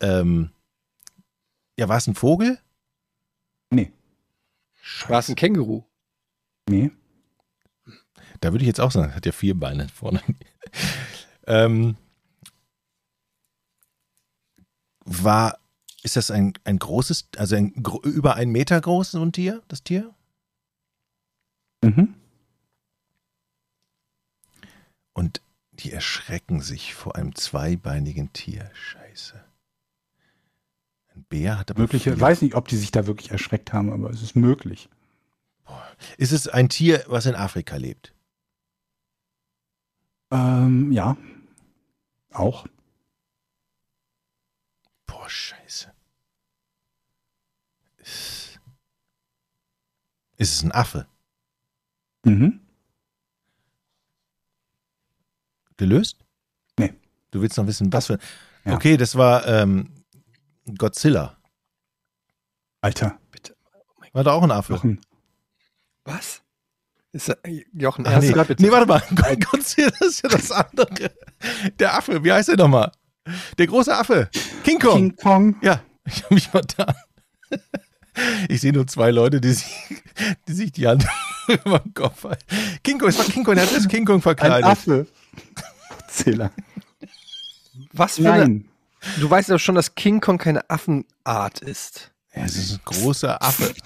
[0.00, 0.50] Ähm,
[1.78, 2.58] ja, war es ein Vogel?
[3.70, 3.92] Nee.
[5.08, 5.84] War es ein Känguru?
[6.68, 6.90] Nee.
[8.40, 10.22] Da würde ich jetzt auch sagen, hat ja vier Beine vorne.
[11.46, 11.96] ähm,
[15.04, 15.58] war,
[16.08, 19.82] ist das ein, ein großes, also ein über einen Meter groß, so ein Tier, das
[19.82, 20.14] Tier?
[21.84, 22.14] Mhm.
[25.12, 25.42] Und
[25.72, 28.70] die erschrecken sich vor einem zweibeinigen Tier.
[28.72, 29.44] Scheiße.
[31.14, 32.20] Ein Bär hat aber Mögliche, vier.
[32.20, 34.88] weiß nicht, ob die sich da wirklich erschreckt haben, aber es ist möglich.
[36.16, 38.14] Ist es ein Tier, was in Afrika lebt?
[40.30, 41.18] Ähm, ja.
[42.32, 42.66] Auch.
[45.06, 45.92] Boah, scheiße.
[50.36, 51.06] Ist es ein Affe?
[52.24, 52.60] Mhm.
[55.76, 56.24] Gelöst?
[56.78, 56.94] Nee.
[57.30, 58.18] Du willst noch wissen, was für.
[58.64, 58.74] Ja.
[58.74, 60.04] Okay, das war ähm,
[60.76, 61.36] Godzilla.
[62.80, 63.18] Alter.
[64.12, 64.72] War da auch ein Affe?
[64.74, 65.00] Jochen.
[66.04, 66.42] Was?
[67.12, 67.38] Ist er,
[67.72, 68.32] Jochen, Ach, nee.
[68.32, 68.62] grad bitte.
[68.62, 69.00] nee, warte mal.
[69.50, 71.10] Godzilla ist ja das andere.
[71.78, 72.92] Der Affe, wie heißt der nochmal?
[73.58, 74.30] Der große Affe.
[74.64, 74.96] King Kong.
[74.96, 75.56] King Kong.
[75.62, 76.94] Ja, ich habe mich vertan.
[78.48, 79.66] Ich sehe nur zwei Leute, die sich
[80.48, 81.06] die, sich die Hand
[81.64, 82.44] über den Kopf halten.
[82.82, 84.64] King Kong, es war King Kong, der hat das King Kong Ein verkleidet.
[84.64, 85.06] Affe.
[85.88, 86.50] Godzilla.
[87.92, 88.68] Was für eine, Nein.
[89.20, 92.10] Du weißt doch schon, dass King Kong keine Affenart ist.
[92.34, 93.72] Ja, es ist ein großer Affe.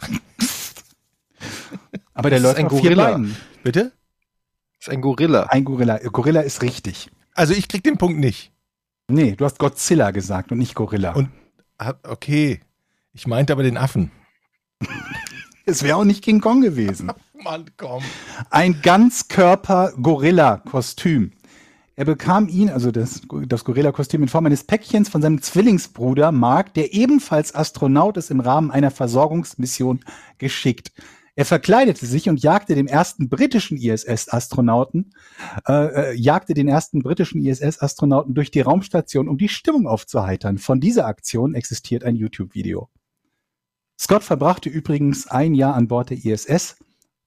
[2.15, 3.21] Aber der läuft ein Gorilla.
[3.63, 3.93] Bitte?
[4.79, 5.45] Das ist ein Gorilla.
[5.45, 5.99] Ein Gorilla.
[5.99, 7.11] Gorilla ist richtig.
[7.35, 8.53] Also ich krieg den Punkt nicht.
[9.09, 11.13] Nee, du hast Godzilla gesagt und nicht Gorilla.
[11.13, 11.31] Und-
[11.79, 12.61] Ah, Okay.
[13.15, 14.11] Ich meinte aber den Affen.
[15.67, 17.11] es wäre auch nicht King Kong gewesen.
[17.43, 18.05] Mann, komm.
[18.51, 21.33] Ein Ganzkörper-Gorilla-Kostüm.
[21.95, 26.73] Er bekam ihn, also das, das Gorilla-Kostüm in Form eines Päckchens von seinem Zwillingsbruder Mark,
[26.75, 30.01] der ebenfalls Astronaut ist, im Rahmen einer Versorgungsmission
[30.39, 30.93] geschickt.
[31.35, 35.15] Er verkleidete sich und jagte dem ersten britischen ISS-Astronauten,
[35.67, 40.59] äh, äh, jagte den ersten britischen ISS-Astronauten durch die Raumstation, um die Stimmung aufzuheitern.
[40.59, 42.91] Von dieser Aktion existiert ein YouTube-Video.
[44.03, 46.77] Scott verbrachte übrigens ein Jahr an Bord der ISS,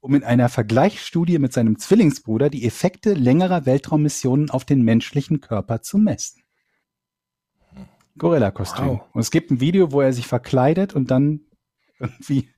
[0.01, 5.81] um in einer Vergleichsstudie mit seinem Zwillingsbruder die Effekte längerer Weltraummissionen auf den menschlichen Körper
[5.81, 6.43] zu messen.
[8.17, 8.87] Gorilla-Kostüm.
[8.87, 9.01] Wow.
[9.13, 11.45] Und es gibt ein Video, wo er sich verkleidet und dann
[11.97, 12.49] irgendwie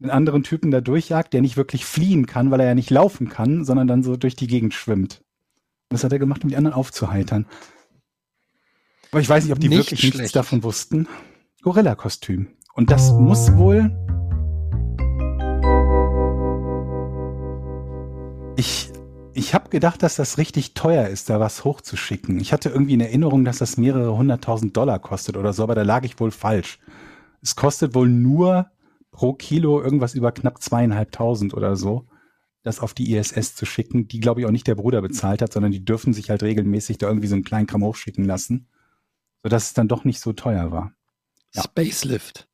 [0.00, 3.28] einen anderen Typen da durchjagt, der nicht wirklich fliehen kann, weil er ja nicht laufen
[3.28, 5.22] kann, sondern dann so durch die Gegend schwimmt.
[5.90, 7.46] Und das hat er gemacht, um die anderen aufzuheitern.
[9.12, 10.34] Aber ich weiß nicht, ob die Nicht wirklich nichts schlecht.
[10.34, 11.06] davon wussten.
[11.62, 12.48] Gorilla-Kostüm.
[12.74, 13.90] Und das muss wohl.
[18.56, 18.90] Ich,
[19.32, 22.40] ich habe gedacht, dass das richtig teuer ist, da was hochzuschicken.
[22.40, 25.82] Ich hatte irgendwie in Erinnerung, dass das mehrere hunderttausend Dollar kostet oder so, aber da
[25.82, 26.80] lag ich wohl falsch.
[27.42, 28.70] Es kostet wohl nur
[29.12, 32.08] pro Kilo irgendwas über knapp zweieinhalbtausend oder so,
[32.64, 35.52] das auf die ISS zu schicken, die glaube ich auch nicht der Bruder bezahlt hat,
[35.52, 38.66] sondern die dürfen sich halt regelmäßig da irgendwie so einen kleinen Kram hochschicken lassen,
[39.44, 40.92] sodass es dann doch nicht so teuer war.
[41.54, 41.62] Ja.
[41.62, 42.48] Spacelift.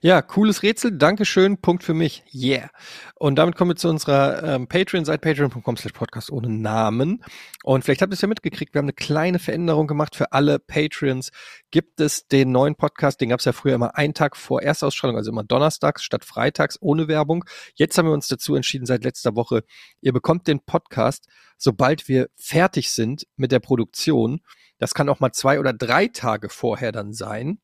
[0.00, 0.96] Ja, cooles Rätsel.
[0.98, 1.58] Dankeschön.
[1.60, 2.24] Punkt für mich.
[2.34, 2.70] Yeah.
[3.14, 7.24] Und damit kommen wir zu unserer ähm, Patreon-Seite, patreon.com slash podcast ohne Namen.
[7.62, 10.58] Und vielleicht habt ihr es ja mitgekriegt, wir haben eine kleine Veränderung gemacht für alle
[10.58, 11.30] Patreons.
[11.70, 15.16] Gibt es den neuen Podcast, den gab es ja früher immer einen Tag vor Erstausstrahlung,
[15.16, 17.44] also immer donnerstags statt freitags ohne Werbung.
[17.74, 19.62] Jetzt haben wir uns dazu entschieden, seit letzter Woche,
[20.00, 21.28] ihr bekommt den Podcast,
[21.58, 24.40] sobald wir fertig sind mit der Produktion.
[24.78, 27.60] Das kann auch mal zwei oder drei Tage vorher dann sein.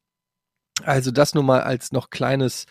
[0.84, 2.66] Also das nur mal als noch kleines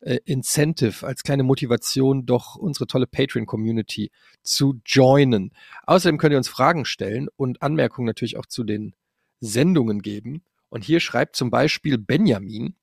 [0.00, 4.10] äh, Incentive, als kleine Motivation, doch unsere tolle Patreon-Community
[4.42, 5.52] zu joinen.
[5.86, 8.94] Außerdem könnt ihr uns Fragen stellen und Anmerkungen natürlich auch zu den
[9.40, 10.44] Sendungen geben.
[10.68, 12.76] Und hier schreibt zum Beispiel Benjamin,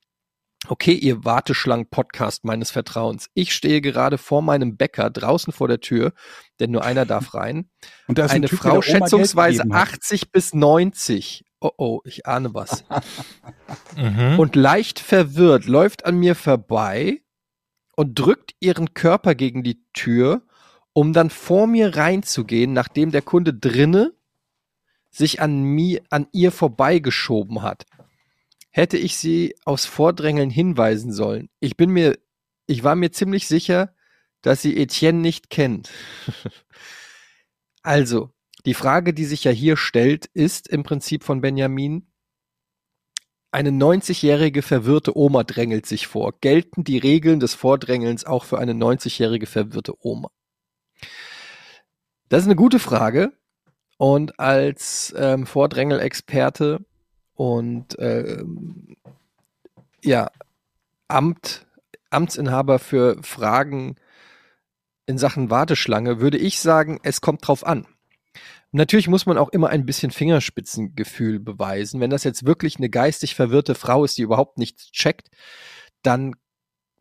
[0.69, 3.29] Okay, ihr Warteschlangen-Podcast meines Vertrauens.
[3.33, 6.13] Ich stehe gerade vor meinem Bäcker draußen vor der Tür,
[6.59, 7.69] denn nur einer darf rein.
[8.07, 9.93] Und da ist ein Eine Typ, der Frau schätzungsweise gegeben hat.
[9.93, 11.45] 80 bis 90.
[11.59, 12.83] Oh oh, ich ahne was.
[13.95, 14.37] Mhm.
[14.37, 17.23] Und leicht verwirrt läuft an mir vorbei
[17.95, 20.43] und drückt ihren Körper gegen die Tür,
[20.93, 24.13] um dann vor mir reinzugehen, nachdem der Kunde drinne
[25.09, 27.85] sich an mir, an ihr vorbeigeschoben hat.
[28.69, 31.49] Hätte ich sie aus Vordrängeln hinweisen sollen.
[31.59, 32.19] Ich bin mir,
[32.67, 33.95] ich war mir ziemlich sicher,
[34.41, 35.89] dass sie Etienne nicht kennt.
[37.81, 38.29] also,
[38.67, 42.05] die Frage, die sich ja hier stellt, ist im Prinzip von Benjamin,
[43.49, 46.33] eine 90-jährige verwirrte Oma drängelt sich vor.
[46.41, 50.31] Gelten die Regeln des Vordrängelns auch für eine 90-jährige verwirrte Oma?
[52.27, 53.31] Das ist eine gute Frage.
[53.97, 56.85] Und als ähm, Vordrängelexperte
[57.35, 58.97] und ähm,
[60.03, 60.29] ja,
[61.07, 61.65] Amt,
[62.09, 63.95] Amtsinhaber für Fragen
[65.05, 67.87] in Sachen Warteschlange würde ich sagen, es kommt drauf an.
[68.71, 72.01] Natürlich muss man auch immer ein bisschen Fingerspitzengefühl beweisen.
[72.01, 75.29] Wenn das jetzt wirklich eine geistig verwirrte Frau ist, die überhaupt nichts checkt,
[76.03, 76.35] dann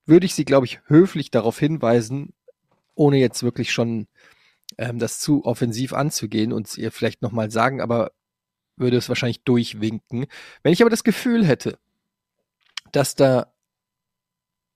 [0.06, 2.32] würde ich sie, glaube ich, höflich darauf hinweisen,
[2.94, 4.06] ohne jetzt wirklich schon
[4.78, 8.12] ähm, das zu offensiv anzugehen und ihr vielleicht nochmal sagen, aber
[8.76, 10.26] würde es wahrscheinlich durchwinken.
[10.62, 11.78] Wenn ich aber das Gefühl hätte,
[12.92, 13.52] dass da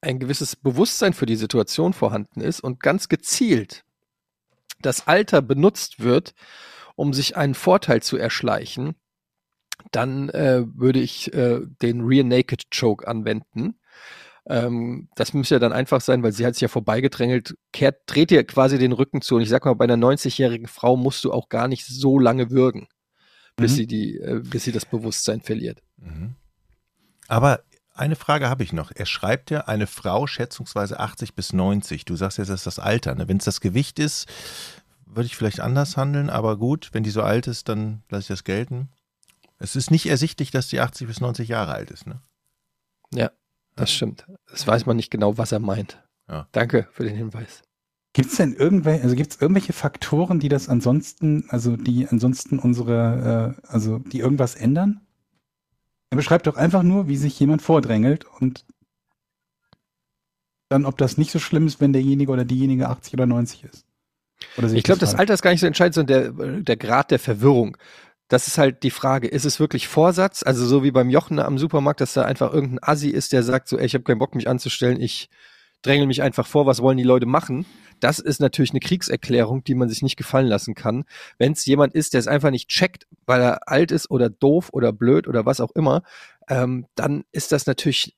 [0.00, 3.84] ein gewisses Bewusstsein für die Situation vorhanden ist und ganz gezielt
[4.80, 6.34] das Alter benutzt wird,
[7.00, 8.94] um sich einen Vorteil zu erschleichen,
[9.90, 13.80] dann äh, würde ich äh, den Rear Naked Choke anwenden.
[14.46, 18.30] Ähm, das müsste ja dann einfach sein, weil sie hat sich ja vorbeigedrängelt, kehrt, dreht
[18.30, 19.36] ihr quasi den Rücken zu.
[19.36, 22.50] Und ich sag mal, bei einer 90-jährigen Frau musst du auch gar nicht so lange
[22.50, 22.86] würgen,
[23.56, 23.76] bis Mhm.
[23.76, 25.82] sie die, äh, bis sie das Bewusstsein verliert.
[25.96, 26.34] Mhm.
[27.28, 27.62] Aber
[27.94, 28.92] eine Frage habe ich noch.
[28.94, 32.04] Er schreibt ja eine Frau schätzungsweise 80 bis 90.
[32.04, 33.14] Du sagst jetzt, das ist das Alter.
[33.14, 33.26] Ne?
[33.28, 34.26] Wenn es das Gewicht ist,
[35.14, 38.28] würde ich vielleicht anders handeln, aber gut, wenn die so alt ist, dann lasse ich
[38.28, 38.88] das gelten.
[39.58, 42.06] Es ist nicht ersichtlich, dass die 80 bis 90 Jahre alt ist.
[42.06, 42.20] Ne?
[43.12, 43.30] Ja,
[43.76, 44.26] das stimmt.
[44.50, 46.02] Das weiß man nicht genau, was er meint.
[46.28, 46.48] Ja.
[46.52, 47.62] Danke für den Hinweis.
[48.12, 52.58] Gibt es denn irgendwelche, also gibt es irgendwelche Faktoren, die das ansonsten, also die ansonsten
[52.58, 55.00] unsere, äh, also die irgendwas ändern?
[56.10, 58.64] Er beschreibt doch einfach nur, wie sich jemand vordrängelt und
[60.68, 63.86] dann, ob das nicht so schlimm ist, wenn derjenige oder diejenige 80 oder 90 ist.
[64.72, 65.20] Ich glaube, das falsch?
[65.20, 67.76] Alter ist gar nicht so entscheidend, sondern der, der Grad der Verwirrung.
[68.28, 69.26] Das ist halt die Frage.
[69.28, 70.42] Ist es wirklich Vorsatz?
[70.44, 73.68] Also so wie beim Jochen am Supermarkt, dass da einfach irgendein Assi ist, der sagt
[73.68, 75.28] so, ey, ich habe keinen Bock, mich anzustellen, ich
[75.82, 77.66] drängel mich einfach vor, was wollen die Leute machen?
[78.00, 81.04] Das ist natürlich eine Kriegserklärung, die man sich nicht gefallen lassen kann.
[81.38, 84.70] Wenn es jemand ist, der es einfach nicht checkt, weil er alt ist oder doof
[84.72, 86.02] oder blöd oder was auch immer,
[86.48, 88.16] ähm, dann ist das natürlich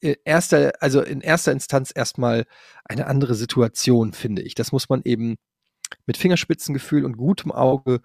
[0.00, 2.44] erster, also in erster Instanz erstmal
[2.84, 4.54] eine andere Situation, finde ich.
[4.54, 5.36] Das muss man eben
[6.06, 8.00] mit Fingerspitzengefühl und gutem Auge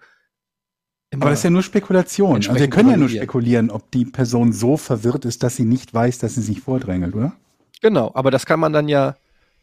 [1.10, 1.24] immer.
[1.24, 2.36] Aber das ist ja nur Spekulation.
[2.36, 5.92] Also wir können ja nur spekulieren, ob die Person so verwirrt ist, dass sie nicht
[5.92, 7.36] weiß, dass sie sich vordrängelt, oder?
[7.82, 9.16] genau, aber das kann man dann ja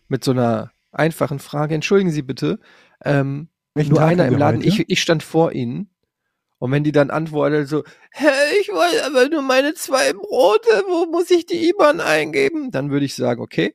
[0.08, 2.60] mit so einer einfachen Frage, entschuldigen Sie bitte,
[3.04, 4.68] ähm, nur Tag einer im Laden, heute?
[4.68, 5.90] ich, ich stand vor Ihnen.
[6.60, 8.28] Und wenn die dann antwortet so, Hä,
[8.62, 12.70] ich wollte aber nur meine zwei Brote, wo muss ich die IBAN eingeben?
[12.72, 13.74] Dann würde ich sagen, okay.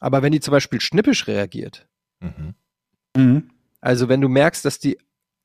[0.00, 1.86] Aber wenn die zum Beispiel schnippisch reagiert,
[2.22, 2.54] Mhm.
[3.16, 3.50] Mhm.
[3.80, 4.98] Also wenn du merkst, dass die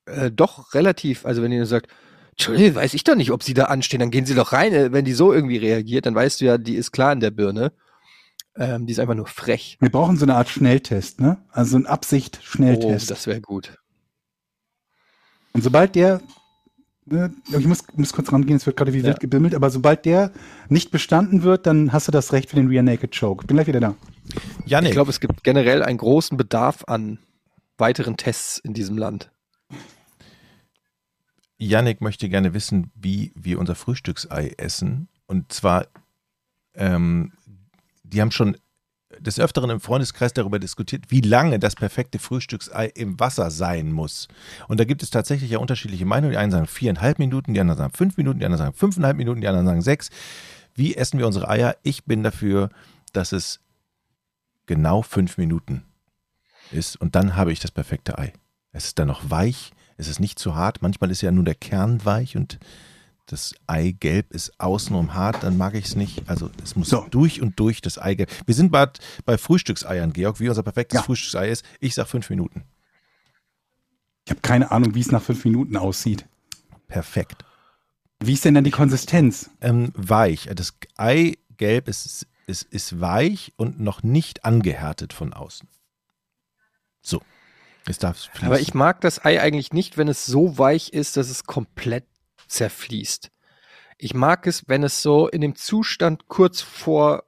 [0.08, 1.88] äh, doch relativ, also wenn die sagt,
[2.32, 4.74] Entschuldigung, weiß ich doch nicht, ob sie da anstehen, dann gehen sie doch rein.
[4.74, 7.32] Äh, Wenn die so irgendwie reagiert, dann weißt du ja, die ist klar in der
[7.32, 7.72] Birne.
[8.58, 9.78] Ähm, die ist einfach nur frech.
[9.80, 11.38] Wir brauchen so eine Art Schnelltest, ne?
[11.50, 13.10] Also so ein Oh, Absicht-Schnelltest.
[13.10, 13.78] das wäre gut.
[15.56, 16.22] Und sobald der,
[17.06, 19.06] ne, ich muss, muss kurz rangehen, es wird gerade wie Ja.
[19.06, 20.34] wild gebimmelt, aber sobald der
[20.68, 23.48] nicht bestanden wird, dann hast du das Recht für den Rear Naked Choke.
[23.48, 23.96] Bin gleich wieder da.
[24.66, 27.20] Janik, Ich glaube, es gibt generell einen großen Bedarf an
[27.78, 29.32] weiteren Tests in diesem Land.
[31.58, 35.08] Yannick möchte gerne wissen, wie wir unser Frühstücksei essen.
[35.26, 35.88] Und zwar,
[36.74, 37.32] ähm,
[38.04, 38.58] die haben schon
[39.20, 44.28] des Öfteren im Freundeskreis darüber diskutiert, wie lange das perfekte Frühstücksei im Wasser sein muss.
[44.68, 46.32] Und da gibt es tatsächlich ja unterschiedliche Meinungen.
[46.32, 49.42] Die einen sagen viereinhalb Minuten, die anderen sagen fünf Minuten, die anderen sagen fünfeinhalb Minuten,
[49.42, 50.10] die anderen sagen sechs.
[50.74, 51.78] Wie essen wir unsere Eier?
[51.84, 52.70] Ich bin dafür,
[53.14, 53.60] dass es
[54.66, 55.84] genau fünf Minuten
[56.72, 57.00] ist.
[57.00, 58.34] Und dann habe ich das perfekte Ei.
[58.72, 60.82] Es ist dann noch weich, es ist nicht zu hart.
[60.82, 62.60] Manchmal ist ja nur der Kern weich und
[63.26, 66.30] das Eigelb ist außenrum hart, dann mag ich es nicht.
[66.30, 67.08] Also es muss So.
[67.10, 68.30] durch und durch das Eigelb.
[68.46, 71.04] Wir sind bald bei Frühstückseiern, Georg, wie unser perfektes Ja.
[71.04, 71.66] Frühstücksei ist.
[71.80, 72.64] Ich sag fünf Minuten.
[74.26, 76.26] Ich habe keine Ahnung, wie es nach fünf Minuten aussieht.
[76.88, 77.46] Perfekt.
[78.20, 79.50] Wie ist denn dann die Konsistenz?
[79.62, 80.50] Ähm, weich.
[80.56, 85.68] Das Eigelb ist, ist, ist weich und noch nicht angehärtet von außen.
[87.02, 87.22] So.
[87.88, 88.48] Jetzt darf es fließen.
[88.48, 92.06] Aber ich mag das Ei eigentlich nicht, wenn es so weich ist, dass es komplett
[92.48, 93.32] zerfließt.
[93.98, 97.24] Ich mag es, wenn es so in dem Zustand kurz vor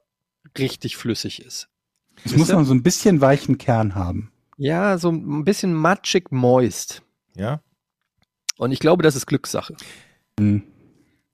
[0.58, 1.68] richtig flüssig ist.
[2.24, 4.32] Es muss noch so ein bisschen weichen Kern haben.
[4.56, 7.02] Ja, so ein bisschen matschig moist.
[7.34, 7.60] ja.
[8.56, 9.76] Und ich glaube, das ist Glückssache.
[10.38, 10.64] Hm.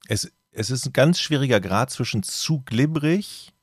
[0.09, 3.55] Es, es ist ein ganz schwieriger Grad zwischen zu glibberig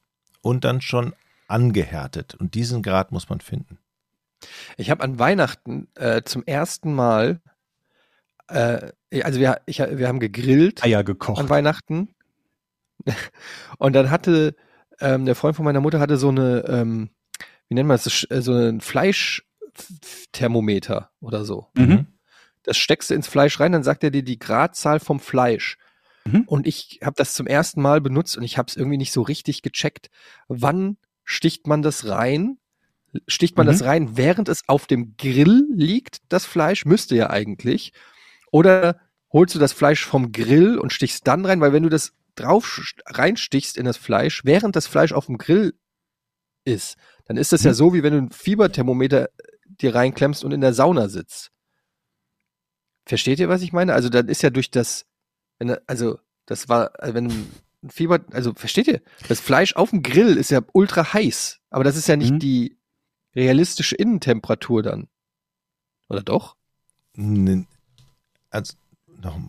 [0.41, 1.14] und dann schon
[1.48, 2.34] angehärtet.
[2.34, 3.77] Und diesen Grad muss man finden.
[4.77, 7.39] Ich habe an Weihnachten äh, zum ersten Mal,
[8.52, 8.91] äh,
[9.23, 11.49] also wir, ich, wir haben gegrillt Eier an gekocht.
[11.49, 12.14] Weihnachten.
[13.78, 14.56] Und dann hatte
[14.99, 17.10] ähm, der Freund von meiner Mutter hatte so eine, ähm,
[17.68, 21.68] wie nennt man das, so ein Fleischthermometer oder so.
[21.76, 22.07] Mhm.
[22.64, 25.78] Das steckst du ins Fleisch rein, dann sagt er dir die Gradzahl vom Fleisch.
[26.26, 26.44] Mhm.
[26.45, 29.23] Und ich habe das zum ersten Mal benutzt und ich habe es irgendwie nicht so
[29.23, 30.11] richtig gecheckt.
[30.48, 32.60] Wann sticht man das rein?
[33.28, 33.72] Sticht man Mhm.
[33.72, 36.86] das rein, während es auf dem Grill liegt, das Fleisch?
[36.86, 37.94] Müsste ja eigentlich.
[38.52, 38.99] Oder
[39.32, 42.82] holst du das Fleisch vom Grill und stichst dann rein, weil wenn du das drauf
[43.07, 45.73] reinstichst in das Fleisch, während das Fleisch auf dem Grill
[46.65, 47.76] ist, dann ist das ja Mhm.
[47.76, 49.30] so, wie wenn du ein Fieberthermometer
[49.65, 51.52] dir reinklemmst und in der Sauna sitzt.
[53.06, 53.94] Versteht ihr, was ich meine?
[53.94, 55.06] Also dann ist ja durch das,
[55.60, 57.28] wenn, also das war, also wenn
[57.84, 59.02] ein Fieber, also versteht ihr?
[59.28, 62.40] Das Fleisch auf dem Grill ist ja ultra heiß, aber das ist ja nicht Mhm.
[62.40, 62.78] die
[63.36, 65.07] realistische Innentemperatur dann.
[66.10, 66.57] Oder doch?
[67.18, 67.65] N-
[68.52, 68.73] Also,
[69.22, 69.40] noch,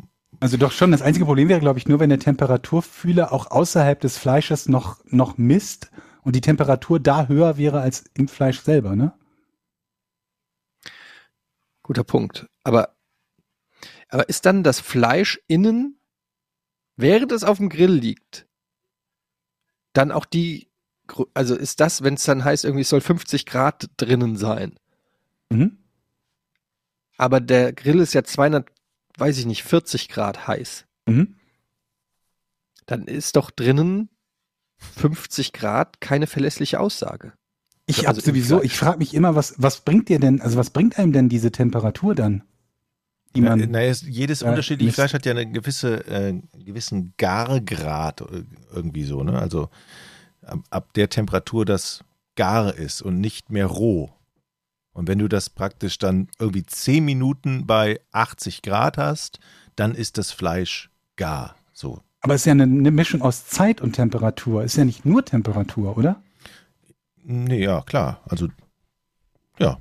[0.41, 0.93] Also doch schon.
[0.93, 5.05] Das einzige Problem wäre, glaube ich, nur, wenn der Temperaturfühler auch außerhalb des Fleisches noch,
[5.05, 5.91] noch misst
[6.23, 9.13] und die Temperatur da höher wäre als im Fleisch selber, ne?
[11.83, 12.47] Guter Punkt.
[12.65, 12.95] Aber,
[14.09, 15.99] aber ist dann das Fleisch innen,
[16.97, 18.47] während es auf dem Grill liegt,
[19.93, 20.69] dann auch die,
[21.35, 24.79] also ist das, wenn es dann heißt, irgendwie soll 50 Grad drinnen sein,
[25.51, 25.77] Mhm.
[27.19, 28.72] aber der Grill ist ja 200,
[29.19, 31.37] weiß ich nicht, 40 Grad heiß, Mhm.
[32.87, 34.09] dann ist doch drinnen
[34.79, 37.33] 50 Grad keine verlässliche Aussage.
[37.87, 40.99] Ich Also sowieso, ich frage mich immer, was, was bringt dir denn, also was bringt
[40.99, 42.43] einem denn diese Temperatur dann?
[43.35, 44.95] Die man, Na, naja, es- jedes Ja, unterschiedliche Mist.
[44.97, 49.39] Fleisch hat ja einen gewisse, äh, gewissen Gargrad äh, irgendwie so, ne?
[49.39, 49.69] Also
[50.43, 52.05] ab, ab der Temperatur das
[52.37, 54.11] gar ist und nicht mehr roh.
[54.93, 59.41] Und wenn du das praktisch dann irgendwie 10 Minuten bei 80 Grad hast,
[59.77, 61.57] dann ist das Fleisch gar.
[61.73, 62.01] So.
[62.21, 64.65] aber es ist ja eine, eine Mischung aus Zeit und Temperatur.
[64.65, 66.23] Ist ja nicht nur Temperatur, oder?
[67.25, 68.21] Nee, ja, klar.
[68.27, 68.49] Also,
[69.59, 69.79] ja.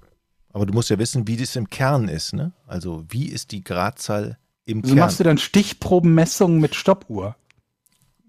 [0.53, 2.51] Aber du musst ja wissen, wie das im Kern ist, ne?
[2.67, 4.99] Also, wie ist die Gradzahl im Also Kern?
[5.05, 7.35] machst du dann Stichprobenmessungen mit Stoppuhr.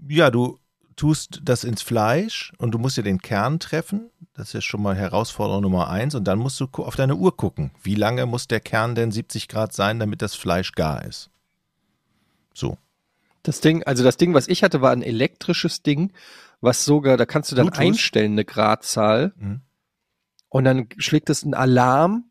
[0.08, 0.58] Ja, du
[0.96, 4.10] tust das ins Fleisch und du musst ja den Kern treffen.
[4.34, 6.14] Das ist ja schon mal Herausforderung Nummer eins.
[6.14, 7.70] Und dann musst du auf deine Uhr gucken.
[7.82, 11.30] Wie lange muss der Kern denn 70 Grad sein, damit das Fleisch gar ist?
[12.54, 12.78] So.
[13.42, 16.12] Das Ding, also das Ding, was ich hatte, war ein elektrisches Ding,
[16.60, 17.80] was sogar, da kannst du dann Bluetooth?
[17.86, 19.62] einstellen, eine Gradzahl, Mhm.
[20.48, 22.30] und dann schlägt es einen Alarm,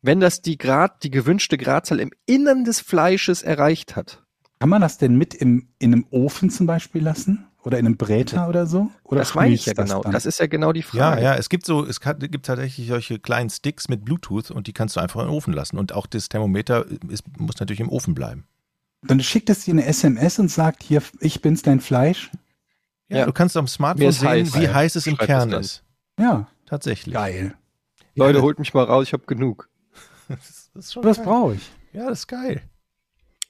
[0.00, 4.22] wenn das die Grad, die gewünschte Gradzahl im Innern des Fleisches erreicht hat.
[4.60, 7.47] Kann man das denn mit im, in einem Ofen zum Beispiel lassen?
[7.64, 8.90] Oder in einem Bräter oder so?
[9.02, 10.02] Oder das meine ich ja schmilzt genau.
[10.02, 10.12] dann?
[10.12, 11.22] Das ist ja genau die Ja, Frage.
[11.22, 14.72] ja, es gibt so, es kann, gibt tatsächlich solche kleinen Sticks mit Bluetooth und die
[14.72, 15.76] kannst du einfach in den Ofen lassen.
[15.76, 18.46] Und auch das Thermometer ist, muss natürlich im Ofen bleiben.
[19.02, 22.30] Dann schickt es dir eine SMS und sagt, hier, ich bin's, dein Fleisch.
[23.08, 23.26] Ja, Ja.
[23.26, 24.54] du kannst am Smartphone sehen, heiß.
[24.54, 25.82] wie Ja, heiß es im Kern ist.
[26.18, 27.14] Ja, Tatsächlich.
[27.14, 27.54] geil.
[28.14, 29.68] Leute, Ja, holt mich mal raus, ich habe genug.
[30.28, 31.70] das ist schon Das brauche ich.
[31.92, 32.62] Ja, das ist geil.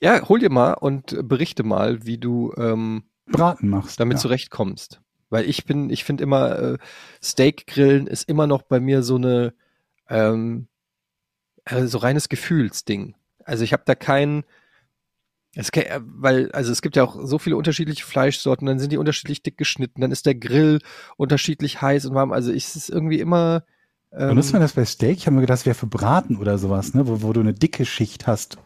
[0.01, 4.01] Ja, hol dir mal und berichte mal, wie du ähm, Braten machst.
[4.01, 4.21] damit ja.
[4.23, 5.01] zurechtkommst.
[5.31, 6.79] Weil ich bin, ich finde immer, äh,
[7.23, 9.53] Steak grillen ist immer noch bei mir so eine,
[10.09, 10.69] ähm,
[11.65, 13.15] äh, so reines Gefühlsding.
[13.45, 14.45] Also ich habe da keinen,
[15.55, 18.97] es, äh, weil, also es gibt ja auch so viele unterschiedliche Fleischsorten, dann sind die
[18.97, 20.81] unterschiedlich dick geschnitten, dann ist der Grill
[21.17, 22.33] unterschiedlich heiß und warm.
[22.33, 23.65] Also ich, es ist irgendwie immer,
[24.13, 25.19] ähm, Benutzt man das bei Steak?
[25.19, 27.07] Ich habe mir gedacht, das wäre für Braten oder sowas, ne?
[27.07, 28.57] wo, wo du eine dicke Schicht hast.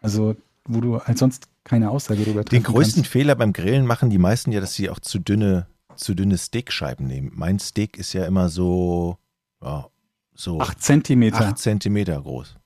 [0.00, 3.12] Also, wo du halt sonst keine Aussage darüber Den treffen größten kannst.
[3.12, 5.66] Fehler beim Grillen machen die meisten ja, dass sie auch zu dünne,
[5.96, 7.30] zu dünne Steakscheiben nehmen.
[7.34, 9.18] Mein Steak ist ja immer so,
[9.62, 9.86] ja,
[10.34, 11.40] so Acht Zentimeter.
[11.40, 12.56] acht Zentimeter groß.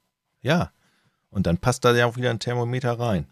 [0.41, 0.71] Ja.
[1.31, 3.27] Und dann passt da ja auch wieder ein Thermometer rein.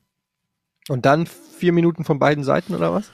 [0.89, 3.11] Und dann vier Minuten von beiden Seiten oder was?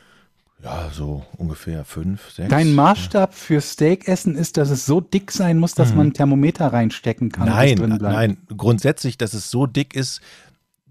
[0.63, 2.49] Ja, so ungefähr fünf, sechs.
[2.49, 6.69] Dein Maßstab für Steakessen ist, dass es so dick sein muss, dass man ein Thermometer
[6.73, 7.49] reinstecken kann.
[7.49, 8.15] Nein, drin bleibt.
[8.15, 10.23] nein, grundsätzlich, dass es so dick ist,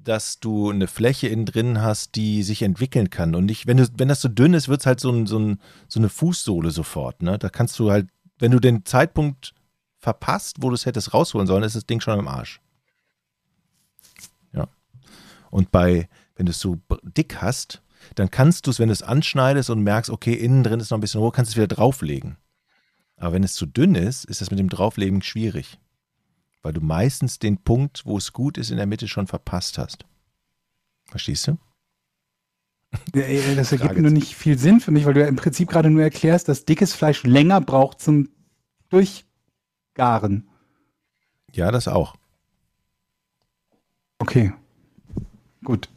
[0.08, 3.36] dass du eine Fläche innen drin hast, die sich entwickeln kann.
[3.36, 5.40] Und nicht, wenn, du, wenn das so dünn ist, wird es halt so, ein, so,
[5.40, 7.22] ein, so eine Fußsohle sofort.
[7.22, 7.38] Ne?
[7.38, 8.08] Da kannst du halt,
[8.40, 9.54] wenn du den Zeitpunkt
[10.00, 12.62] verpasst, wo du es hättest rausholen sollen, ist das Ding schon am Arsch.
[14.54, 14.68] Ja.
[15.50, 17.82] Und bei, wenn du es so dick hast,
[18.14, 20.98] dann kannst du es, wenn du es anschneidest und merkst, okay, innen drin ist noch
[21.00, 22.38] ein bisschen hoch, kannst du es wieder drauflegen.
[23.18, 25.80] Aber wenn es zu dünn ist, ist das mit dem Drauflegen schwierig
[26.66, 30.04] weil du meistens den Punkt, wo es gut ist, in der Mitte schon verpasst hast.
[31.06, 31.60] Verstehst du?
[33.14, 35.36] Ja, ja, Das ergibt Frage nur nicht viel Sinn für mich, weil du ja im
[35.36, 38.30] Prinzip gerade nur erklärst, dass dickes Fleisch länger braucht zum
[38.90, 40.50] Durchgaren.
[41.54, 42.16] Ja, das auch.
[44.18, 44.52] Okay.
[45.64, 45.90] Gut.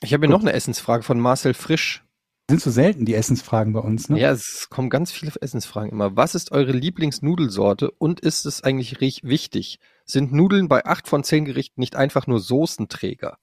[0.00, 2.02] Ich habe hier noch eine Essensfrage von Marcel Frisch.
[2.50, 4.20] Sind so selten die Essensfragen bei uns, ne?
[4.20, 6.14] Ja, es kommen ganz viele Essensfragen immer.
[6.14, 9.78] Was ist eure Lieblingsnudelsorte und ist es eigentlich wichtig?
[10.04, 13.38] Sind Nudeln bei acht von zehn Gerichten nicht einfach nur Soßenträger?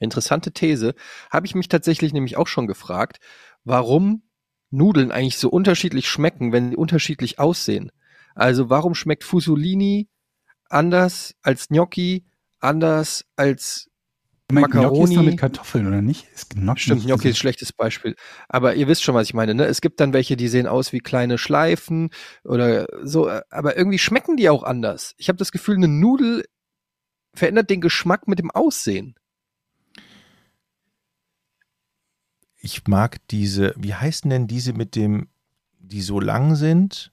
[0.00, 0.94] Interessante These.
[1.30, 3.18] Habe ich mich tatsächlich nämlich auch schon gefragt,
[3.62, 4.22] warum
[4.70, 7.92] Nudeln eigentlich so unterschiedlich schmecken, wenn sie unterschiedlich aussehen.
[8.34, 10.08] Also warum schmeckt Fusolini
[10.68, 12.24] anders als Gnocchi,
[12.58, 13.90] anders als
[14.58, 16.26] Ich meine, Gnocchi ist Macaroni- mit Kartoffeln, oder nicht?
[16.34, 18.16] Ist Gnocchi Stimmt, nicht Gnocchi ist ein schlechtes Beispiel.
[18.48, 19.54] Aber ihr wisst schon, was ich meine.
[19.54, 19.64] Ne?
[19.64, 22.10] Es gibt dann welche, die sehen aus wie kleine Schleifen
[22.44, 25.14] oder so, äh, aber irgendwie schmecken die auch anders.
[25.18, 26.44] Ich habe das Gefühl, eine Nudel
[27.34, 29.16] verändert den Geschmack mit dem Aussehen.
[32.56, 35.28] Ich mag diese, wie heißen denn diese mit dem,
[35.78, 37.12] die so lang sind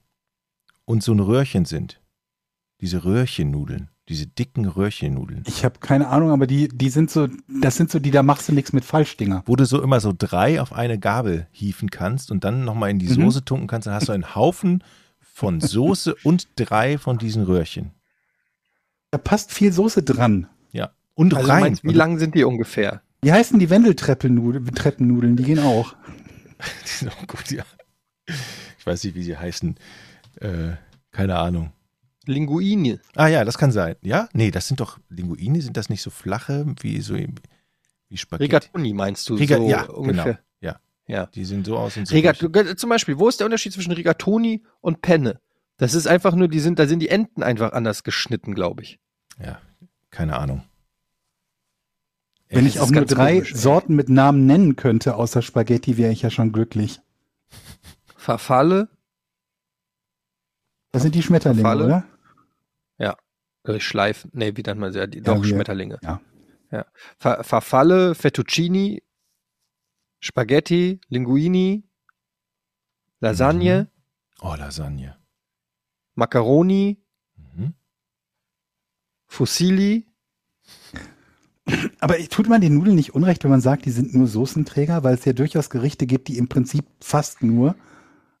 [0.86, 2.00] und so ein Röhrchen sind?
[2.80, 5.44] Diese Röhrchennudeln, diese dicken Röhrchennudeln.
[5.46, 7.28] Ich habe keine Ahnung, aber die, die sind so,
[7.60, 9.42] das sind so die, da machst du nichts mit Falschdinger.
[9.46, 12.98] Wo du so immer so drei auf eine Gabel hieven kannst und dann nochmal in
[12.98, 13.22] die Mhm.
[13.24, 14.82] Soße tunken kannst, dann hast du einen Haufen
[15.20, 17.92] von Soße und drei von diesen Röhrchen.
[19.12, 20.48] Da passt viel Soße dran.
[20.72, 20.90] Ja.
[21.14, 21.60] Und Also rein.
[21.60, 23.02] meinst, wie lang sind die ungefähr?
[23.22, 24.66] Wie heißen die Wendeltreppennudeln?
[24.74, 25.94] Treppennudeln, die gehen auch.
[26.84, 27.64] Die sind auch gut, ja.
[28.78, 29.74] Ich weiß nicht, wie sie heißen.
[30.40, 30.72] Äh,
[31.10, 31.72] keine Ahnung.
[32.26, 33.00] Linguine.
[33.14, 33.96] Ah ja, das kann sein.
[34.02, 34.28] Ja?
[34.32, 38.44] Nee, das sind doch Linguine, sind das nicht so flache wie so wie Spaghetti?
[38.44, 40.24] Rigatoni meinst du Riga- so ja, ungefähr?
[40.24, 40.38] genau.
[40.60, 40.80] Ja.
[41.06, 41.26] Ja.
[41.26, 42.14] Die sehen so aus und so.
[42.14, 42.38] Rigat
[42.76, 45.40] zum Beispiel, wo ist der Unterschied zwischen Rigatoni und Penne?
[45.78, 49.00] Das ist einfach nur, die sind, da sind die Enden einfach anders geschnitten, glaube ich.
[49.42, 49.60] Ja,
[50.10, 50.62] keine Ahnung.
[52.48, 53.54] Wenn ich auch nur drei komisch.
[53.54, 57.00] Sorten mit Namen nennen könnte, außer Spaghetti, wäre ich ja schon glücklich.
[58.14, 58.88] Verfalle,
[60.92, 61.84] Das sind die Schmetterlinge, Falle?
[61.84, 62.04] oder?
[63.64, 65.06] äh, Schleifen, nee, wie nennt man sie?
[65.08, 65.98] Die, doch, wir- Schmetterlinge.
[66.02, 66.20] ja.
[66.72, 66.84] ja.
[67.18, 69.02] Fa Farfalle, Fettuccini,
[70.18, 71.84] Spaghetti, Linguini,
[73.20, 73.88] Lasagne,
[74.40, 75.16] Oh, Lasagne.
[76.16, 76.98] Macaroni,
[77.36, 77.74] Mhm.
[79.28, 80.06] Fusilli.
[82.00, 85.14] Aber tut man den Nudeln nicht unrecht, wenn man sagt, die sind nur Soßenträger, weil
[85.14, 87.76] es ja durchaus Gerichte gibt, die im Prinzip fast nur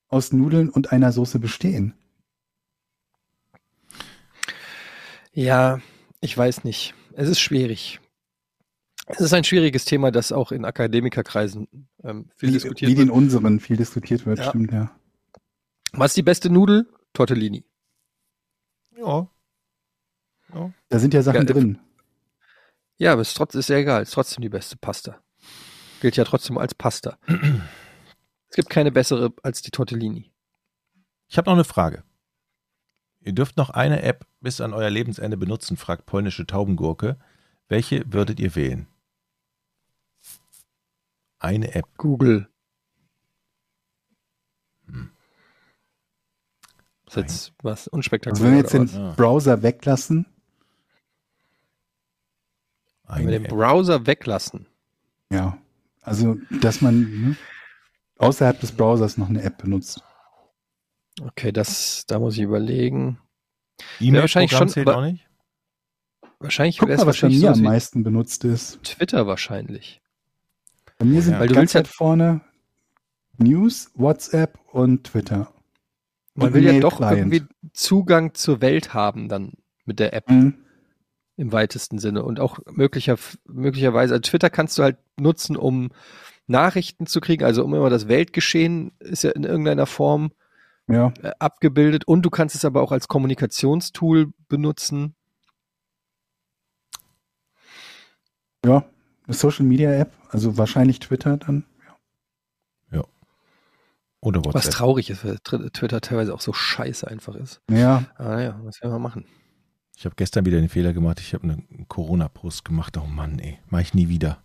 [0.08, 1.94] aus Nudeln und einer Soße bestehen.
[5.32, 5.80] Ja,
[6.20, 6.94] ich weiß nicht.
[7.14, 8.00] Es ist schwierig.
[9.06, 13.08] Es ist ein schwieriges Thema, das auch in Akademikerkreisen ähm, viel Wie, diskutiert wie wird.
[13.08, 14.48] den unseren viel diskutiert wird, Ja.
[14.48, 14.94] stimmt, ja.
[15.92, 16.88] Was ist die beste Nudel?
[17.12, 17.64] Tortellini.
[18.96, 19.28] Ja.
[20.88, 21.78] Da sind ja Sachen Ja, drin.
[22.98, 24.02] Ja, aber es ist, trotz, ist ja egal.
[24.02, 25.22] Es ist trotzdem die beste Pasta.
[26.00, 27.18] Gilt ja trotzdem als Pasta.
[28.48, 30.32] es gibt keine bessere als die Tortellini.
[31.28, 32.04] Ich habe noch eine Frage.
[33.24, 37.18] Ihr dürft noch eine App bis an euer Lebensende benutzen, fragt polnische Taubengurke.
[37.68, 38.86] Welche würdet ihr wählen?
[41.38, 41.86] Eine App.
[41.96, 42.48] Google.
[44.86, 45.10] Hm.
[47.06, 48.44] Das ist jetzt was Also unspektakulär.
[48.44, 48.86] wenn wir jetzt den?
[48.86, 49.12] Ja.
[49.12, 50.26] Browser weglassen,
[53.04, 53.50] Wenn wir Eine den App.
[53.50, 54.66] Browser weglassen.
[55.30, 55.58] ja.
[56.04, 57.36] Also, dass man ne,
[58.18, 60.02] außerhalb des Browsers noch eine App benutzt.
[61.20, 63.18] Okay, das, da muss ich überlegen.
[64.00, 65.28] E-Mail-Programm wahrscheinlich schon, zählt auch nicht?
[66.40, 68.82] Wahrscheinlich Guck wäre mal, es was bei wahrscheinlich mir sowas am meisten benutzt ist.
[68.82, 70.00] Twitter wahrscheinlich.
[70.98, 71.46] Bei mir sind Ja.
[71.46, 72.40] Du ja- Zeit vorne
[73.38, 75.52] News, WhatsApp und Twitter.
[76.34, 77.32] Man Und will ja doch Client.
[77.32, 79.52] irgendwie Zugang zur Welt haben dann
[79.84, 80.54] mit der App Mhm.
[81.36, 83.16] im weitesten Sinne und auch möglicher,
[83.46, 85.90] möglicherweise, also Twitter kannst du halt nutzen, um
[86.46, 90.32] Nachrichten zu kriegen, also um immer das Weltgeschehen ist ja in irgendeiner Form
[90.88, 95.14] Ja, äh, abgebildet und du kannst es aber auch als Kommunikationstool benutzen.
[98.64, 98.84] ja.
[99.24, 101.64] Eine Social Media App, also wahrscheinlich Twitter dann.
[104.22, 104.72] Oder Was WhatsApp.
[104.74, 107.60] traurig ist, weil Twitter teilweise auch so scheiße einfach ist.
[107.68, 109.26] Ja, Aber ja, was werden wir machen?
[109.96, 111.18] Ich habe gestern wieder den Fehler gemacht.
[111.18, 112.96] Ich habe einen Corona-Post gemacht.
[112.96, 113.58] Oh Mann, ey.
[113.68, 114.42] Mach ich nie wieder.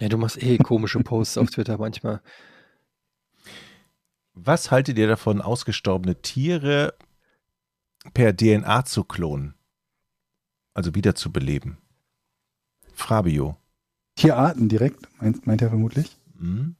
[0.00, 2.22] Ja, du machst eh komische Posts auf Twitter manchmal.
[4.34, 6.94] Was haltet ihr davon, ausgestorbene Tiere
[8.14, 9.54] per DNA zu klonen?
[10.74, 11.78] Also wiederzubeleben?
[12.94, 13.56] Fabio.
[14.16, 16.16] Tierarten direkt, meint, meint er vermutlich.
[16.38, 16.76] Hm?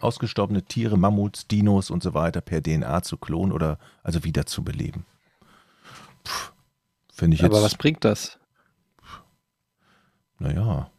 [0.00, 5.04] Ausgestorbene Tiere, Mammuts, Dinos und so weiter per DNA zu klonen oder also wiederzubeleben?
[7.12, 7.50] Finde ich jetzt.
[7.50, 8.38] Aber was bringt das?
[10.38, 10.90] Naja.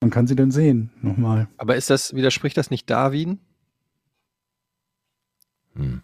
[0.00, 1.48] Man kann sie dann sehen, nochmal.
[1.56, 3.40] Aber ist das, widerspricht das nicht Darwin?
[5.76, 6.02] Hm.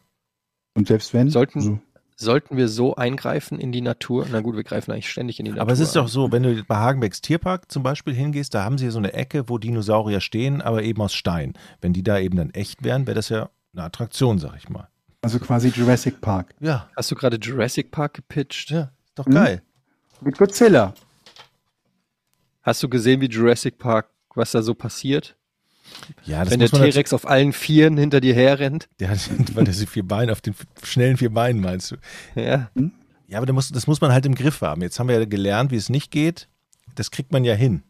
[0.75, 1.31] Und selbst wenn.
[1.31, 1.81] Sollten- also,
[2.15, 4.27] Sollten wir so eingreifen in die Natur?
[4.31, 5.63] Na gut, wir greifen eigentlich ständig in die Natur.
[5.63, 8.79] Aber es ist doch so, wenn du bei Hagenbecks Tierpark zum Beispiel hingehst, da haben
[8.79, 11.55] sie so eine Ecke, wo Dinosaurier stehen, aber eben aus Stein.
[11.81, 14.89] Wenn die da eben dann echt wären, wäre das ja eine Attraktion, sag ich mal.
[15.23, 16.55] also quasi Jurassic Park.
[16.61, 18.71] Ja, Hast du gerade Jurassic Park gepitcht?
[18.71, 19.33] ja, ist doch Hm?
[19.35, 19.63] geil.
[20.21, 20.95] Mit Godzilla.
[22.63, 25.37] Hast du gesehen, wie Jurassic Park, was da so passiert?
[26.25, 28.89] Ja, das Wenn der T-Rex auf allen Vieren hinter dir herrennt?
[29.03, 31.97] Hat, weil der so vier Beine auf den schnellen vier Beinen meinst du?
[32.35, 32.71] Ja.
[33.29, 34.83] Ja, aber da muss, das muss man halt im Griff haben.
[34.83, 36.49] Jetzt haben wir ja gelernt, wie es nicht geht.
[36.95, 37.83] Das kriegt man ja hin.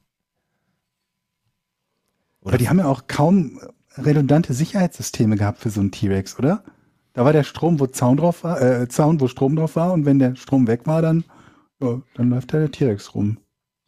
[2.44, 3.60] Aber die haben ja auch kaum
[3.96, 6.64] redundante Sicherheitssysteme gehabt für so einen T-Rex, oder?
[7.12, 10.06] Da war der Strom, wo Zaun drauf war, äh, Zaun, wo Strom drauf war, und
[10.06, 11.24] wenn der Strom weg war, dann,
[11.80, 13.38] ja, dann läuft da der T-Rex rum.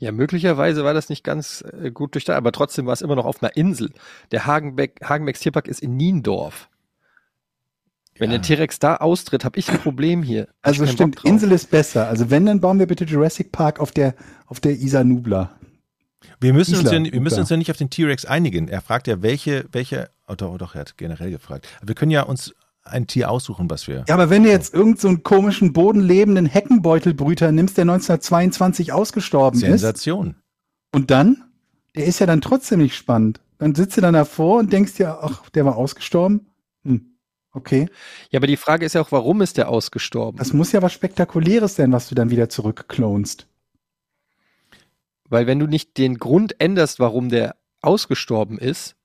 [0.04, 3.24] Ja, möglicherweise war das nicht ganz äh, gut durchdacht, aber trotzdem war es immer noch
[3.24, 3.90] auf einer Insel.
[4.32, 6.68] Der Hagenbeck, Hagenbecks Tierpark ist in Niendorf.
[8.18, 8.36] Wenn Ja.
[8.36, 10.48] der T-Rex da austritt, habe ich ein Problem hier.
[10.60, 11.24] Also stimmt.
[11.24, 12.06] Insel ist besser.
[12.06, 14.14] Also wenn, dann bauen wir bitte Jurassic Park auf der,
[14.44, 15.58] auf der Isar Nubla.
[16.38, 18.68] Wir müssen, uns Isla, ja, wir müssen uns ja nicht auf den T-Rex einigen.
[18.68, 21.66] Er fragt ja, welche, welche, oh doch, oh doch, er hat generell gefragt.
[21.82, 22.54] Wir können ja uns
[22.84, 24.04] ein Tier aussuchen, was wir.
[24.08, 29.58] Ja, aber wenn du jetzt irgendeinen so einen komischen, bodenlebenden Heckenbeutelbrüter nimmst, der 1922 ausgestorben
[29.58, 30.36] ist, Sensation.
[30.92, 31.44] und dann,
[31.96, 33.40] der ist ja dann trotzdem nicht spannend.
[33.58, 36.50] Dann sitzt du dann davor und denkst dir, ach, der war ausgestorben?
[36.84, 37.16] Hm,
[37.52, 37.88] okay.
[38.30, 40.38] Ja, aber die Frage ist ja auch, warum ist der ausgestorben?
[40.38, 43.46] Das muss ja was Spektakuläres sein, was du dann wieder zurückklonst.
[45.28, 48.96] Weil wenn du nicht den Grund änderst, warum der ausgestorben ist,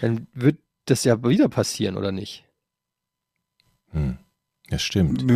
[0.00, 2.49] dann wird das ja wieder passieren, oder nicht?
[3.92, 4.18] Hm.
[4.70, 5.26] Das stimmt.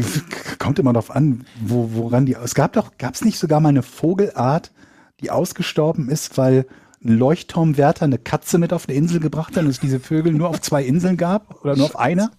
[0.59, 2.35] Kommt immer darauf an, wo, woran die.
[2.35, 4.73] Es gab doch, gab es nicht sogar mal eine Vogelart,
[5.21, 6.67] die ausgestorben ist, weil
[7.05, 10.49] ein Leuchtturmwärter eine Katze mit auf eine Insel gebracht hat und es diese Vögel nur
[10.49, 12.31] auf zwei Inseln gab oder nur auf einer?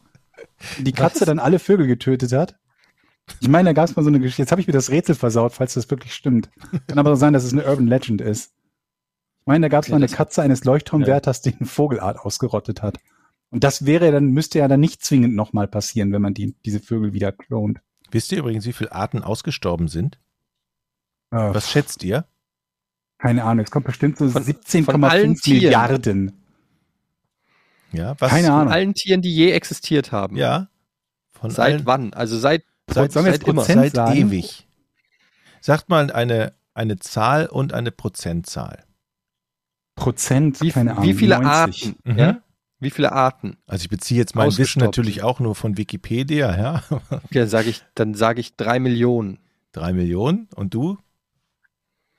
[0.79, 2.55] Die Katze dann alle Vögel getötet hat?
[3.41, 4.43] Ich meine, da gab es mal so eine Geschichte.
[4.43, 6.49] Jetzt habe ich mir das Rätsel versaut, falls das wirklich stimmt.
[6.87, 8.53] Kann aber sein, dass es eine Urban Legend ist.
[9.41, 12.81] Ich meine, da gab es Okay, mal eine Katze eines Leuchtturmwärters, die eine Vogelart ausgerottet
[12.81, 12.97] hat.
[13.51, 16.79] Und das wäre dann, müsste ja dann nicht zwingend nochmal passieren, wenn man die, diese
[16.79, 17.79] Vögel wieder klont.
[18.11, 20.19] Wisst ihr übrigens, wie viele Arten ausgestorben sind?
[21.31, 22.25] Äh, Was schätzt ihr?
[23.17, 25.61] Keine Ahnung, es kommt bestimmt so Von- von 17,5 allen Tieren.
[25.63, 26.33] Milliarden.
[27.91, 28.29] Ja, was?
[28.29, 28.73] Keine Von Ahnung.
[28.73, 30.35] allen Tieren, die je existiert haben.
[30.35, 30.67] Ja.
[31.31, 32.13] Von Seit allen, wann?
[32.13, 33.61] Also seit, Seit, seit immer.
[33.61, 34.15] Prozent seit sagen?
[34.17, 34.67] ewig.
[35.61, 38.83] Sagt mal eine, eine Zahl und eine Prozentzahl.
[39.95, 41.03] Prozent, wie, keine Ahnung.
[41.05, 41.87] wie viele 90.
[41.87, 41.95] Arten?
[42.03, 42.17] Mhm.
[42.19, 42.41] Ja?
[42.85, 43.57] Wie viele Arten?
[43.65, 46.83] Also ich beziehe jetzt mein Wissen natürlich auch nur von Wikipedia, ja.
[47.31, 49.39] Ja, sag ich, dann sage ich drei Millionen.
[49.71, 50.47] Drei Millionen.
[50.53, 50.99] Und du,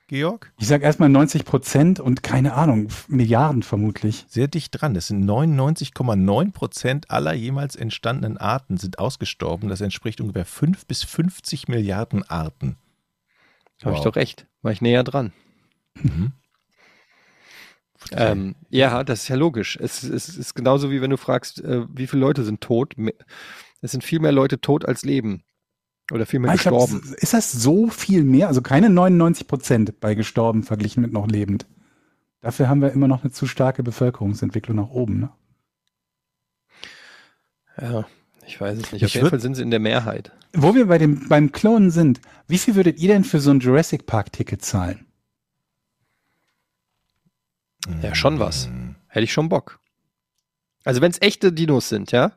[0.07, 0.51] Georg?
[0.59, 4.25] Ich sag erstmal 90 Prozent und keine Ahnung, Milliarden vermutlich.
[4.27, 4.93] Sehr dicht dran.
[4.93, 9.69] Das sind 99,9 Prozent aller jemals entstandenen Arten sind ausgestorben.
[9.69, 12.75] Das entspricht ungefähr 5 bis 50 Milliarden Arten.
[13.85, 14.47] Habe ich doch recht.
[14.61, 15.31] War ich näher dran.
[15.95, 16.33] Mhm.
[18.13, 19.77] Ähm, ja, das ist ja logisch.
[19.81, 22.95] Es, es ist genauso wie wenn du fragst, äh, wie viele Leute sind tot.
[23.81, 25.43] Es sind viel mehr Leute tot als leben.
[26.11, 27.15] Oder viel mehr Ah, ich glaub, gestorben.
[27.17, 28.47] ist das so viel mehr?
[28.47, 31.65] Also keine 99 Prozent bei gestorben verglichen mit noch lebend.
[32.39, 35.19] Dafür haben wir immer noch eine zu starke Bevölkerungsentwicklung nach oben.
[35.19, 35.29] Ne?
[37.81, 38.05] Ja,
[38.45, 39.01] ich weiß es nicht.
[39.01, 40.31] Ich Auf jeden würd- Fall sind sie in der Mehrheit.
[40.53, 43.59] Wo wir bei dem, beim Klonen sind, wie viel würdet ihr denn für so ein
[43.59, 45.06] Jurassic Park-Ticket zahlen?
[48.01, 48.69] Ja, schon was.
[49.07, 49.79] Hätte ich schon Bock.
[50.83, 52.31] Also wenn es echte Dinos sind, ja?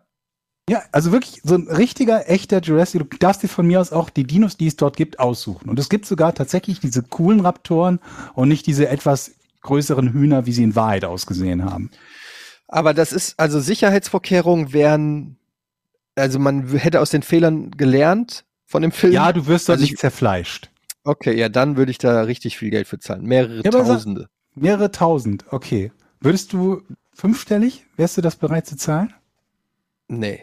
[0.68, 3.08] Ja, also wirklich so ein richtiger, echter Jurassic.
[3.10, 5.68] Du darfst dir von mir aus auch die Dinos, die es dort gibt, aussuchen.
[5.68, 7.98] Und es gibt sogar tatsächlich diese coolen Raptoren
[8.34, 9.32] und nicht diese etwas
[9.62, 11.90] größeren Hühner, wie sie in Wahrheit ausgesehen haben.
[12.68, 15.38] Aber das ist, also Sicherheitsvorkehrungen wären,
[16.14, 19.12] also man hätte aus den Fehlern gelernt von dem Film.
[19.12, 20.70] Ja, du wirst dort Also ich- nicht zerfleischt.
[21.02, 23.22] Okay, ja, dann würde ich da richtig viel Geld für zahlen.
[23.24, 24.28] Mehrere Ja, Tausende.
[24.54, 25.92] Mehrere tausend, okay.
[26.20, 26.82] Würdest du
[27.12, 29.12] fünfstellig, wärst du das bereit zu zahlen?
[30.08, 30.40] Nee.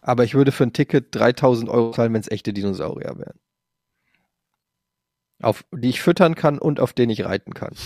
[0.00, 3.38] Aber ich würde für ein Ticket 3000 Euro zahlen, wenn es echte Dinosaurier wären.
[5.42, 7.74] Auf die ich füttern kann und auf denen ich reiten kann.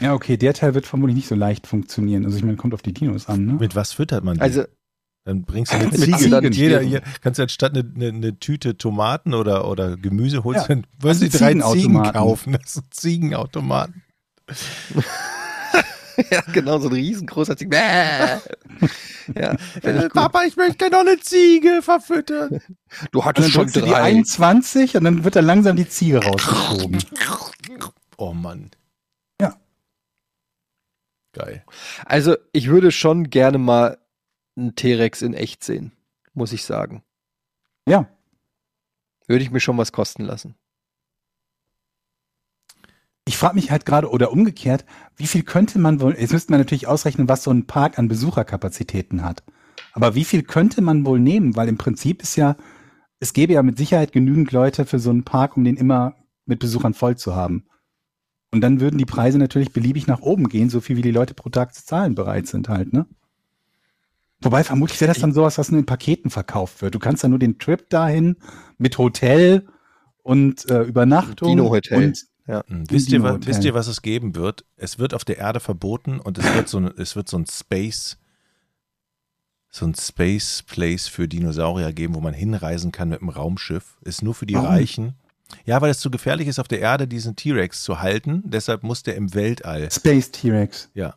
[0.00, 2.24] Ja, okay, der Teil wird vermutlich nicht so leicht funktionieren.
[2.24, 3.52] Also ich meine, kommt auf die Dinos an, ne?
[3.54, 4.40] Mit was füttert man die?
[4.40, 4.62] Also,
[5.24, 6.16] dann bringst du eine Mit Ziege.
[6.18, 6.52] Ziegen.
[6.52, 10.76] Jeder, hier, kannst du anstatt eine, eine, eine Tüte Tomaten oder, oder Gemüse holst Ja,
[10.76, 12.52] du, weißt du, also drei Ziegen kaufen.
[12.52, 14.03] Das sind Ziegenautomaten.
[16.30, 17.70] ja, genau, so ein riesengroßer Ziegen.
[17.70, 17.78] Bäh.
[19.34, 20.12] ja, gut.
[20.12, 22.60] Papa, ich möchte noch eine Ziege verfüttern.
[23.10, 24.02] Du hattest dann schon du die drei.
[24.02, 26.98] 21 und dann wird dann langsam die Ziege rausgeschoben.
[28.16, 28.70] Oh Mann.
[29.40, 29.58] Ja.
[31.32, 31.64] Geil.
[32.04, 33.98] Also, ich würde schon gerne mal
[34.56, 35.92] einen T-Rex in echt sehen,
[36.32, 37.02] muss ich sagen.
[37.88, 38.08] Ja.
[39.26, 40.54] Würde ich mir schon was kosten lassen.
[43.26, 44.84] Ich frage mich halt gerade, oder umgekehrt,
[45.16, 48.08] wie viel könnte man wohl, jetzt müsste man natürlich ausrechnen, was so ein Park an
[48.08, 49.42] Besucherkapazitäten hat.
[49.92, 51.56] Aber wie viel könnte man wohl nehmen?
[51.56, 52.56] Weil im Prinzip ist ja,
[53.20, 56.58] es gäbe ja mit Sicherheit genügend Leute für so einen Park, um den immer mit
[56.58, 57.64] Besuchern voll zu haben.
[58.50, 61.34] Und dann würden die Preise natürlich beliebig nach oben gehen, so viel wie die Leute
[61.34, 63.06] pro Tag zu zahlen bereit sind halt, ne?
[64.40, 66.94] Wobei vermutlich wäre das dann sowas, was nur in Paketen verkauft wird.
[66.94, 68.36] Du kannst ja nur den Trip dahin
[68.76, 69.66] mit Hotel
[70.22, 72.08] und äh, Übernachtung Dino-Hotel.
[72.08, 73.46] und Hm, Wisst ihr, wa- Dino-Hotel.
[73.46, 74.64] wisst ihr, was es geben wird?
[74.76, 77.46] Es wird auf der Erde verboten und es wird so, ein- es wird so ein
[77.46, 78.18] Space,
[79.70, 83.96] so ein Space Place für Dinosaurier geben, wo man hinreisen kann mit einem Raumschiff.
[84.02, 84.66] Ist nur für die Warum?
[84.68, 85.14] Reichen.
[85.64, 88.42] Ja, weil es zu gefährlich ist, auf der Erde diesen T-Rex zu halten.
[88.44, 89.90] Deshalb muss der im Weltall.
[89.90, 90.90] Space T-Rex.
[90.94, 91.14] Ja.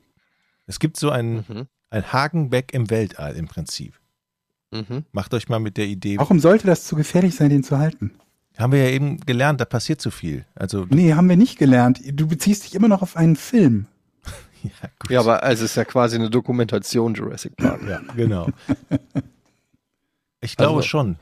[0.65, 1.67] Es gibt so ein, Mhm.
[1.89, 3.99] ein Hagenbeck im Weltall im Prinzip.
[4.71, 5.05] Mhm.
[5.11, 6.17] Macht euch mal mit der Idee.
[6.17, 8.11] Warum sollte das zu gefährlich sein, den zu halten?
[8.57, 10.45] Haben wir ja eben gelernt, da passiert zu viel.
[10.55, 12.01] Also, Nee, haben wir nicht gelernt.
[12.11, 13.85] Du beziehst dich immer noch auf einen Film.
[14.63, 15.11] ja, gut.
[15.11, 17.81] Ja, aber also es ist ja quasi eine Dokumentation Jurassic Park.
[17.87, 18.49] Ja, genau.
[20.41, 21.17] Ich glaube Also- schon.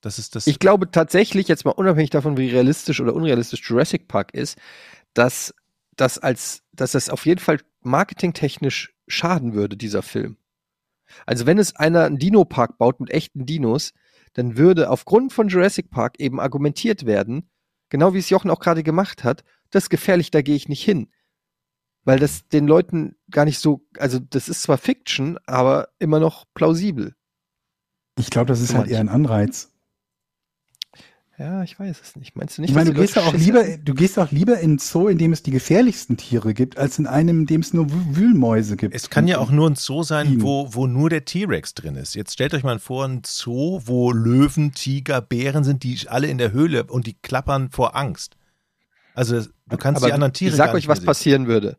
[0.00, 0.46] Das ist das.
[0.46, 4.58] Ich glaube tatsächlich, jetzt mal unabhängig davon, wie realistisch oder unrealistisch Jurassic Park ist,
[5.14, 5.54] dass
[5.96, 10.36] das als, dass das auf jeden Fall marketingtechnisch schaden würde, dieser Film.
[11.24, 13.94] Also wenn es einer einen Dino-Park baut mit echten Dinos,
[14.34, 17.48] dann würde aufgrund von Jurassic Park eben argumentiert werden,
[17.88, 20.84] genau wie es Jochen auch gerade gemacht hat, das ist gefährlich, da gehe ich nicht
[20.84, 21.08] hin.
[22.04, 26.44] Weil das den Leuten gar nicht so, also das ist zwar Fiction, aber immer noch
[26.54, 27.14] plausibel.
[28.18, 29.73] Ich glaube, das ist halt eher ein Anreiz.
[31.36, 32.36] Ja, ich weiß es nicht.
[32.36, 32.70] Meinst du nicht?
[32.70, 33.84] Ich meine, dass du gehst ja Leute auch lieber, hätten?
[33.84, 36.98] du gehst auch lieber in einen Zoo, in dem es die gefährlichsten Tiere gibt, als
[37.00, 38.94] in einem, in dem es nur Wü- Wühlmäuse gibt.
[38.94, 42.14] es kann ja auch nur ein Zoo sein, wo, wo nur der T-Rex drin ist.
[42.14, 46.38] Jetzt stellt euch mal vor, ein Zoo, wo Löwen, Tiger, Bären sind, die alle in
[46.38, 48.36] der Höhle und die klappern vor Angst.
[49.14, 51.06] Also du kannst Aber die anderen Tiere ich sag gar euch, nicht was sehen.
[51.06, 51.78] passieren würde.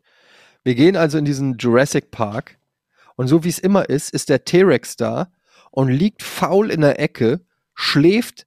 [0.64, 2.58] Wir gehen also in diesen Jurassic Park
[3.14, 5.30] und so wie es immer ist, ist der T-Rex da
[5.70, 7.40] und liegt faul in der Ecke,
[7.74, 8.46] schläft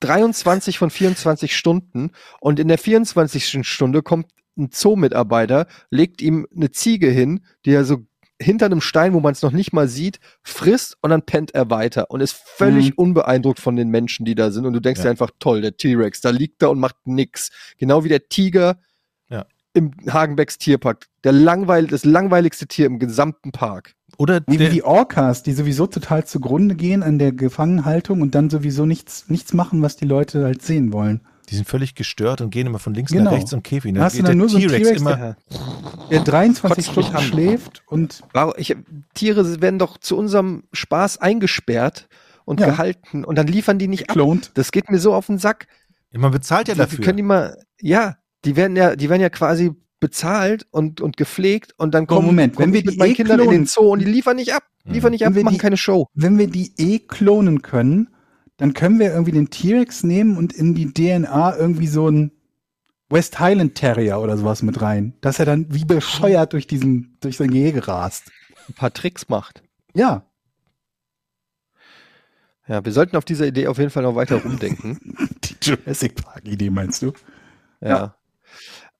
[0.00, 2.10] 23 von 24 Stunden
[2.40, 3.66] und in der 24.
[3.66, 4.26] Stunde kommt
[4.58, 8.06] ein Zoo-Mitarbeiter, legt ihm eine Ziege hin, die er so
[8.40, 11.70] hinter einem Stein, wo man es noch nicht mal sieht, frisst und dann pennt er
[11.70, 12.94] weiter und ist völlig Mhm.
[12.96, 14.66] unbeeindruckt von den Menschen, die da sind.
[14.66, 15.04] Und du denkst Ja.
[15.04, 17.50] dir einfach, toll, der T-Rex, da liegt er und macht nix.
[17.78, 18.78] Genau wie der Tiger
[19.30, 19.46] Ja.
[19.72, 21.06] im Hagenbecks Tierpark.
[21.24, 23.94] Der langweil das langweiligste Tier im gesamten Park.
[24.18, 28.34] Oder Nee, wie der, die Orcas, die sowieso total zugrunde gehen an der Gefangenhaltung und
[28.34, 31.20] dann sowieso nichts, nichts machen, was die Leute halt sehen wollen.
[31.50, 33.24] die sind völlig gestört und gehen immer von links Genau.
[33.30, 33.92] nach rechts im Käfig.
[33.92, 35.36] Da Dann hast du geht dann der nur so einen T-Rex immer.
[36.10, 37.22] Der 23 Kotzt mich Stunden an.
[37.22, 38.74] schläft und Warum, ich,
[39.14, 42.08] Tiere werden doch zu unserem Spaß eingesperrt
[42.44, 42.66] und Ja.
[42.66, 44.14] gehalten und dann liefern die nicht ab.
[44.14, 44.50] klont.
[44.54, 45.66] Das geht mir so auf den Sack.
[46.10, 47.04] Ja, man bezahlt ja Die- Die dafür.
[47.04, 51.74] können die mal, ja, die werden ja, die werden ja quasi bezahlt und, und gepflegt
[51.78, 53.66] und dann kommen, Moment, kommen wenn wir mit die meinen eh Kindern in klonen- den
[53.66, 54.62] Zoo und die liefern nicht ab.
[54.84, 56.06] Liefern nicht ab, wir machen die- keine Show.
[56.14, 58.10] Wenn wir die eh klonen können,
[58.58, 62.30] dann können wir irgendwie den T-Rex nehmen und in die DNA irgendwie so ein
[63.08, 67.36] West Highland Terrier oder sowas mit rein, dass er dann wie bescheuert durch diesen, durch
[67.36, 68.30] sein Gehege rast.
[68.68, 69.62] Ein paar Tricks macht.
[69.94, 70.24] Ja.
[72.68, 74.98] Ja, wir sollten auf dieser Idee auf jeden Fall noch weiter rumdenken.
[75.44, 77.12] Die Jurassic Park Idee meinst du?
[77.80, 78.16] Ja.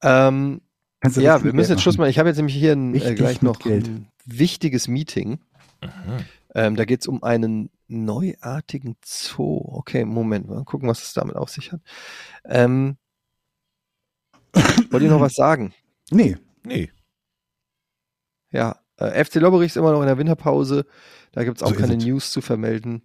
[0.03, 0.61] Ähm,
[1.01, 2.09] Kannst du ja, wir müssen jetzt Schluss machen.
[2.11, 3.87] Ich habe jetzt nämlich hier ein, äh, gleich noch Geld.
[3.87, 5.39] ein wichtiges Meeting.
[5.83, 6.25] Mhm.
[6.55, 9.61] Ähm, da geht es um einen neuartigen Zoo.
[9.67, 11.81] Okay, Moment, mal gucken, was es damit auf sich hat.
[12.47, 12.97] Ähm,
[14.91, 15.73] wollt ihr noch was sagen?
[16.13, 16.37] Nee.
[16.65, 16.93] Nee.
[18.53, 20.87] Ja, äh, FC Lobberich ist immer noch in der Winterpause.
[21.33, 21.97] Da gibt es auch So keine.
[21.97, 23.03] News zu vermelden.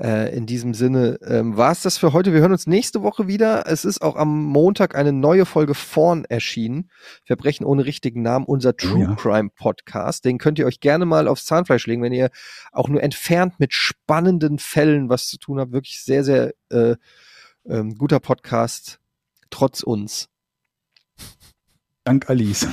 [0.00, 2.32] Äh, in diesem Sinne ähm, war es das für heute.
[2.32, 3.66] Wir hören uns nächste Woche wieder.
[3.66, 6.88] Es ist auch am Montag eine neue Folge Vorn erschienen.
[7.24, 9.14] Verbrechen ohne richtigen Namen, unser True ja.
[9.16, 10.24] Crime Podcast.
[10.24, 12.30] Den könnt ihr euch gerne mal aufs Zahnfleisch legen, wenn ihr
[12.70, 15.72] auch nur entfernt mit spannenden Fällen was zu tun habt.
[15.72, 16.94] Wirklich sehr, sehr äh,
[17.68, 19.00] ähm, guter Podcast,
[19.50, 20.28] trotz uns.
[22.04, 22.68] Dank Alice.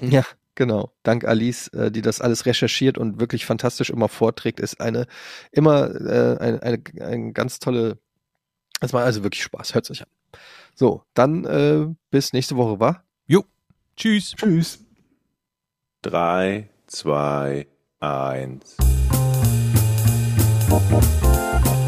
[0.00, 0.24] Ja,
[0.60, 0.92] genau.
[1.04, 5.06] Dank Alice, äh, die das alles recherchiert und wirklich fantastisch immer vorträgt, ist eine
[5.52, 7.98] immer äh, eine, eine, eine ganz tolle.
[8.82, 9.72] Es war also wirklich Spaß.
[9.72, 10.08] Hört euch an.
[10.74, 13.04] So, dann äh, bis nächste Woche, war?
[13.26, 13.44] Jo.
[13.96, 14.34] Tschüss.
[14.36, 14.84] Tschüss.
[16.02, 17.66] 3, 2,
[18.00, 18.76] 1.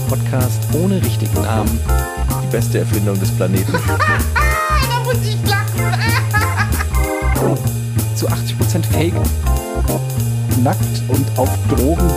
[0.08, 1.78] Podcast ohne richtigen Namen.
[2.42, 3.72] Die beste Erfindung des Planeten.
[4.88, 5.72] Da muss ich lachen.
[8.14, 9.12] Zu 80% Fake.
[10.62, 12.08] Nackt und auf Drogen.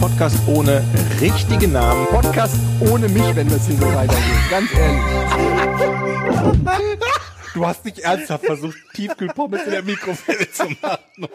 [0.00, 0.82] Podcast ohne
[1.20, 2.06] richtigen Namen.
[2.06, 4.50] Podcast ohne mich, wenn das hier so weitergeht.
[4.50, 5.02] Ganz ehrlich.
[7.54, 11.28] Du hast nicht ernsthaft versucht, Tiefkühlpommes in der Mikrowelle zu machen.